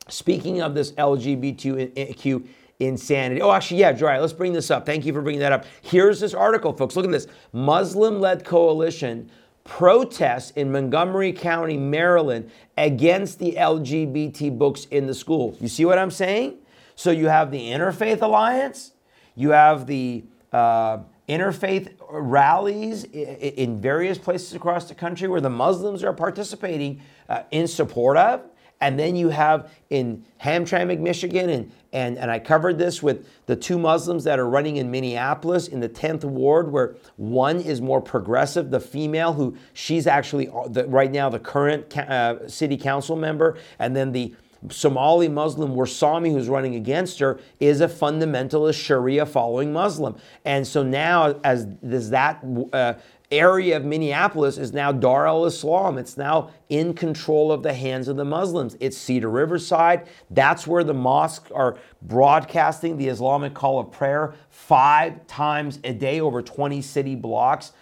Speaking 0.10 0.62
of 0.62 0.76
this 0.76 0.92
LGBTQ 0.94 2.46
insanity. 2.80 3.42
Oh, 3.42 3.52
actually, 3.52 3.80
yeah, 3.80 3.92
Joy, 3.92 4.20
let's 4.20 4.34
bring 4.34 4.54
this 4.54 4.72
up. 4.72 4.86
Thank 4.86 5.06
you 5.06 5.14
for 5.14 5.22
bringing 5.22 5.40
that 5.40 5.52
up. 5.52 5.66
Here's 5.82 6.20
this 6.20 6.34
article, 6.34 6.74
folks. 6.74 6.96
Look 6.96 7.06
at 7.06 7.12
this 7.12 7.28
Muslim 7.52 8.20
led 8.20 8.44
coalition 8.44 9.30
protests 9.64 10.52
in 10.52 10.72
Montgomery 10.72 11.32
County, 11.32 11.78
Maryland 11.78 12.52
against 12.78 13.40
the 13.40 13.54
LGBT 13.54 14.58
books 14.58 14.86
in 14.86 15.08
the 15.08 15.14
schools. 15.14 15.58
You 15.62 15.68
see 15.68 15.86
what 15.86 15.98
I'm 15.98 16.12
saying? 16.12 16.58
So 16.96 17.12
you 17.12 17.28
have 17.28 17.50
the 17.50 17.70
Interfaith 17.70 18.22
Alliance, 18.22 18.92
you 19.36 19.52
have 19.52 19.88
the 19.88 20.26
uh, 20.52 21.00
interfaith 21.30 21.94
rallies 22.10 23.06
in 23.06 23.80
various 23.80 24.18
places 24.18 24.54
across 24.54 24.86
the 24.86 24.96
country 24.96 25.28
where 25.28 25.42
the 25.42 25.50
Muslims 25.50 26.04
are 26.04 26.14
participating 26.14 27.02
uh, 27.30 27.44
in 27.52 27.68
support 27.68 28.18
of. 28.18 28.44
And 28.82 29.00
then 29.00 29.16
you 29.16 29.30
have 29.30 29.72
in 29.90 30.26
Hamtramck, 30.42 31.00
Michigan, 31.00 31.50
and, 31.50 31.72
And, 31.94 32.18
and 32.18 32.30
I 32.30 32.40
covered 32.40 32.78
this 32.78 33.02
with 33.02 33.30
the 33.46 33.56
two 33.56 33.78
Muslims 33.78 34.26
that 34.26 34.40
are 34.40 34.50
running 34.50 34.76
in 34.76 34.92
Minneapolis 34.92 35.70
in 35.70 35.80
the 35.80 35.88
10th 35.88 36.26
ward, 36.26 36.70
where 36.70 36.96
one 37.16 37.62
is 37.62 37.80
more 37.80 38.02
progressive, 38.02 38.72
the 38.72 38.82
female, 38.82 39.32
who 39.32 39.56
she's 39.72 40.06
actually 40.06 40.50
uh, 40.50 40.68
the, 40.68 40.86
right 40.88 41.12
now 41.12 41.30
the 41.30 41.40
current 41.40 41.98
uh, 41.98 42.46
city 42.50 42.76
council 42.76 43.16
member, 43.16 43.58
and 43.80 43.96
then 43.96 44.12
the 44.12 44.36
Somali 44.70 45.28
Muslim 45.28 45.76
Warsame, 45.76 46.32
who's 46.32 46.50
running 46.50 46.76
against 46.76 47.20
her, 47.20 47.40
is 47.60 47.82
a 47.82 47.88
fundamentalist 47.88 48.82
Sharia 48.82 49.26
following 49.26 49.74
Muslim. 49.74 50.16
And 50.46 50.66
so 50.66 50.84
now, 50.84 51.40
as 51.44 51.66
does 51.66 52.10
that 52.12 52.44
uh, 52.72 52.94
area 53.34 53.76
of 53.76 53.84
Minneapolis 53.84 54.58
is 54.58 54.74
now 54.74 54.92
Dar 54.92 55.28
al 55.28 55.46
Islam. 55.46 55.98
It's 55.98 56.18
now 56.18 56.52
in 56.70 56.94
control 56.94 57.52
of 57.52 57.64
the 57.64 57.74
hands 57.74 58.08
of 58.08 58.16
the 58.16 58.26
Muslims. 58.26 58.78
It's 58.80 58.98
Cedar 58.98 59.30
Riverside. 59.30 60.08
That's 60.30 60.68
where 60.68 60.84
the 60.84 60.94
mosques 60.94 61.52
are 61.52 61.78
broadcasting 62.04 62.98
the 62.98 63.08
Islamic 63.08 63.54
call 63.54 63.80
of 63.80 63.92
prayer 63.92 64.36
five 64.50 65.26
times 65.28 65.80
a 65.84 65.94
day 65.94 66.20
over 66.22 66.42
20 66.42 66.82
city 66.82 67.16
blocks. 67.16 67.74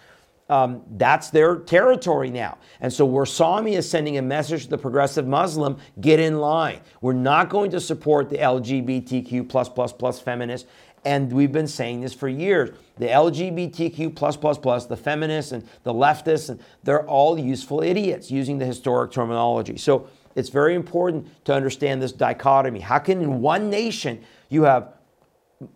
Um, 0.52 0.82
that's 0.98 1.30
their 1.30 1.56
territory 1.56 2.28
now. 2.28 2.58
And 2.82 2.92
so 2.92 3.08
Warsame 3.08 3.72
is 3.72 3.88
sending 3.88 4.18
a 4.18 4.22
message 4.22 4.64
to 4.64 4.68
the 4.68 4.76
progressive 4.76 5.26
Muslim, 5.26 5.78
get 6.02 6.20
in 6.20 6.40
line. 6.40 6.80
We're 7.00 7.14
not 7.14 7.48
going 7.48 7.70
to 7.70 7.80
support 7.80 8.28
the 8.28 8.36
LGBTQ 8.36 9.48
plus 9.48 9.70
plus 9.70 9.94
plus 9.94 10.20
feminists. 10.20 10.68
And 11.06 11.32
we've 11.32 11.50
been 11.50 11.66
saying 11.66 12.02
this 12.02 12.12
for 12.12 12.28
years. 12.28 12.76
The 12.98 13.06
LGBTQ 13.06 14.14
plus 14.14 14.36
plus 14.36 14.58
plus, 14.58 14.84
the 14.84 14.96
feminists 14.96 15.52
and 15.52 15.66
the 15.84 15.94
leftists, 15.94 16.50
and 16.50 16.60
they're 16.82 17.08
all 17.08 17.38
useful 17.38 17.82
idiots 17.82 18.30
using 18.30 18.58
the 18.58 18.66
historic 18.66 19.10
terminology. 19.10 19.78
So 19.78 20.10
it's 20.34 20.50
very 20.50 20.74
important 20.74 21.28
to 21.46 21.54
understand 21.54 22.02
this 22.02 22.12
dichotomy. 22.12 22.80
How 22.80 22.98
can 22.98 23.22
in 23.22 23.40
one 23.40 23.70
nation 23.70 24.22
you 24.50 24.64
have 24.64 24.92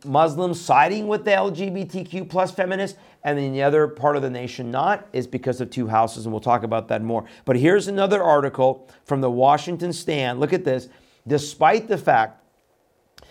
Muslims 0.04 0.60
siding 0.60 1.06
with 1.06 1.24
the 1.24 1.30
LGBTQ 1.32 2.28
plus 2.28 2.50
feminists, 2.50 2.98
and 3.24 3.38
then 3.38 3.52
the 3.52 3.62
other 3.62 3.88
part 3.88 4.16
of 4.16 4.22
the 4.22 4.30
nation 4.30 4.70
not, 4.70 5.06
is 5.12 5.26
because 5.26 5.60
of 5.60 5.70
two 5.70 5.86
houses, 5.86 6.26
and 6.26 6.32
we'll 6.32 6.40
talk 6.40 6.62
about 6.62 6.88
that 6.88 7.02
more. 7.02 7.24
But 7.44 7.56
here's 7.56 7.88
another 7.88 8.22
article 8.22 8.88
from 9.04 9.20
the 9.20 9.30
Washington 9.30 9.92
Stand. 9.92 10.40
Look 10.40 10.52
at 10.52 10.64
this. 10.64 10.88
Despite 11.26 11.88
the 11.88 11.98
fact 11.98 12.42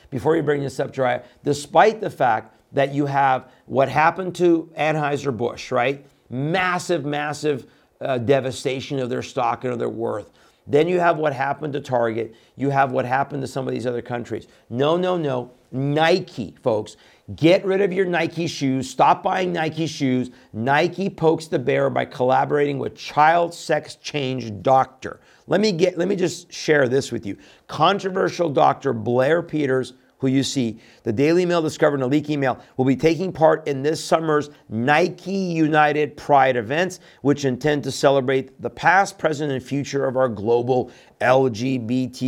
before 0.10 0.36
you 0.36 0.44
bring 0.44 0.62
this 0.62 0.80
up, 0.80 0.94
Jariah, 0.94 1.24
despite 1.44 2.02
the 2.02 2.10
fact 2.10 2.54
that 2.74 2.94
you 2.94 3.06
have 3.06 3.52
what 3.66 3.90
happened 3.90 4.36
to 4.36 4.70
Anheuser-Busch, 4.78 5.72
right? 5.72 6.06
Massive, 6.30 7.06
massive 7.06 7.66
uh, 8.02 8.18
devastation 8.18 9.00
of 9.00 9.10
their 9.10 9.22
stock 9.22 9.64
and 9.64 9.74
of 9.74 9.80
their 9.80 9.90
worth. 9.90 10.30
Then 10.68 10.88
you 10.88 11.00
have 11.00 11.18
what 11.18 11.34
happened 11.34 11.74
to 11.74 11.80
Target. 11.80 12.36
You 12.56 12.70
have 12.70 12.92
what 12.92 13.06
happened 13.06 13.42
to 13.44 13.48
some 13.48 13.68
of 13.68 13.74
these 13.74 13.86
other 13.86 14.02
countries. 14.02 14.48
No, 14.70 14.98
no, 14.98 15.18
no. 15.18 15.52
Nike, 15.76 16.56
folks. 16.64 16.96
Get 17.36 17.66
rid 17.66 17.82
of 17.82 17.92
your 17.92 18.06
Nike 18.06 18.48
shoes. 18.48 18.90
Stop 18.90 19.24
buying 19.24 19.52
Nike 19.52 19.88
shoes. 19.88 20.30
Nike 20.54 21.10
pokes 21.10 21.48
the 21.48 21.60
bear 21.60 21.90
by 21.90 22.06
collaborating 22.06 22.78
with 22.80 22.96
child 22.96 23.54
sex 23.54 23.96
change 23.96 24.62
doctor. 24.62 25.20
Let 25.48 25.60
me 25.60 25.72
get 25.72 25.98
let 25.98 26.08
me 26.08 26.16
just 26.16 26.54
share 26.54 26.88
this 26.88 27.12
with 27.12 27.26
you. 27.26 27.38
Controversial 27.68 28.50
doctor 28.50 28.94
Blair 28.94 29.42
Peters, 29.42 29.94
who 30.20 30.28
you 30.28 30.44
see, 30.44 30.80
the 31.04 31.12
Daily 31.12 31.46
Mail 31.46 31.64
discovered 31.64 31.96
in 31.96 32.04
a 32.04 32.08
leak 32.08 32.30
email, 32.30 32.60
will 32.78 32.86
be 32.86 32.96
taking 32.96 33.34
part 33.34 33.68
in 33.68 33.82
this 33.82 34.04
summer's 34.04 34.52
Nike 34.70 35.32
United 35.32 36.16
Pride 36.16 36.56
events, 36.56 37.00
which 37.22 37.44
intend 37.44 37.84
to 37.84 37.92
celebrate 37.92 38.62
the 38.62 38.70
past, 38.70 39.18
present, 39.18 39.52
and 39.52 39.64
future 39.64 40.06
of 40.06 40.16
our 40.16 40.30
global 40.30 40.92
LGBTQIA 41.22 42.24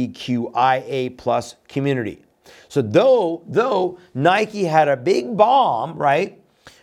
plus 1.17 1.55
community. 1.67 2.23
So 2.69 2.81
though 2.81 3.43
though 3.47 3.99
Nike 4.13 4.65
had 4.65 4.87
a 4.87 4.97
big 4.97 5.37
bomb, 5.37 5.97
right? 5.97 6.41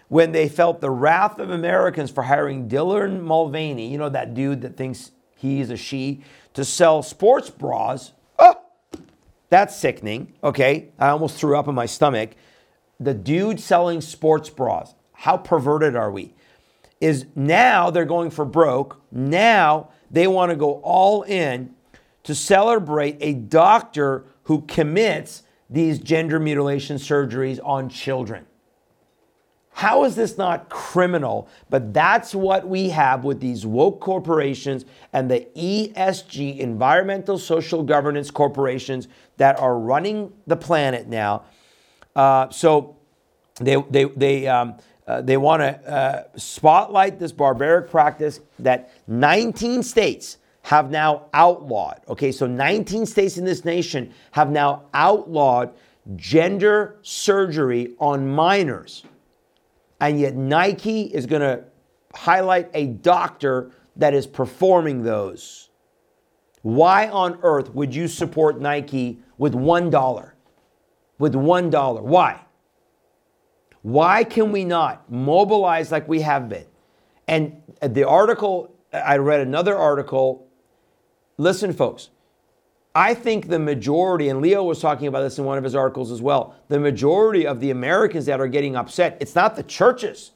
When 0.08 0.32
they 0.32 0.48
felt 0.48 0.80
the 0.80 0.90
wrath 0.90 1.38
of 1.38 1.50
Americans 1.50 2.10
for 2.10 2.22
hiring 2.22 2.68
Dylan 2.68 3.22
Mulvaney, 3.22 3.90
you 3.90 3.98
know 3.98 4.10
that 4.10 4.34
dude 4.34 4.60
that 4.62 4.76
thinks 4.76 5.10
he's 5.36 5.70
a 5.70 5.76
she, 5.76 6.22
to 6.54 6.64
sell 6.64 7.02
sports 7.02 7.50
bras. 7.50 8.12
Oh, 8.38 8.56
that's 9.48 9.76
sickening. 9.76 10.34
Okay. 10.42 10.90
I 10.98 11.08
almost 11.08 11.36
threw 11.36 11.58
up 11.58 11.68
in 11.68 11.74
my 11.74 11.86
stomach. 11.86 12.30
The 13.00 13.14
dude 13.14 13.60
selling 13.60 14.00
sports 14.00 14.50
bras, 14.50 14.94
how 15.12 15.36
perverted 15.36 15.96
are 15.96 16.10
we? 16.10 16.34
Is 17.00 17.26
now 17.34 17.90
they're 17.90 18.04
going 18.04 18.30
for 18.30 18.44
broke. 18.44 19.00
Now 19.10 19.90
they 20.10 20.26
want 20.26 20.50
to 20.50 20.56
go 20.56 20.80
all 20.82 21.22
in 21.22 21.74
to 22.22 22.34
celebrate 22.34 23.18
a 23.20 23.34
doctor 23.34 24.24
who 24.44 24.62
commits 24.62 25.42
these 25.70 25.98
gender 25.98 26.38
mutilation 26.38 26.96
surgeries 26.96 27.58
on 27.64 27.88
children. 27.88 28.46
How 29.74 30.04
is 30.04 30.14
this 30.14 30.38
not 30.38 30.68
criminal? 30.68 31.48
But 31.68 31.92
that's 31.92 32.32
what 32.32 32.66
we 32.68 32.90
have 32.90 33.24
with 33.24 33.40
these 33.40 33.66
woke 33.66 34.00
corporations 34.00 34.84
and 35.12 35.28
the 35.28 35.48
ESG, 35.56 36.58
environmental 36.58 37.38
social 37.38 37.82
governance 37.82 38.30
corporations 38.30 39.08
that 39.36 39.58
are 39.58 39.76
running 39.76 40.32
the 40.46 40.56
planet 40.56 41.08
now. 41.08 41.42
Uh, 42.14 42.48
so 42.50 42.96
they, 43.56 43.82
they, 43.90 44.04
they, 44.04 44.46
um, 44.46 44.76
uh, 45.08 45.22
they 45.22 45.36
want 45.36 45.60
to 45.60 45.90
uh, 45.92 46.22
spotlight 46.36 47.18
this 47.18 47.32
barbaric 47.32 47.90
practice 47.90 48.38
that 48.60 48.92
19 49.08 49.82
states 49.82 50.38
have 50.64 50.90
now 50.90 51.26
outlawed. 51.32 52.00
Okay, 52.08 52.32
so 52.32 52.46
19 52.46 53.06
states 53.06 53.38
in 53.38 53.44
this 53.44 53.64
nation 53.64 54.12
have 54.32 54.50
now 54.50 54.84
outlawed 54.92 55.72
gender 56.16 56.98
surgery 57.02 57.94
on 57.98 58.28
minors 58.28 59.04
and 60.00 60.20
yet 60.20 60.34
Nike 60.34 61.02
is 61.02 61.24
going 61.24 61.40
to 61.40 61.64
highlight 62.14 62.68
a 62.74 62.86
doctor 62.88 63.70
that 63.96 64.12
is 64.12 64.26
performing 64.26 65.02
those. 65.02 65.70
Why 66.62 67.08
on 67.08 67.38
earth 67.42 67.70
would 67.74 67.94
you 67.94 68.08
support 68.08 68.60
Nike 68.60 69.20
with 69.38 69.54
$1? 69.54 70.32
With 71.18 71.34
$1. 71.34 72.02
Why? 72.02 72.40
Why 73.82 74.24
can 74.24 74.52
we 74.52 74.64
not 74.64 75.10
mobilize 75.10 75.92
like 75.92 76.08
we 76.08 76.20
have 76.22 76.48
been? 76.48 76.66
And 77.28 77.62
the 77.80 78.06
article, 78.06 78.74
I 78.92 79.16
read 79.16 79.40
another 79.40 79.76
article. 79.76 80.48
Listen, 81.36 81.72
folks, 81.72 82.10
I 82.94 83.14
think 83.14 83.48
the 83.48 83.58
majority, 83.58 84.28
and 84.28 84.40
Leo 84.40 84.62
was 84.62 84.80
talking 84.80 85.08
about 85.08 85.22
this 85.22 85.38
in 85.38 85.44
one 85.44 85.58
of 85.58 85.64
his 85.64 85.74
articles 85.74 86.12
as 86.12 86.22
well, 86.22 86.54
the 86.68 86.78
majority 86.78 87.46
of 87.46 87.58
the 87.60 87.70
Americans 87.70 88.26
that 88.26 88.40
are 88.40 88.46
getting 88.46 88.76
upset, 88.76 89.16
it's 89.20 89.34
not 89.34 89.56
the 89.56 89.64
churches. 89.64 90.30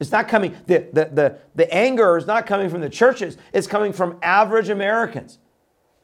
It's 0.00 0.10
not 0.10 0.26
coming, 0.26 0.56
the, 0.66 0.88
the, 0.92 1.04
the, 1.12 1.38
the 1.54 1.72
anger 1.72 2.16
is 2.16 2.26
not 2.26 2.46
coming 2.46 2.70
from 2.70 2.80
the 2.80 2.88
churches, 2.88 3.36
it's 3.52 3.66
coming 3.66 3.92
from 3.92 4.18
average 4.22 4.70
Americans. 4.70 5.38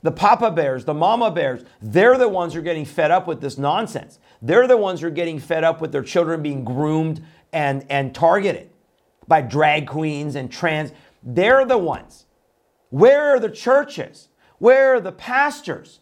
The 0.03 0.13
papa 0.13 0.51
bears, 0.51 0.85
the 0.85 0.95
mama 0.95 1.31
bears, 1.31 1.65
they're 1.83 2.19
the 2.19 2.29
ones 2.29 2.53
who 2.53 2.61
are 2.61 2.63
getting 2.63 2.85
fed 2.85 3.11
up 3.11 3.27
with 3.27 3.41
this 3.41 3.59
nonsense. 3.59 4.21
They're 4.41 4.69
the 4.69 4.77
ones 4.77 5.01
who 5.01 5.09
are 5.09 5.11
getting 5.11 5.41
fed 5.41 5.65
up 5.65 5.81
with 5.81 5.91
their 5.91 6.05
children 6.05 6.43
being 6.43 6.65
groomed 6.65 7.25
and, 7.53 7.85
and 7.91 8.15
targeted 8.15 8.71
by 9.27 9.41
drag 9.41 9.89
queens 9.89 10.37
and 10.37 10.53
trans. 10.53 10.93
They're 11.23 11.65
the 11.65 11.79
ones. 11.79 12.27
Where 12.91 13.35
are 13.35 13.41
the 13.41 13.51
churches? 13.51 14.29
Where 14.59 14.95
are 14.95 15.01
the 15.01 15.13
pastors? 15.13 16.01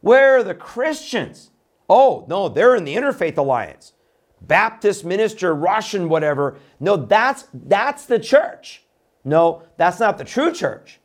Where 0.00 0.38
are 0.38 0.42
the 0.42 0.54
Christians? 0.54 1.50
Oh, 1.88 2.26
no, 2.28 2.48
they're 2.48 2.76
in 2.76 2.84
the 2.84 2.96
Interfaith 2.96 3.36
Alliance. 3.36 3.92
Baptist 4.40 5.04
minister, 5.04 5.54
Russian, 5.54 6.08
whatever. 6.08 6.56
No, 6.78 6.96
that's 6.96 7.48
that's 7.52 8.06
the 8.06 8.18
church. 8.18 8.84
No, 9.24 9.62
that's 9.76 9.98
not 9.98 10.18
the 10.18 10.24
true 10.24 10.52
church. 10.52 11.00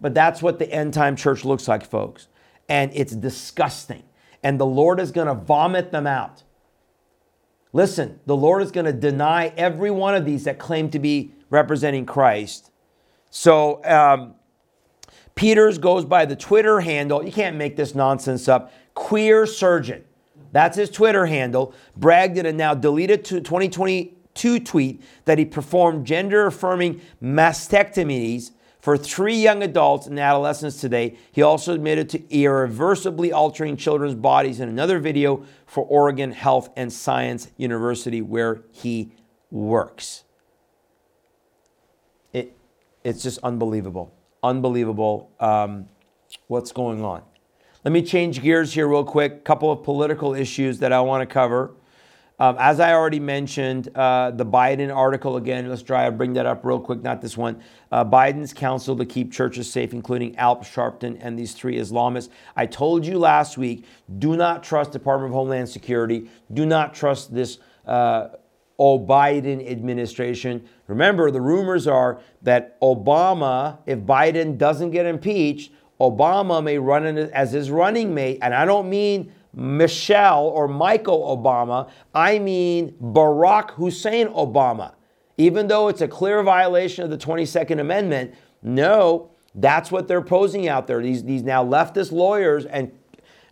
But 0.00 0.14
that's 0.14 0.42
what 0.42 0.58
the 0.58 0.70
end 0.70 0.94
time 0.94 1.14
church 1.14 1.44
looks 1.44 1.68
like, 1.68 1.84
folks. 1.84 2.26
And 2.68 2.90
it's 2.94 3.14
disgusting. 3.14 4.02
And 4.42 4.58
the 4.58 4.66
Lord 4.66 4.98
is 4.98 5.12
going 5.12 5.28
to 5.28 5.34
vomit 5.34 5.92
them 5.92 6.06
out. 6.06 6.42
Listen, 7.72 8.18
the 8.26 8.36
Lord 8.36 8.62
is 8.62 8.72
going 8.72 8.86
to 8.86 8.92
deny 8.92 9.52
every 9.56 9.90
one 9.90 10.14
of 10.14 10.24
these 10.24 10.44
that 10.44 10.58
claim 10.58 10.90
to 10.90 10.98
be 10.98 11.32
representing 11.48 12.04
Christ. 12.04 12.70
So, 13.30 13.82
um, 13.84 14.34
Peters 15.34 15.78
goes 15.78 16.04
by 16.04 16.24
the 16.24 16.36
Twitter 16.36 16.80
handle, 16.80 17.24
you 17.24 17.32
can't 17.32 17.56
make 17.56 17.76
this 17.76 17.94
nonsense 17.94 18.48
up, 18.48 18.72
queer 18.94 19.46
surgeon. 19.46 20.04
That's 20.52 20.76
his 20.76 20.90
Twitter 20.90 21.26
handle. 21.26 21.74
Bragged 21.96 22.36
in 22.36 22.46
a 22.46 22.52
now 22.52 22.74
deleted 22.74 23.24
2022 23.24 24.60
tweet 24.60 25.02
that 25.24 25.38
he 25.38 25.44
performed 25.44 26.06
gender 26.06 26.46
affirming 26.46 27.00
mastectomies 27.22 28.50
for 28.80 28.98
three 28.98 29.36
young 29.36 29.62
adults 29.62 30.06
and 30.06 30.18
adolescents 30.18 30.80
today. 30.80 31.16
He 31.30 31.40
also 31.40 31.72
admitted 31.72 32.10
to 32.10 32.34
irreversibly 32.34 33.32
altering 33.32 33.76
children's 33.76 34.16
bodies 34.16 34.60
in 34.60 34.68
another 34.68 34.98
video 34.98 35.46
for 35.66 35.84
Oregon 35.84 36.32
Health 36.32 36.68
and 36.76 36.92
Science 36.92 37.48
University, 37.56 38.20
where 38.20 38.62
he 38.72 39.12
works. 39.50 40.24
It, 42.32 42.56
it's 43.04 43.22
just 43.22 43.38
unbelievable 43.42 44.12
unbelievable 44.42 45.30
um, 45.40 45.88
what's 46.48 46.72
going 46.72 47.04
on. 47.04 47.22
Let 47.84 47.92
me 47.92 48.02
change 48.02 48.42
gears 48.42 48.72
here 48.72 48.86
real 48.86 49.04
quick. 49.04 49.32
A 49.32 49.38
Couple 49.38 49.70
of 49.70 49.82
political 49.82 50.34
issues 50.34 50.78
that 50.78 50.92
I 50.92 51.00
want 51.00 51.28
to 51.28 51.32
cover. 51.32 51.74
Um, 52.38 52.56
as 52.58 52.80
I 52.80 52.92
already 52.92 53.20
mentioned, 53.20 53.88
uh, 53.94 54.32
the 54.32 54.46
Biden 54.46 54.94
article 54.94 55.36
again, 55.36 55.68
let's 55.68 55.82
try 55.82 56.06
to 56.06 56.10
bring 56.10 56.32
that 56.32 56.46
up 56.46 56.64
real 56.64 56.80
quick, 56.80 57.02
not 57.02 57.20
this 57.20 57.36
one. 57.36 57.62
Uh, 57.92 58.04
Biden's 58.04 58.52
counsel 58.52 58.96
to 58.96 59.04
keep 59.04 59.32
churches 59.32 59.70
safe, 59.70 59.92
including 59.92 60.36
Al 60.36 60.56
Sharpton 60.56 61.18
and 61.20 61.38
these 61.38 61.54
three 61.54 61.76
Islamists. 61.76 62.30
I 62.56 62.66
told 62.66 63.06
you 63.06 63.18
last 63.18 63.58
week 63.58 63.84
do 64.18 64.36
not 64.36 64.64
trust 64.64 64.90
Department 64.92 65.30
of 65.30 65.34
Homeland 65.34 65.68
Security, 65.68 66.28
do 66.52 66.66
not 66.66 66.94
trust 66.94 67.32
this. 67.34 67.58
Uh, 67.86 68.28
Biden 68.80 69.70
administration. 69.70 70.68
Remember, 70.92 71.30
the 71.30 71.40
rumors 71.40 71.86
are 71.86 72.20
that 72.42 72.78
Obama, 72.82 73.78
if 73.86 73.98
Biden 74.00 74.58
doesn't 74.58 74.90
get 74.90 75.06
impeached, 75.06 75.72
Obama 75.98 76.62
may 76.62 76.76
run 76.76 77.06
as 77.16 77.52
his 77.52 77.70
running 77.70 78.12
mate. 78.14 78.38
And 78.42 78.54
I 78.54 78.66
don't 78.66 78.90
mean 78.90 79.32
Michelle 79.54 80.46
or 80.48 80.68
Michael 80.68 81.36
Obama. 81.36 81.88
I 82.14 82.38
mean 82.38 82.92
Barack 83.00 83.70
Hussein 83.70 84.28
Obama. 84.28 84.94
Even 85.38 85.66
though 85.66 85.88
it's 85.88 86.02
a 86.02 86.08
clear 86.08 86.42
violation 86.42 87.04
of 87.04 87.10
the 87.10 87.16
22nd 87.16 87.80
Amendment, 87.80 88.34
no, 88.62 89.30
that's 89.54 89.90
what 89.90 90.08
they're 90.08 90.20
posing 90.20 90.68
out 90.68 90.86
there. 90.86 91.00
These, 91.00 91.24
these 91.24 91.42
now 91.42 91.64
leftist 91.64 92.12
lawyers 92.12 92.66
and 92.66 92.92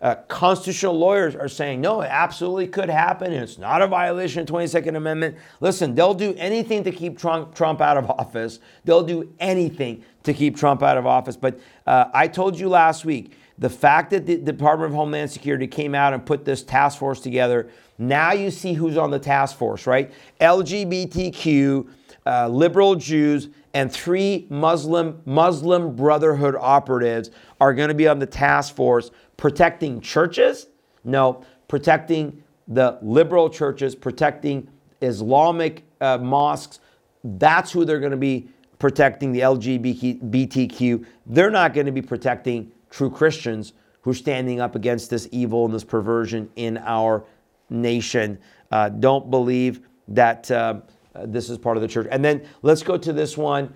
uh, 0.03 0.15
constitutional 0.29 0.99
lawyers 0.99 1.37
are 1.37 1.49
saying, 1.49 1.81
no, 1.81 2.01
it 2.01 2.09
absolutely 2.11 2.67
could 2.67 2.89
happen, 2.89 3.33
and 3.33 3.43
it's 3.43 3.59
not 3.59 3.83
a 3.83 3.87
violation 3.87 4.41
of 4.41 4.47
the 4.47 4.53
22nd 4.53 4.97
Amendment. 4.97 5.37
Listen, 5.61 5.95
they'll 5.95 6.15
do 6.15 6.35
anything 6.39 6.83
to 6.85 6.91
keep 6.91 7.19
Trump, 7.19 7.55
Trump 7.55 7.81
out 7.81 7.97
of 7.97 8.11
office. 8.19 8.61
They'll 8.85 9.03
do 9.03 9.33
anything 9.39 10.03
to 10.23 10.33
keep 10.33 10.57
Trump 10.57 10.83
out 10.83 10.97
of 10.97 11.07
office. 11.07 11.37
But 11.37 11.61
uh, 11.87 12.07
I 12.15 12.29
told 12.29 12.59
you 12.59 12.69
last 12.69 13.05
week, 13.05 13.37
the 13.59 13.69
fact 13.69 14.11
that 14.11 14.25
the 14.25 14.39
Department 14.39 14.93
of 14.93 14.97
Homeland 14.97 15.31
Security 15.31 15.67
came 15.67 15.95
out 15.95 16.15
and 16.15 16.25
put 16.25 16.47
this 16.47 16.63
task 16.63 16.99
force 16.99 17.21
together, 17.21 17.69
now 17.99 18.33
you 18.33 18.51
see 18.51 18.73
who's 18.73 18.97
on 18.97 19.11
the 19.11 19.19
task 19.19 19.59
force, 19.59 19.87
right? 19.87 20.11
LGBTQ, 20.41 21.89
uh, 22.25 22.49
liberal 22.49 22.95
Jews, 22.95 23.49
and 23.75 23.93
three 23.93 24.47
Muslim 24.51 25.23
Muslim 25.25 25.95
Brotherhood 25.95 26.57
operatives 26.59 27.31
are 27.61 27.75
going 27.75 27.89
to 27.89 27.95
be 27.95 28.09
on 28.09 28.19
the 28.19 28.27
task 28.27 28.75
force 28.75 29.11
protecting 29.37 30.01
churches. 30.01 30.67
No, 31.05 31.45
protecting 31.69 32.43
the 32.69 32.99
liberal 33.03 33.49
churches, 33.49 33.95
protecting 33.95 34.69
Islamic 35.01 35.85
uh, 36.01 36.19
mosques. 36.19 36.81
That's 37.25 37.73
who 37.73 37.85
they're 37.85 38.01
going 38.01 38.11
to 38.13 38.17
be 38.17 38.49
protecting 38.79 39.33
the 39.33 39.41
LGBTQ. 39.41 41.05
They're 41.27 41.51
not 41.51 41.75
going 41.75 41.87
to 41.87 41.93
be 41.93 42.03
protecting 42.03 42.73
true 42.91 43.11
Christians 43.11 43.73
who 44.03 44.11
are 44.11 44.15
standing 44.15 44.61
up 44.61 44.75
against 44.75 45.11
this 45.11 45.29
evil 45.31 45.67
and 45.67 45.75
this 45.75 45.85
perversion 45.85 46.49
in 46.57 46.79
our 46.79 47.25
nation. 47.69 48.39
Uh, 48.71 48.89
don't 48.89 49.31
believe 49.31 49.81
that 50.09 50.51
uh, 50.51 50.81
this 51.15 51.51
is 51.51 51.59
part 51.59 51.77
of 51.77 51.83
the 51.83 51.89
church. 51.89 52.07
And 52.11 52.25
then 52.25 52.47
let's 52.63 52.83
go 52.83 52.97
to 52.97 53.13
this 53.13 53.37
one. 53.37 53.73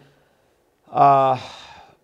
Uh, 0.91 1.39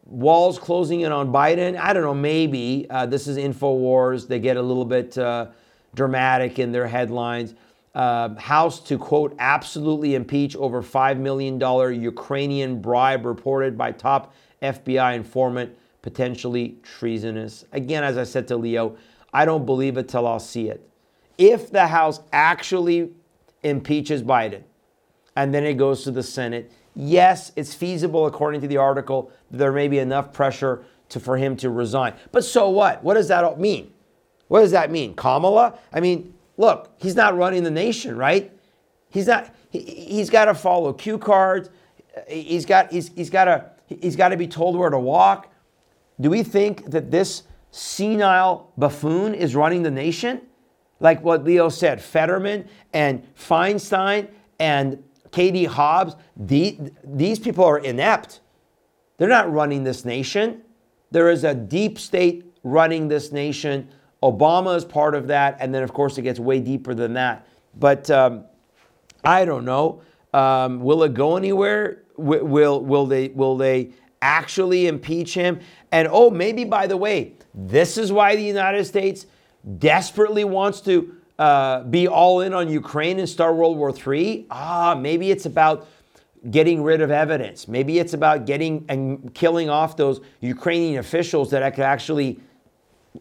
walls 0.04 0.58
closing 0.58 1.02
in 1.02 1.12
on 1.12 1.32
Biden. 1.32 1.78
I 1.78 1.92
don't 1.92 2.02
know, 2.02 2.14
maybe. 2.14 2.86
Uh, 2.90 3.06
this 3.06 3.28
is 3.28 3.38
InfoWars. 3.38 4.26
They 4.26 4.40
get 4.40 4.56
a 4.56 4.62
little 4.62 4.84
bit 4.84 5.16
uh, 5.16 5.48
dramatic 5.94 6.58
in 6.58 6.72
their 6.72 6.86
headlines. 6.86 7.54
Uh, 7.94 8.34
House 8.36 8.80
to 8.80 8.98
quote, 8.98 9.34
absolutely 9.38 10.14
impeach 10.14 10.54
over 10.56 10.82
$5 10.82 11.18
million 11.18 11.60
Ukrainian 12.00 12.80
bribe 12.80 13.26
reported 13.26 13.76
by 13.76 13.90
top 13.92 14.32
FBI 14.62 15.16
informant 15.16 15.76
potentially 16.02 16.76
treasonous. 16.82 17.64
Again, 17.72 18.04
as 18.04 18.16
I 18.16 18.24
said 18.24 18.46
to 18.48 18.56
Leo, 18.56 18.96
I 19.32 19.44
don't 19.44 19.66
believe 19.66 19.96
it 19.96 20.08
till 20.08 20.26
I'll 20.26 20.40
see 20.40 20.68
it. 20.68 20.88
If 21.36 21.70
the 21.70 21.86
House 21.86 22.20
actually 22.32 23.10
impeaches 23.62 24.22
Biden 24.22 24.62
and 25.36 25.54
then 25.54 25.64
it 25.64 25.74
goes 25.74 26.04
to 26.04 26.10
the 26.10 26.22
Senate, 26.22 26.72
yes, 26.94 27.52
it's 27.56 27.74
feasible, 27.74 28.26
according 28.26 28.60
to 28.62 28.68
the 28.68 28.76
article, 28.76 29.30
there 29.50 29.72
may 29.72 29.88
be 29.88 29.98
enough 29.98 30.32
pressure 30.32 30.84
to, 31.10 31.20
for 31.20 31.36
him 31.36 31.56
to 31.56 31.70
resign. 31.70 32.14
But 32.32 32.44
so 32.44 32.68
what? 32.70 33.02
What 33.02 33.14
does 33.14 33.28
that 33.28 33.44
all 33.44 33.56
mean? 33.56 33.92
What 34.48 34.60
does 34.60 34.72
that 34.72 34.90
mean? 34.90 35.14
Kamala? 35.14 35.78
I 35.92 36.00
mean, 36.00 36.34
look, 36.56 36.92
he's 36.98 37.14
not 37.14 37.36
running 37.36 37.62
the 37.62 37.70
nation, 37.70 38.16
right? 38.16 38.52
He's 39.10 39.26
not. 39.26 39.54
He, 39.70 40.18
has 40.18 40.30
got 40.30 40.46
to 40.46 40.54
follow 40.54 40.92
cue 40.92 41.18
cards. 41.18 41.70
He's 42.28 42.66
got. 42.66 42.90
He's, 42.90 43.08
he's 43.14 43.30
got 43.30 43.44
to. 43.44 43.70
He's 43.86 44.16
got 44.16 44.28
to 44.28 44.36
be 44.36 44.46
told 44.46 44.76
where 44.76 44.90
to 44.90 44.98
walk. 44.98 45.52
Do 46.20 46.30
we 46.30 46.42
think 46.42 46.90
that 46.90 47.10
this 47.10 47.44
senile 47.70 48.72
buffoon 48.76 49.34
is 49.34 49.56
running 49.56 49.82
the 49.82 49.90
nation? 49.90 50.42
Like 51.00 51.22
what 51.22 51.44
Leo 51.44 51.68
said, 51.68 52.00
Fetterman 52.00 52.68
and 52.92 53.26
Feinstein 53.34 54.28
and 54.58 55.02
Katie 55.30 55.64
Hobbs, 55.64 56.16
the, 56.36 56.78
these 57.04 57.38
people 57.38 57.64
are 57.64 57.78
inept. 57.78 58.40
They're 59.16 59.28
not 59.28 59.52
running 59.52 59.84
this 59.84 60.04
nation. 60.04 60.62
There 61.10 61.30
is 61.30 61.44
a 61.44 61.54
deep 61.54 61.98
state 61.98 62.44
running 62.62 63.08
this 63.08 63.32
nation. 63.32 63.88
Obama 64.22 64.76
is 64.76 64.84
part 64.84 65.14
of 65.14 65.26
that. 65.28 65.56
And 65.60 65.74
then, 65.74 65.82
of 65.82 65.92
course, 65.92 66.18
it 66.18 66.22
gets 66.22 66.40
way 66.40 66.60
deeper 66.60 66.94
than 66.94 67.14
that. 67.14 67.46
But 67.78 68.10
um, 68.10 68.44
I 69.24 69.44
don't 69.44 69.64
know. 69.64 70.02
Um, 70.32 70.80
will 70.80 71.02
it 71.02 71.14
go 71.14 71.36
anywhere? 71.36 72.02
Will, 72.16 72.44
will, 72.44 72.84
will, 72.84 73.06
they, 73.06 73.28
will 73.28 73.56
they 73.56 73.92
actually 74.22 74.86
impeach 74.86 75.34
him? 75.34 75.60
And 75.92 76.08
oh, 76.10 76.30
maybe 76.30 76.64
by 76.64 76.86
the 76.86 76.96
way, 76.96 77.34
this 77.54 77.98
is 77.98 78.12
why 78.12 78.36
the 78.36 78.42
United 78.42 78.84
States 78.84 79.26
desperately 79.78 80.44
wants 80.44 80.80
to 80.82 81.16
uh, 81.40 81.82
be 81.84 82.06
all 82.06 82.42
in 82.42 82.52
on 82.52 82.68
Ukraine 82.68 83.18
and 83.18 83.26
start 83.26 83.56
World 83.56 83.78
War 83.78 83.94
III. 83.96 84.46
Ah, 84.50 84.94
maybe 84.94 85.30
it's 85.30 85.46
about 85.46 85.88
getting 86.50 86.82
rid 86.82 87.00
of 87.00 87.10
evidence. 87.10 87.66
Maybe 87.66 87.98
it's 87.98 88.12
about 88.12 88.44
getting 88.44 88.84
and 88.90 89.32
killing 89.32 89.70
off 89.70 89.96
those 89.96 90.20
Ukrainian 90.40 90.98
officials 90.98 91.50
that 91.52 91.74
could 91.74 91.84
actually 91.84 92.40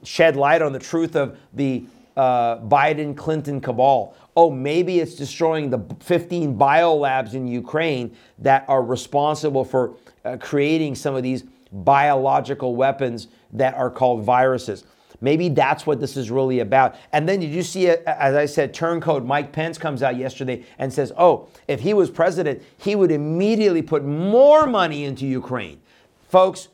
shed 0.03 0.35
light 0.35 0.61
on 0.61 0.73
the 0.73 0.79
truth 0.79 1.15
of 1.15 1.37
the 1.53 1.85
uh, 2.17 2.57
Biden 2.57 3.15
Clinton 3.15 3.61
cabal. 3.61 4.13
Oh, 4.35 4.51
maybe 4.51 4.99
it's 4.99 5.15
destroying 5.15 5.69
the 5.69 5.79
15 6.01 6.57
biolabs 6.57 7.35
in 7.35 7.47
Ukraine 7.47 8.13
that 8.39 8.65
are 8.67 8.83
responsible 8.83 9.63
for 9.63 9.95
uh, 10.25 10.35
creating 10.41 10.95
some 10.95 11.15
of 11.15 11.23
these 11.23 11.45
biological 11.71 12.75
weapons 12.75 13.29
that 13.53 13.75
are 13.75 13.89
called 13.89 14.23
viruses. 14.25 14.83
Maybe 15.21 15.49
that's 15.49 15.85
what 15.85 15.99
this 15.99 16.15
is 16.15 16.31
really 16.31 16.59
about. 16.59 16.95
And 17.11 17.27
then 17.27 17.39
did 17.39 17.51
you 17.51 17.63
see, 17.63 17.89
as 17.89 18.35
I 18.35 18.45
said, 18.45 18.73
turncoat 18.73 19.25
Mike 19.25 19.51
Pence 19.51 19.77
comes 19.77 20.01
out 20.01 20.15
yesterday 20.15 20.63
and 20.77 20.93
says, 20.93 21.11
oh, 21.17 21.47
if 21.67 21.81
he 21.81 21.93
was 21.93 22.09
president, 22.09 22.63
he 22.77 22.95
would 22.95 23.11
immediately 23.11 23.81
put 23.81 24.05
more 24.05 24.65
money 24.65 25.03
into 25.03 25.25
Ukraine. 25.25 25.81
Folks, 26.29 26.69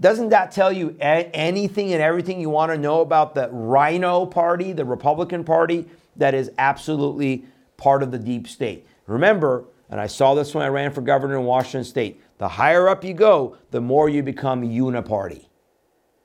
doesn't 0.00 0.30
that 0.30 0.50
tell 0.50 0.72
you 0.72 0.96
anything 1.00 1.92
and 1.92 2.02
everything 2.02 2.40
you 2.40 2.50
want 2.50 2.72
to 2.72 2.78
know 2.78 3.00
about 3.00 3.34
the 3.34 3.48
RINO 3.50 4.26
party, 4.26 4.72
the 4.72 4.84
Republican 4.84 5.44
Party, 5.44 5.86
that 6.16 6.34
is 6.34 6.50
absolutely 6.58 7.44
part 7.76 8.02
of 8.02 8.10
the 8.10 8.18
deep 8.18 8.48
state? 8.48 8.86
Remember, 9.06 9.64
and 9.88 10.00
I 10.00 10.08
saw 10.08 10.34
this 10.34 10.54
when 10.54 10.64
I 10.64 10.68
ran 10.68 10.90
for 10.90 11.00
governor 11.02 11.38
in 11.38 11.44
Washington 11.44 11.84
state, 11.84 12.20
the 12.38 12.48
higher 12.48 12.88
up 12.88 13.04
you 13.04 13.14
go, 13.14 13.56
the 13.70 13.80
more 13.80 14.08
you 14.08 14.22
become 14.22 14.62
uniparty. 14.62 15.46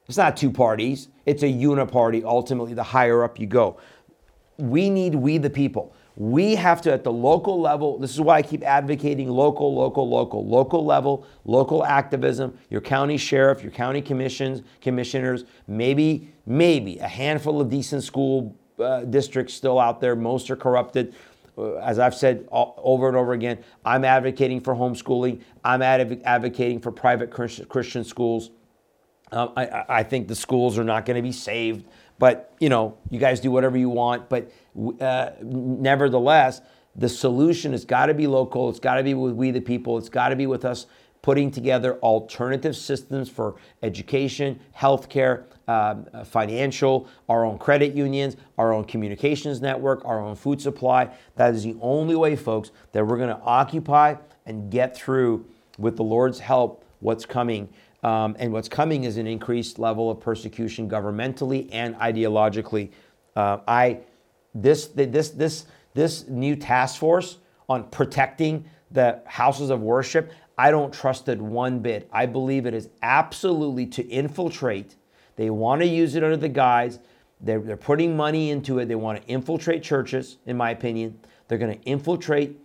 It's 0.07 0.17
not 0.17 0.35
two 0.35 0.51
parties, 0.51 1.07
it's 1.25 1.43
a 1.43 1.47
uniparty 1.47 2.23
ultimately, 2.23 2.73
the 2.73 2.83
higher 2.83 3.23
up 3.23 3.39
you 3.39 3.47
go. 3.47 3.77
We 4.57 4.89
need 4.89 5.15
we 5.15 5.37
the 5.37 5.49
people. 5.49 5.95
We 6.17 6.55
have 6.55 6.81
to, 6.81 6.91
at 6.91 7.03
the 7.03 7.11
local 7.11 7.59
level, 7.59 7.97
this 7.97 8.11
is 8.11 8.19
why 8.19 8.37
I 8.37 8.41
keep 8.41 8.63
advocating 8.63 9.29
local, 9.29 9.73
local, 9.73 10.07
local, 10.07 10.45
local 10.45 10.85
level, 10.85 11.25
local 11.45 11.85
activism, 11.85 12.57
your 12.69 12.81
county 12.81 13.17
sheriff, 13.17 13.63
your 13.63 13.71
county 13.71 14.01
commissions, 14.01 14.61
commissioners, 14.81 15.45
maybe, 15.67 16.29
maybe 16.45 16.99
a 16.99 17.07
handful 17.07 17.61
of 17.61 17.69
decent 17.69 18.03
school 18.03 18.55
uh, 18.77 19.01
districts 19.05 19.53
still 19.53 19.79
out 19.79 20.01
there. 20.01 20.15
Most 20.15 20.51
are 20.51 20.55
corrupted. 20.57 21.15
Uh, 21.57 21.75
as 21.75 21.97
I've 21.97 22.15
said 22.15 22.47
over 22.51 23.07
and 23.07 23.15
over 23.15 23.33
again, 23.33 23.63
I'm 23.85 24.03
advocating 24.03 24.59
for 24.59 24.75
homeschooling. 24.75 25.41
I'm 25.63 25.81
adv- 25.81 26.21
advocating 26.25 26.81
for 26.81 26.91
private 26.91 27.31
Christian 27.31 28.03
schools. 28.03 28.51
Um, 29.31 29.53
I, 29.55 29.85
I, 29.87 30.03
think 30.03 30.27
the 30.27 30.35
schools 30.35 30.77
are 30.77 30.83
not 30.83 31.05
going 31.05 31.15
to 31.15 31.21
be 31.21 31.31
saved, 31.31 31.85
but 32.19 32.53
you 32.59 32.67
know, 32.67 32.97
you 33.09 33.17
guys 33.17 33.39
do 33.39 33.49
whatever 33.49 33.77
you 33.77 33.89
want. 33.89 34.27
But 34.27 34.51
uh, 34.99 35.31
nevertheless, 35.41 36.61
the 36.95 37.07
solution 37.07 37.71
has 37.71 37.85
got 37.85 38.07
to 38.07 38.13
be 38.13 38.27
local. 38.27 38.69
It's 38.69 38.79
got 38.79 38.95
to 38.95 39.03
be 39.03 39.13
with 39.13 39.33
we 39.33 39.51
the 39.51 39.61
people. 39.61 39.97
It's 39.97 40.09
got 40.09 40.29
to 40.29 40.35
be 40.35 40.47
with 40.47 40.65
us 40.65 40.85
putting 41.21 41.51
together 41.51 41.97
alternative 41.99 42.75
systems 42.75 43.29
for 43.29 43.55
education, 43.83 44.59
healthcare, 44.77 45.43
um, 45.67 46.07
uh, 46.13 46.23
financial, 46.23 47.07
our 47.29 47.45
own 47.45 47.57
credit 47.57 47.93
unions, 47.93 48.35
our 48.57 48.73
own 48.73 48.83
communications 48.83 49.61
network, 49.61 50.03
our 50.03 50.19
own 50.19 50.35
food 50.35 50.59
supply. 50.59 51.09
That 51.35 51.53
is 51.53 51.63
the 51.63 51.77
only 51.79 52.15
way, 52.15 52.35
folks, 52.35 52.71
that 52.91 53.05
we're 53.05 53.17
going 53.17 53.29
to 53.29 53.41
occupy 53.41 54.15
and 54.45 54.71
get 54.71 54.95
through 54.95 55.45
with 55.77 55.95
the 55.95 56.03
Lord's 56.03 56.39
help 56.39 56.83
what's 56.99 57.25
coming 57.25 57.69
Um, 58.03 58.35
and 58.39 58.51
what's 58.51 58.69
coming 58.69 59.03
is 59.03 59.17
an 59.17 59.27
increased 59.27 59.77
level 59.77 60.09
of 60.09 60.19
persecution 60.19 60.89
governmentally 60.89 61.69
and 61.71 61.95
ideologically. 61.95 62.91
Uh, 63.35 63.59
I 63.67 63.99
this 64.55 64.87
this 64.87 65.29
this 65.29 65.65
this 65.93 66.27
new 66.27 66.55
task 66.55 66.99
force 66.99 67.37
on 67.69 67.83
protecting 67.89 68.65
the 68.91 69.21
houses 69.25 69.69
of 69.69 69.81
worship. 69.81 70.31
I 70.57 70.71
don't 70.71 70.93
trust 70.93 71.29
it 71.29 71.39
one 71.39 71.79
bit. 71.79 72.09
I 72.11 72.25
believe 72.25 72.65
it 72.65 72.73
is 72.73 72.89
absolutely 73.01 73.85
to 73.87 74.07
infiltrate. 74.07 74.95
They 75.35 75.49
want 75.49 75.81
to 75.81 75.87
use 75.87 76.15
it 76.15 76.23
under 76.23 76.37
the 76.37 76.49
guise. 76.49 76.99
They're, 77.39 77.59
they're 77.59 77.77
putting 77.77 78.15
money 78.15 78.51
into 78.51 78.79
it. 78.79 78.85
They 78.85 78.95
want 78.95 79.21
to 79.21 79.27
infiltrate 79.27 79.81
churches, 79.81 80.37
in 80.45 80.57
my 80.57 80.71
opinion. 80.71 81.19
They're 81.47 81.57
going 81.57 81.79
to 81.79 81.83
infiltrate 81.85 82.59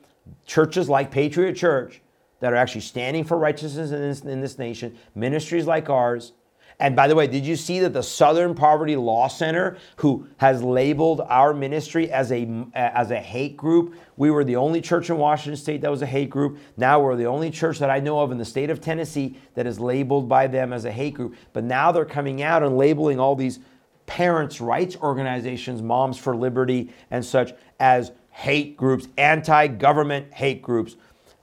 churches 0.44 0.88
like 0.88 1.10
Patriot 1.10 1.54
Church 1.54 2.02
that 2.40 2.52
are 2.52 2.56
actually 2.56 2.82
standing 2.82 3.24
for 3.24 3.38
righteousness 3.38 3.90
in 3.90 4.00
this, 4.00 4.20
in 4.20 4.40
this 4.40 4.58
nation, 4.58 4.96
ministries 5.14 5.66
like 5.66 5.88
ours. 5.88 6.32
And 6.78 6.94
by 6.94 7.08
the 7.08 7.14
way, 7.14 7.26
did 7.26 7.46
you 7.46 7.56
see 7.56 7.80
that 7.80 7.94
the 7.94 8.02
Southern 8.02 8.54
Poverty 8.54 8.96
Law 8.96 9.28
Center, 9.28 9.78
who 9.96 10.26
has 10.36 10.62
labeled 10.62 11.22
our 11.22 11.54
ministry 11.54 12.10
as 12.10 12.30
a 12.32 12.46
as 12.74 13.10
a 13.10 13.18
hate 13.18 13.56
group, 13.56 13.94
we 14.18 14.30
were 14.30 14.44
the 14.44 14.56
only 14.56 14.82
church 14.82 15.08
in 15.08 15.16
Washington 15.16 15.56
State 15.56 15.80
that 15.80 15.90
was 15.90 16.02
a 16.02 16.06
hate 16.06 16.28
group. 16.28 16.58
Now 16.76 17.00
we're 17.00 17.16
the 17.16 17.26
only 17.26 17.50
church 17.50 17.78
that 17.78 17.88
I 17.88 18.00
know 18.00 18.20
of 18.20 18.30
in 18.30 18.36
the 18.36 18.44
state 18.44 18.68
of 18.68 18.82
Tennessee 18.82 19.38
that 19.54 19.66
is 19.66 19.80
labeled 19.80 20.28
by 20.28 20.48
them 20.48 20.74
as 20.74 20.84
a 20.84 20.92
hate 20.92 21.14
group. 21.14 21.36
But 21.54 21.64
now 21.64 21.92
they're 21.92 22.04
coming 22.04 22.42
out 22.42 22.62
and 22.62 22.76
labeling 22.76 23.18
all 23.18 23.36
these 23.36 23.58
parents' 24.04 24.60
rights 24.60 24.96
organizations, 24.96 25.80
Moms 25.80 26.18
for 26.18 26.36
Liberty 26.36 26.92
and 27.10 27.24
such, 27.24 27.54
as 27.80 28.12
hate 28.30 28.76
groups, 28.76 29.08
anti-government 29.16 30.30
hate 30.34 30.60
groups. 30.60 30.96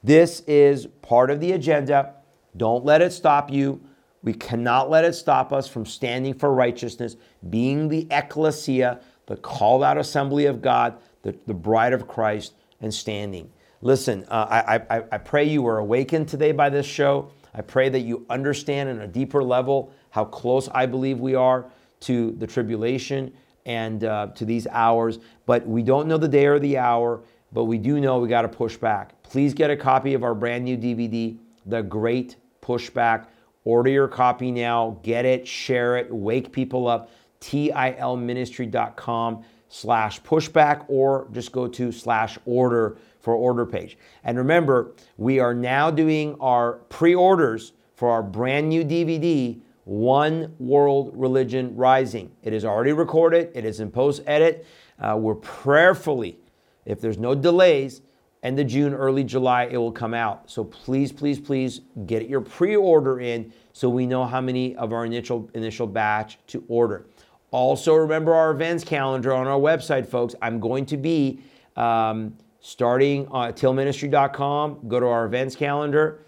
This 0.03 0.41
is 0.41 0.87
part 1.01 1.31
of 1.31 1.39
the 1.39 1.53
agenda. 1.53 2.15
Don't 2.57 2.83
let 2.83 3.01
it 3.01 3.13
stop 3.13 3.49
you. 3.49 3.81
We 4.21 4.33
cannot 4.33 4.89
let 4.89 5.05
it 5.05 5.13
stop 5.13 5.53
us 5.53 5.67
from 5.67 5.85
standing 5.85 6.33
for 6.33 6.53
righteousness, 6.53 7.15
being 7.49 7.87
the 7.87 8.07
ecclesia, 8.11 9.01
the 9.27 9.37
called 9.37 9.83
out 9.83 9.97
assembly 9.97 10.45
of 10.45 10.61
God, 10.61 10.97
the, 11.21 11.35
the 11.47 11.53
bride 11.53 11.93
of 11.93 12.07
Christ, 12.07 12.53
and 12.81 12.93
standing. 12.93 13.49
Listen, 13.81 14.25
uh, 14.29 14.47
I, 14.49 14.97
I, 14.97 15.03
I 15.11 15.17
pray 15.17 15.45
you 15.45 15.61
were 15.61 15.79
awakened 15.79 16.27
today 16.27 16.51
by 16.51 16.69
this 16.69 16.85
show. 16.85 17.31
I 17.53 17.61
pray 17.61 17.89
that 17.89 17.99
you 17.99 18.25
understand 18.29 18.89
on 18.89 19.01
a 19.01 19.07
deeper 19.07 19.43
level 19.43 19.93
how 20.09 20.25
close 20.25 20.69
I 20.69 20.85
believe 20.85 21.19
we 21.19 21.35
are 21.35 21.65
to 22.01 22.31
the 22.31 22.47
tribulation 22.47 23.33
and 23.65 24.03
uh, 24.03 24.27
to 24.35 24.45
these 24.45 24.67
hours. 24.67 25.19
But 25.45 25.65
we 25.67 25.83
don't 25.83 26.07
know 26.07 26.17
the 26.17 26.27
day 26.27 26.45
or 26.45 26.59
the 26.59 26.77
hour, 26.77 27.21
but 27.51 27.65
we 27.65 27.77
do 27.77 27.99
know 27.99 28.19
we 28.19 28.27
got 28.27 28.43
to 28.43 28.49
push 28.49 28.77
back. 28.77 29.15
Please 29.33 29.53
get 29.55 29.71
a 29.71 29.75
copy 29.75 30.13
of 30.13 30.23
our 30.23 30.35
brand 30.35 30.63
new 30.63 30.77
DVD, 30.77 31.35
The 31.65 31.81
Great 31.81 32.35
Pushback. 32.61 33.25
Order 33.63 33.89
your 33.89 34.07
copy 34.07 34.51
now, 34.51 34.99
get 35.01 35.25
it, 35.25 35.47
share 35.47 35.97
it, 35.97 36.13
wake 36.13 36.51
people 36.51 36.87
up. 36.87 37.09
TILministry.com 37.41 39.43
slash 39.69 40.21
pushback 40.21 40.85
or 40.87 41.27
just 41.31 41.51
go 41.51 41.67
to 41.67 41.91
slash 41.91 42.37
order 42.45 42.97
for 43.21 43.33
order 43.33 43.65
page. 43.65 43.97
And 44.23 44.37
remember, 44.37 44.91
we 45.17 45.39
are 45.39 45.55
now 45.55 45.89
doing 45.89 46.35
our 46.39 46.73
pre-orders 46.89 47.73
for 47.95 48.11
our 48.11 48.21
brand 48.21 48.69
new 48.69 48.85
DVD, 48.85 49.59
One 49.85 50.53
World 50.59 51.11
Religion 51.15 51.75
Rising. 51.75 52.31
It 52.43 52.53
is 52.53 52.65
already 52.65 52.93
recorded, 52.93 53.49
it 53.55 53.65
is 53.65 53.79
in 53.79 53.89
post 53.89 54.21
edit. 54.27 54.67
Uh, 54.99 55.17
we're 55.19 55.33
prayerfully, 55.33 56.37
if 56.85 57.01
there's 57.01 57.17
no 57.17 57.33
delays, 57.33 58.03
end 58.43 58.59
of 58.59 58.67
June, 58.67 58.93
early 58.93 59.23
July, 59.23 59.63
it 59.71 59.77
will 59.77 59.91
come 59.91 60.13
out. 60.13 60.51
So 60.51 60.63
please, 60.63 61.11
please, 61.11 61.39
please 61.39 61.81
get 62.05 62.29
your 62.29 62.41
pre-order 62.41 63.19
in 63.19 63.51
so 63.71 63.89
we 63.89 64.05
know 64.05 64.25
how 64.25 64.41
many 64.41 64.75
of 64.75 64.93
our 64.93 65.05
initial 65.05 65.49
initial 65.53 65.87
batch 65.87 66.37
to 66.47 66.63
order. 66.67 67.07
Also, 67.51 67.93
remember 67.95 68.33
our 68.33 68.51
events 68.51 68.83
calendar 68.83 69.33
on 69.33 69.47
our 69.47 69.59
website, 69.59 70.07
folks. 70.07 70.35
I'm 70.41 70.59
going 70.59 70.85
to 70.87 70.97
be 70.97 71.39
um, 71.75 72.35
starting 72.59 73.23
at 73.25 73.55
tilministry.com. 73.55 74.87
Go 74.87 74.99
to 74.99 75.07
our 75.07 75.25
events 75.25 75.55
calendar. 75.55 76.19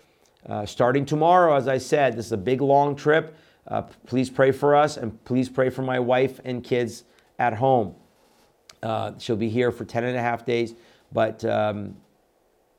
Uh, 0.47 0.65
starting 0.65 1.05
tomorrow, 1.05 1.55
as 1.55 1.67
I 1.67 1.79
said, 1.79 2.15
this 2.15 2.27
is 2.27 2.31
a 2.31 2.37
big 2.37 2.61
long 2.61 2.95
trip. 2.95 3.35
Uh, 3.67 3.81
please 4.05 4.29
pray 4.29 4.51
for 4.51 4.75
us 4.75 4.97
and 4.97 5.23
please 5.25 5.49
pray 5.49 5.71
for 5.71 5.81
my 5.81 5.99
wife 5.99 6.39
and 6.45 6.63
kids 6.63 7.03
at 7.39 7.53
home. 7.53 7.95
Uh, 8.83 9.13
she'll 9.17 9.35
be 9.35 9.49
here 9.49 9.71
for 9.71 9.85
10 9.85 10.03
and 10.03 10.15
a 10.15 10.21
half 10.21 10.45
days, 10.45 10.75
but 11.11 11.43
um, 11.45 11.95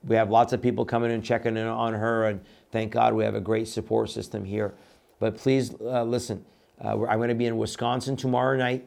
we 0.07 0.15
have 0.17 0.31
lots 0.31 0.53
of 0.53 0.63
people 0.63 0.85
coming 0.85 1.11
and 1.11 1.23
checking 1.23 1.57
in 1.57 1.67
on 1.67 1.93
her, 1.93 2.27
and 2.27 2.41
thank 2.71 2.93
God 2.93 3.13
we 3.13 3.25
have 3.25 3.35
a 3.35 3.41
great 3.41 3.69
support 3.69 4.09
system 4.11 4.45
here. 4.45 4.75
But 5.19 5.37
please 5.37 5.75
uh, 5.81 6.05
listen, 6.05 6.45
uh, 6.83 7.05
I'm 7.07 7.19
going 7.19 7.29
to 7.29 7.35
be 7.35 7.47
in 7.47 7.57
Wisconsin 7.57 8.17
tomorrow 8.17 8.57
night 8.57 8.87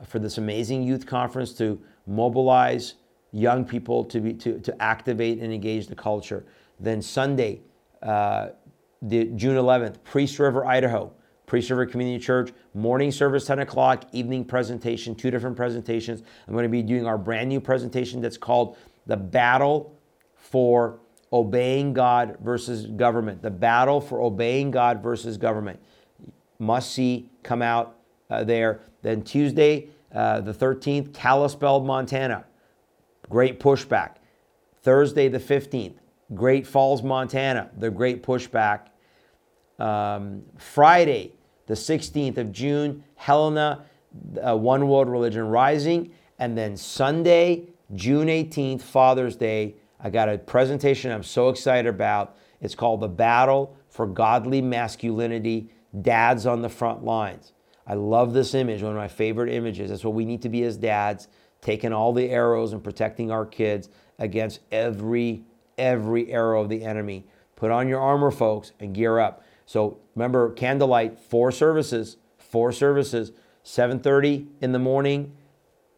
uh, 0.00 0.04
for 0.04 0.18
this 0.18 0.38
amazing 0.38 0.82
youth 0.82 1.06
conference 1.06 1.52
to 1.54 1.80
mobilize 2.06 2.94
young 3.32 3.64
people 3.64 4.04
to, 4.04 4.20
be, 4.20 4.32
to, 4.34 4.58
to 4.60 4.82
activate 4.82 5.40
and 5.40 5.52
engage 5.52 5.88
the 5.88 5.94
culture. 5.94 6.46
Then 6.80 7.02
Sunday, 7.02 7.60
uh, 8.02 8.50
the 9.02 9.24
June 9.24 9.56
11th, 9.56 10.02
Priest 10.04 10.38
River, 10.38 10.64
Idaho, 10.64 11.12
Priest 11.46 11.68
River 11.68 11.84
Community 11.84 12.24
Church, 12.24 12.52
morning 12.72 13.10
service 13.10 13.44
10 13.44 13.58
o'clock, 13.58 14.04
evening 14.12 14.44
presentation, 14.44 15.14
two 15.14 15.30
different 15.30 15.56
presentations. 15.56 16.22
I'm 16.46 16.54
going 16.54 16.62
to 16.62 16.68
be 16.70 16.82
doing 16.82 17.06
our 17.06 17.18
brand 17.18 17.48
new 17.48 17.60
presentation 17.60 18.22
that's 18.22 18.38
called 18.38 18.78
The 19.06 19.16
Battle 19.16 19.93
for 20.44 21.00
obeying 21.32 21.94
God 21.94 22.36
versus 22.40 22.86
government, 22.86 23.42
the 23.42 23.50
battle 23.50 24.00
for 24.00 24.20
obeying 24.20 24.70
God 24.70 25.02
versus 25.02 25.36
government. 25.36 25.80
Must 26.58 26.92
see 26.92 27.30
come 27.42 27.62
out 27.62 27.96
uh, 28.30 28.44
there. 28.44 28.82
Then 29.02 29.22
Tuesday, 29.22 29.88
uh, 30.14 30.42
the 30.42 30.52
13th, 30.52 31.12
Kalispell, 31.12 31.80
Montana. 31.80 32.44
Great 33.28 33.58
pushback. 33.58 34.16
Thursday, 34.82 35.28
the 35.28 35.40
15th, 35.40 35.94
Great 36.34 36.66
Falls, 36.66 37.02
Montana. 37.02 37.70
The 37.78 37.90
great 37.90 38.22
pushback. 38.22 38.88
Um, 39.78 40.42
Friday, 40.56 41.32
the 41.66 41.74
16th 41.74 42.38
of 42.38 42.52
June, 42.52 43.02
Helena, 43.16 43.84
uh, 44.46 44.56
One 44.56 44.86
World 44.88 45.08
Religion 45.08 45.48
Rising. 45.48 46.12
And 46.38 46.56
then 46.56 46.76
Sunday, 46.76 47.70
June 47.94 48.28
18th, 48.28 48.82
Father's 48.82 49.36
Day, 49.36 49.74
I 50.04 50.10
got 50.10 50.28
a 50.28 50.36
presentation 50.36 51.10
I'm 51.10 51.22
so 51.22 51.48
excited 51.48 51.88
about. 51.88 52.36
It's 52.60 52.74
called 52.74 53.00
The 53.00 53.08
Battle 53.08 53.74
for 53.88 54.06
Godly 54.06 54.60
Masculinity 54.60 55.70
Dads 56.02 56.44
on 56.44 56.60
the 56.60 56.68
Front 56.68 57.04
Lines. 57.04 57.52
I 57.86 57.94
love 57.94 58.34
this 58.34 58.54
image, 58.54 58.82
one 58.82 58.92
of 58.92 58.98
my 58.98 59.08
favorite 59.08 59.50
images. 59.50 59.88
That's 59.88 60.04
what 60.04 60.12
we 60.12 60.26
need 60.26 60.42
to 60.42 60.50
be 60.50 60.62
as 60.64 60.76
dads, 60.76 61.28
taking 61.62 61.94
all 61.94 62.12
the 62.12 62.28
arrows 62.28 62.74
and 62.74 62.84
protecting 62.84 63.30
our 63.30 63.46
kids 63.46 63.88
against 64.18 64.60
every 64.70 65.44
every 65.76 66.30
arrow 66.30 66.60
of 66.60 66.68
the 66.68 66.84
enemy. 66.84 67.26
Put 67.56 67.70
on 67.70 67.88
your 67.88 68.00
armor, 68.00 68.30
folks, 68.30 68.72
and 68.78 68.94
gear 68.94 69.18
up. 69.18 69.42
So 69.66 69.98
remember, 70.14 70.50
candlelight, 70.50 71.18
four 71.18 71.50
services, 71.50 72.18
four 72.38 72.72
services, 72.72 73.32
7:30 73.64 74.48
in 74.60 74.72
the 74.72 74.78
morning 74.78 75.32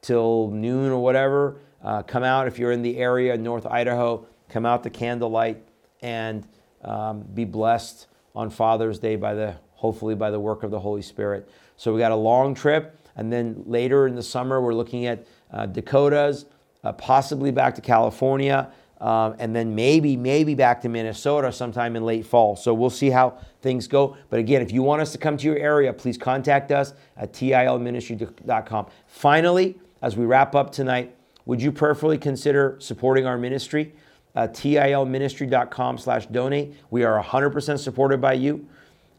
till 0.00 0.48
noon 0.50 0.92
or 0.92 1.02
whatever. 1.02 1.58
Uh, 1.86 2.02
come 2.02 2.24
out 2.24 2.48
if 2.48 2.58
you're 2.58 2.72
in 2.72 2.82
the 2.82 2.96
area, 2.96 3.38
North 3.38 3.64
Idaho, 3.64 4.26
come 4.48 4.66
out 4.66 4.82
to 4.82 4.90
candlelight 4.90 5.62
and 6.02 6.44
um, 6.82 7.20
be 7.32 7.44
blessed 7.44 8.08
on 8.34 8.50
Father's 8.50 8.98
Day 8.98 9.14
by 9.14 9.34
the 9.34 9.54
hopefully 9.74 10.16
by 10.16 10.32
the 10.32 10.40
work 10.40 10.64
of 10.64 10.72
the 10.72 10.80
Holy 10.80 11.00
Spirit. 11.00 11.48
So 11.76 11.92
we 11.92 12.00
got 12.00 12.10
a 12.10 12.16
long 12.16 12.56
trip, 12.56 12.98
and 13.14 13.32
then 13.32 13.62
later 13.66 14.08
in 14.08 14.16
the 14.16 14.22
summer 14.22 14.60
we're 14.60 14.74
looking 14.74 15.06
at 15.06 15.28
uh, 15.52 15.66
Dakotas, 15.66 16.46
uh, 16.82 16.90
possibly 16.92 17.52
back 17.52 17.76
to 17.76 17.80
California, 17.80 18.68
um, 19.00 19.36
and 19.38 19.54
then 19.54 19.76
maybe 19.76 20.16
maybe 20.16 20.56
back 20.56 20.80
to 20.80 20.88
Minnesota 20.88 21.52
sometime 21.52 21.94
in 21.94 22.04
late 22.04 22.26
fall. 22.26 22.56
So 22.56 22.74
we'll 22.74 22.90
see 22.90 23.10
how 23.10 23.38
things 23.62 23.86
go. 23.86 24.16
But 24.28 24.40
again, 24.40 24.60
if 24.60 24.72
you 24.72 24.82
want 24.82 25.02
us 25.02 25.12
to 25.12 25.18
come 25.18 25.36
to 25.36 25.46
your 25.46 25.58
area, 25.58 25.92
please 25.92 26.18
contact 26.18 26.72
us 26.72 26.94
at 27.16 27.32
tilministry.com. 27.32 28.86
Finally, 29.06 29.78
as 30.02 30.16
we 30.16 30.24
wrap 30.24 30.56
up 30.56 30.72
tonight, 30.72 31.15
would 31.46 31.62
you 31.62 31.72
prayerfully 31.72 32.18
consider 32.18 32.76
supporting 32.78 33.24
our 33.24 33.38
ministry? 33.38 33.94
Uh, 34.34 34.48
tilministry.com 34.48 35.96
slash 35.96 36.26
donate. 36.26 36.74
We 36.90 37.04
are 37.04 37.22
100% 37.22 37.78
supported 37.78 38.20
by 38.20 38.34
you. 38.34 38.68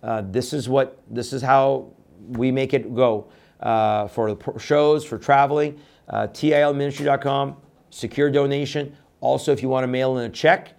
Uh, 0.03 0.21
this 0.25 0.53
is 0.53 0.69
what 0.69 1.01
this 1.09 1.33
is 1.33 1.41
how 1.41 1.91
we 2.27 2.51
make 2.51 2.73
it 2.75 2.93
go 2.93 3.31
uh, 3.59 4.07
for 4.07 4.33
the 4.33 4.59
shows, 4.59 5.03
for 5.03 5.17
traveling. 5.17 5.79
Uh, 6.07 6.27
tilministry.com, 6.27 7.57
secure 7.89 8.29
donation. 8.29 8.95
Also, 9.19 9.51
if 9.51 9.63
you 9.63 9.69
want 9.69 9.83
to 9.83 9.87
mail 9.87 10.17
in 10.19 10.29
a 10.29 10.33
check, 10.33 10.73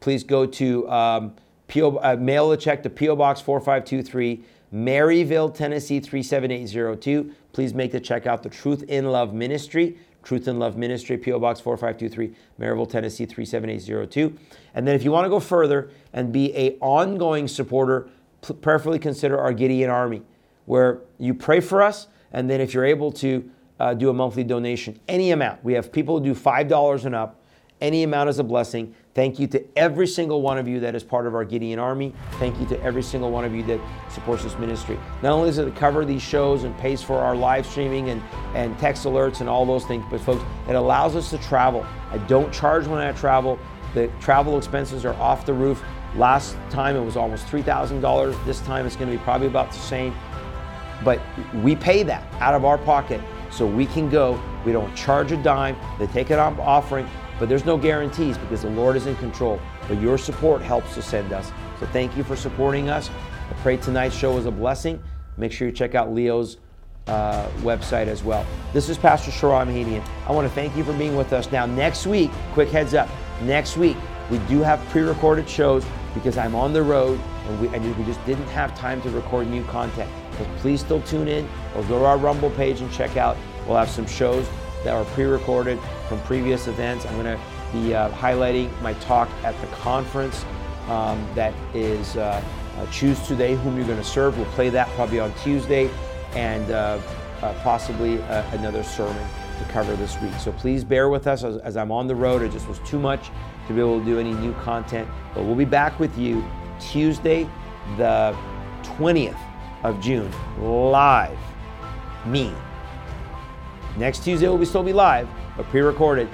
please 0.00 0.22
go 0.22 0.44
to 0.44 0.88
um, 0.90 1.34
PO, 1.68 1.96
uh, 1.96 2.16
mail 2.20 2.52
a 2.52 2.56
check 2.56 2.82
to 2.82 2.90
PO 2.90 3.16
Box 3.16 3.40
4523, 3.40 4.44
Maryville, 4.72 5.54
Tennessee 5.54 6.00
37802. 6.00 7.32
Please 7.52 7.72
make 7.72 7.92
the 7.92 8.00
check 8.00 8.26
out 8.26 8.42
the 8.42 8.50
Truth 8.50 8.84
in 8.84 9.06
Love 9.06 9.32
Ministry. 9.32 9.98
Truth 10.22 10.48
and 10.48 10.58
Love 10.58 10.76
Ministry, 10.76 11.16
P.O. 11.16 11.38
Box 11.38 11.60
4523, 11.60 12.36
Maryville, 12.60 12.90
Tennessee 12.90 13.24
37802. 13.24 14.36
And 14.74 14.86
then 14.86 14.94
if 14.94 15.04
you 15.04 15.10
want 15.10 15.24
to 15.24 15.30
go 15.30 15.40
further 15.40 15.90
and 16.12 16.32
be 16.32 16.54
a 16.56 16.76
ongoing 16.80 17.48
supporter, 17.48 18.08
prayerfully 18.60 18.98
consider 18.98 19.38
our 19.38 19.52
Gideon 19.52 19.90
Army, 19.90 20.22
where 20.66 21.00
you 21.18 21.34
pray 21.34 21.60
for 21.60 21.82
us, 21.82 22.08
and 22.32 22.50
then 22.50 22.60
if 22.60 22.74
you're 22.74 22.84
able 22.84 23.10
to 23.12 23.50
uh, 23.80 23.94
do 23.94 24.10
a 24.10 24.12
monthly 24.12 24.44
donation, 24.44 24.98
any 25.08 25.30
amount. 25.30 25.62
We 25.64 25.74
have 25.74 25.92
people 25.92 26.18
who 26.18 26.24
do 26.24 26.34
$5 26.34 27.04
and 27.04 27.14
up. 27.14 27.40
Any 27.80 28.02
amount 28.02 28.28
is 28.28 28.40
a 28.40 28.44
blessing. 28.44 28.94
Thank 29.14 29.38
you 29.38 29.46
to 29.48 29.64
every 29.76 30.06
single 30.06 30.42
one 30.42 30.58
of 30.58 30.66
you 30.66 30.80
that 30.80 30.96
is 30.96 31.04
part 31.04 31.26
of 31.26 31.34
our 31.34 31.44
Gideon 31.44 31.78
Army. 31.78 32.12
Thank 32.32 32.58
you 32.58 32.66
to 32.66 32.82
every 32.82 33.02
single 33.02 33.30
one 33.30 33.44
of 33.44 33.54
you 33.54 33.62
that 33.64 33.80
supports 34.10 34.42
this 34.42 34.58
ministry. 34.58 34.98
Not 35.22 35.32
only 35.32 35.48
does 35.48 35.58
it 35.58 35.76
cover 35.76 36.04
these 36.04 36.22
shows 36.22 36.64
and 36.64 36.76
pays 36.78 37.02
for 37.02 37.18
our 37.18 37.36
live 37.36 37.66
streaming 37.66 38.10
and, 38.10 38.22
and 38.54 38.76
text 38.78 39.04
alerts 39.04 39.40
and 39.40 39.48
all 39.48 39.64
those 39.64 39.84
things, 39.86 40.04
but 40.10 40.20
folks, 40.20 40.42
it 40.68 40.74
allows 40.74 41.14
us 41.14 41.30
to 41.30 41.38
travel. 41.38 41.86
I 42.10 42.18
don't 42.18 42.52
charge 42.52 42.86
when 42.88 42.98
I 43.00 43.12
travel. 43.12 43.58
The 43.94 44.08
travel 44.20 44.58
expenses 44.58 45.04
are 45.04 45.14
off 45.14 45.46
the 45.46 45.54
roof. 45.54 45.82
Last 46.16 46.56
time 46.70 46.96
it 46.96 47.04
was 47.04 47.16
almost 47.16 47.46
$3,000. 47.46 48.44
This 48.44 48.60
time 48.60 48.86
it's 48.86 48.96
going 48.96 49.10
to 49.10 49.16
be 49.16 49.22
probably 49.22 49.46
about 49.46 49.70
the 49.70 49.78
same. 49.78 50.14
But 51.04 51.20
we 51.54 51.76
pay 51.76 52.02
that 52.02 52.26
out 52.40 52.54
of 52.54 52.64
our 52.64 52.78
pocket 52.78 53.20
so 53.50 53.66
we 53.66 53.86
can 53.86 54.10
go. 54.10 54.40
We 54.64 54.72
don't 54.72 54.94
charge 54.96 55.32
a 55.32 55.36
dime. 55.36 55.76
They 55.98 56.06
take 56.08 56.30
it 56.30 56.38
off 56.38 56.58
offering, 56.58 57.08
but 57.38 57.48
there's 57.48 57.64
no 57.64 57.76
guarantees 57.76 58.36
because 58.38 58.62
the 58.62 58.70
Lord 58.70 58.96
is 58.96 59.06
in 59.06 59.16
control. 59.16 59.60
But 59.86 60.00
your 60.00 60.18
support 60.18 60.62
helps 60.62 60.94
to 60.94 61.02
send 61.02 61.32
us. 61.32 61.52
So 61.80 61.86
thank 61.86 62.16
you 62.16 62.24
for 62.24 62.36
supporting 62.36 62.88
us. 62.88 63.10
I 63.50 63.54
pray 63.62 63.76
tonight's 63.76 64.14
show 64.14 64.34
was 64.34 64.46
a 64.46 64.50
blessing. 64.50 65.02
Make 65.36 65.52
sure 65.52 65.68
you 65.68 65.72
check 65.72 65.94
out 65.94 66.12
Leo's 66.12 66.58
uh, 67.06 67.48
website 67.60 68.06
as 68.06 68.22
well. 68.22 68.44
This 68.72 68.88
is 68.88 68.98
Pastor 68.98 69.30
Shahram 69.30 69.66
Hadian. 69.66 70.06
I 70.26 70.32
want 70.32 70.48
to 70.48 70.54
thank 70.54 70.76
you 70.76 70.84
for 70.84 70.92
being 70.92 71.16
with 71.16 71.32
us. 71.32 71.50
Now, 71.50 71.64
next 71.64 72.06
week, 72.06 72.30
quick 72.52 72.68
heads 72.68 72.92
up, 72.92 73.08
next 73.42 73.76
week, 73.76 73.96
we 74.30 74.38
do 74.40 74.60
have 74.60 74.84
pre 74.88 75.02
recorded 75.02 75.48
shows 75.48 75.86
because 76.12 76.36
I'm 76.36 76.54
on 76.54 76.72
the 76.72 76.82
road 76.82 77.18
and 77.46 77.60
we, 77.60 77.68
and 77.68 77.96
we 77.96 78.04
just 78.04 78.24
didn't 78.26 78.46
have 78.48 78.76
time 78.76 79.00
to 79.02 79.10
record 79.10 79.48
new 79.48 79.64
content. 79.64 80.10
But 80.36 80.46
please 80.56 80.80
still 80.80 81.00
tune 81.02 81.28
in 81.28 81.48
or 81.74 81.82
go 81.84 81.98
to 81.98 82.04
our 82.04 82.18
Rumble 82.18 82.50
page 82.50 82.80
and 82.80 82.92
check 82.92 83.16
out. 83.16 83.36
We'll 83.66 83.76
have 83.76 83.88
some 83.88 84.06
shows 84.06 84.46
that 84.84 84.94
are 84.94 85.04
pre 85.06 85.24
recorded 85.24 85.78
from 86.08 86.20
previous 86.22 86.66
events. 86.66 87.06
I'm 87.06 87.20
going 87.20 87.36
to 87.36 87.42
be 87.72 87.94
uh, 87.94 88.10
highlighting 88.10 88.80
my 88.80 88.94
talk 88.94 89.28
at 89.44 89.58
the 89.60 89.66
conference 89.68 90.44
um, 90.88 91.26
that 91.34 91.54
is 91.74 92.16
uh, 92.16 92.42
uh, 92.76 92.86
Choose 92.90 93.20
Today 93.26 93.56
Whom 93.56 93.76
You're 93.76 93.86
Going 93.86 93.98
to 93.98 94.04
Serve. 94.04 94.36
We'll 94.36 94.50
play 94.52 94.70
that 94.70 94.88
probably 94.90 95.20
on 95.20 95.34
Tuesday 95.42 95.90
and 96.34 96.70
uh, 96.70 97.00
uh, 97.42 97.54
possibly 97.62 98.22
uh, 98.22 98.42
another 98.52 98.82
sermon 98.82 99.26
to 99.58 99.64
cover 99.66 99.94
this 99.96 100.20
week. 100.20 100.32
So 100.34 100.52
please 100.52 100.84
bear 100.84 101.08
with 101.08 101.26
us 101.26 101.44
as, 101.44 101.56
as 101.58 101.76
I'm 101.76 101.92
on 101.92 102.06
the 102.06 102.14
road. 102.14 102.42
It 102.42 102.52
just 102.52 102.68
was 102.68 102.78
too 102.80 102.98
much 102.98 103.30
to 103.66 103.74
be 103.74 103.80
able 103.80 103.98
to 103.98 104.04
do 104.04 104.18
any 104.18 104.32
new 104.32 104.54
content. 104.54 105.08
But 105.34 105.44
we'll 105.44 105.54
be 105.54 105.64
back 105.64 105.98
with 105.98 106.16
you 106.16 106.44
Tuesday, 106.80 107.48
the 107.96 108.36
20th 108.82 109.38
of 109.82 110.00
June, 110.00 110.30
live. 110.58 111.38
Me. 112.26 112.52
Next 113.98 114.22
Tuesday 114.22 114.46
will 114.46 114.64
still 114.64 114.84
be 114.84 114.92
live, 114.92 115.28
but 115.56 115.66
pre-recorded. 115.66 116.28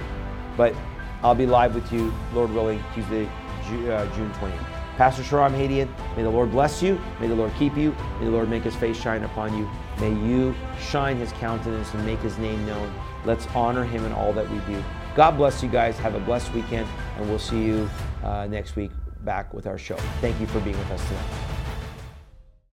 But 0.55 0.75
I'll 1.23 1.35
be 1.35 1.47
live 1.47 1.75
with 1.75 1.91
you, 1.91 2.13
Lord 2.35 2.51
willing, 2.53 2.85
Tuesday, 2.95 3.25
uh, 3.27 4.07
June 4.15 4.31
20th. 4.33 4.67
Pastor 4.97 5.23
Shahram 5.23 5.53
Hadian, 5.53 5.89
may 6.15 6.23
the 6.23 6.31
Lord 6.31 6.51
bless 6.51 6.83
you. 6.83 7.01
May 7.21 7.27
the 7.27 7.35
Lord 7.35 7.53
keep 7.59 7.77
you. 7.77 7.91
May 8.21 8.27
the 8.27 8.31
Lord 8.31 8.49
make 8.51 8.63
his 8.63 8.77
face 8.77 9.01
shine 9.01 9.25
upon 9.25 9.57
you. 9.57 9.69
May 9.99 10.13
you 10.29 10.55
shine 10.79 11.17
his 11.17 11.33
countenance 11.33 11.93
and 11.95 12.05
make 12.05 12.21
his 12.21 12.37
name 12.39 12.65
known. 12.67 12.93
Let's 13.25 13.47
honor 13.49 13.85
him 13.85 14.05
in 14.05 14.13
all 14.13 14.33
that 14.35 14.49
we 14.49 14.59
do. 14.73 14.85
God 15.17 15.33
bless 15.33 15.63
you 15.63 15.69
guys. 15.71 15.97
Have 15.99 16.15
a 16.15 16.21
blessed 16.21 16.53
weekend, 16.53 16.87
and 17.17 17.29
we'll 17.29 17.39
see 17.39 17.63
you 17.63 17.89
uh, 18.23 18.47
next 18.47 18.77
week 18.77 18.91
back 19.23 19.55
with 19.55 19.67
our 19.67 19.79
show. 19.79 19.97
Thank 20.21 20.39
you 20.39 20.47
for 20.47 20.61
being 20.61 20.79
with 20.79 20.91
us 20.91 21.05
tonight. 21.09 21.64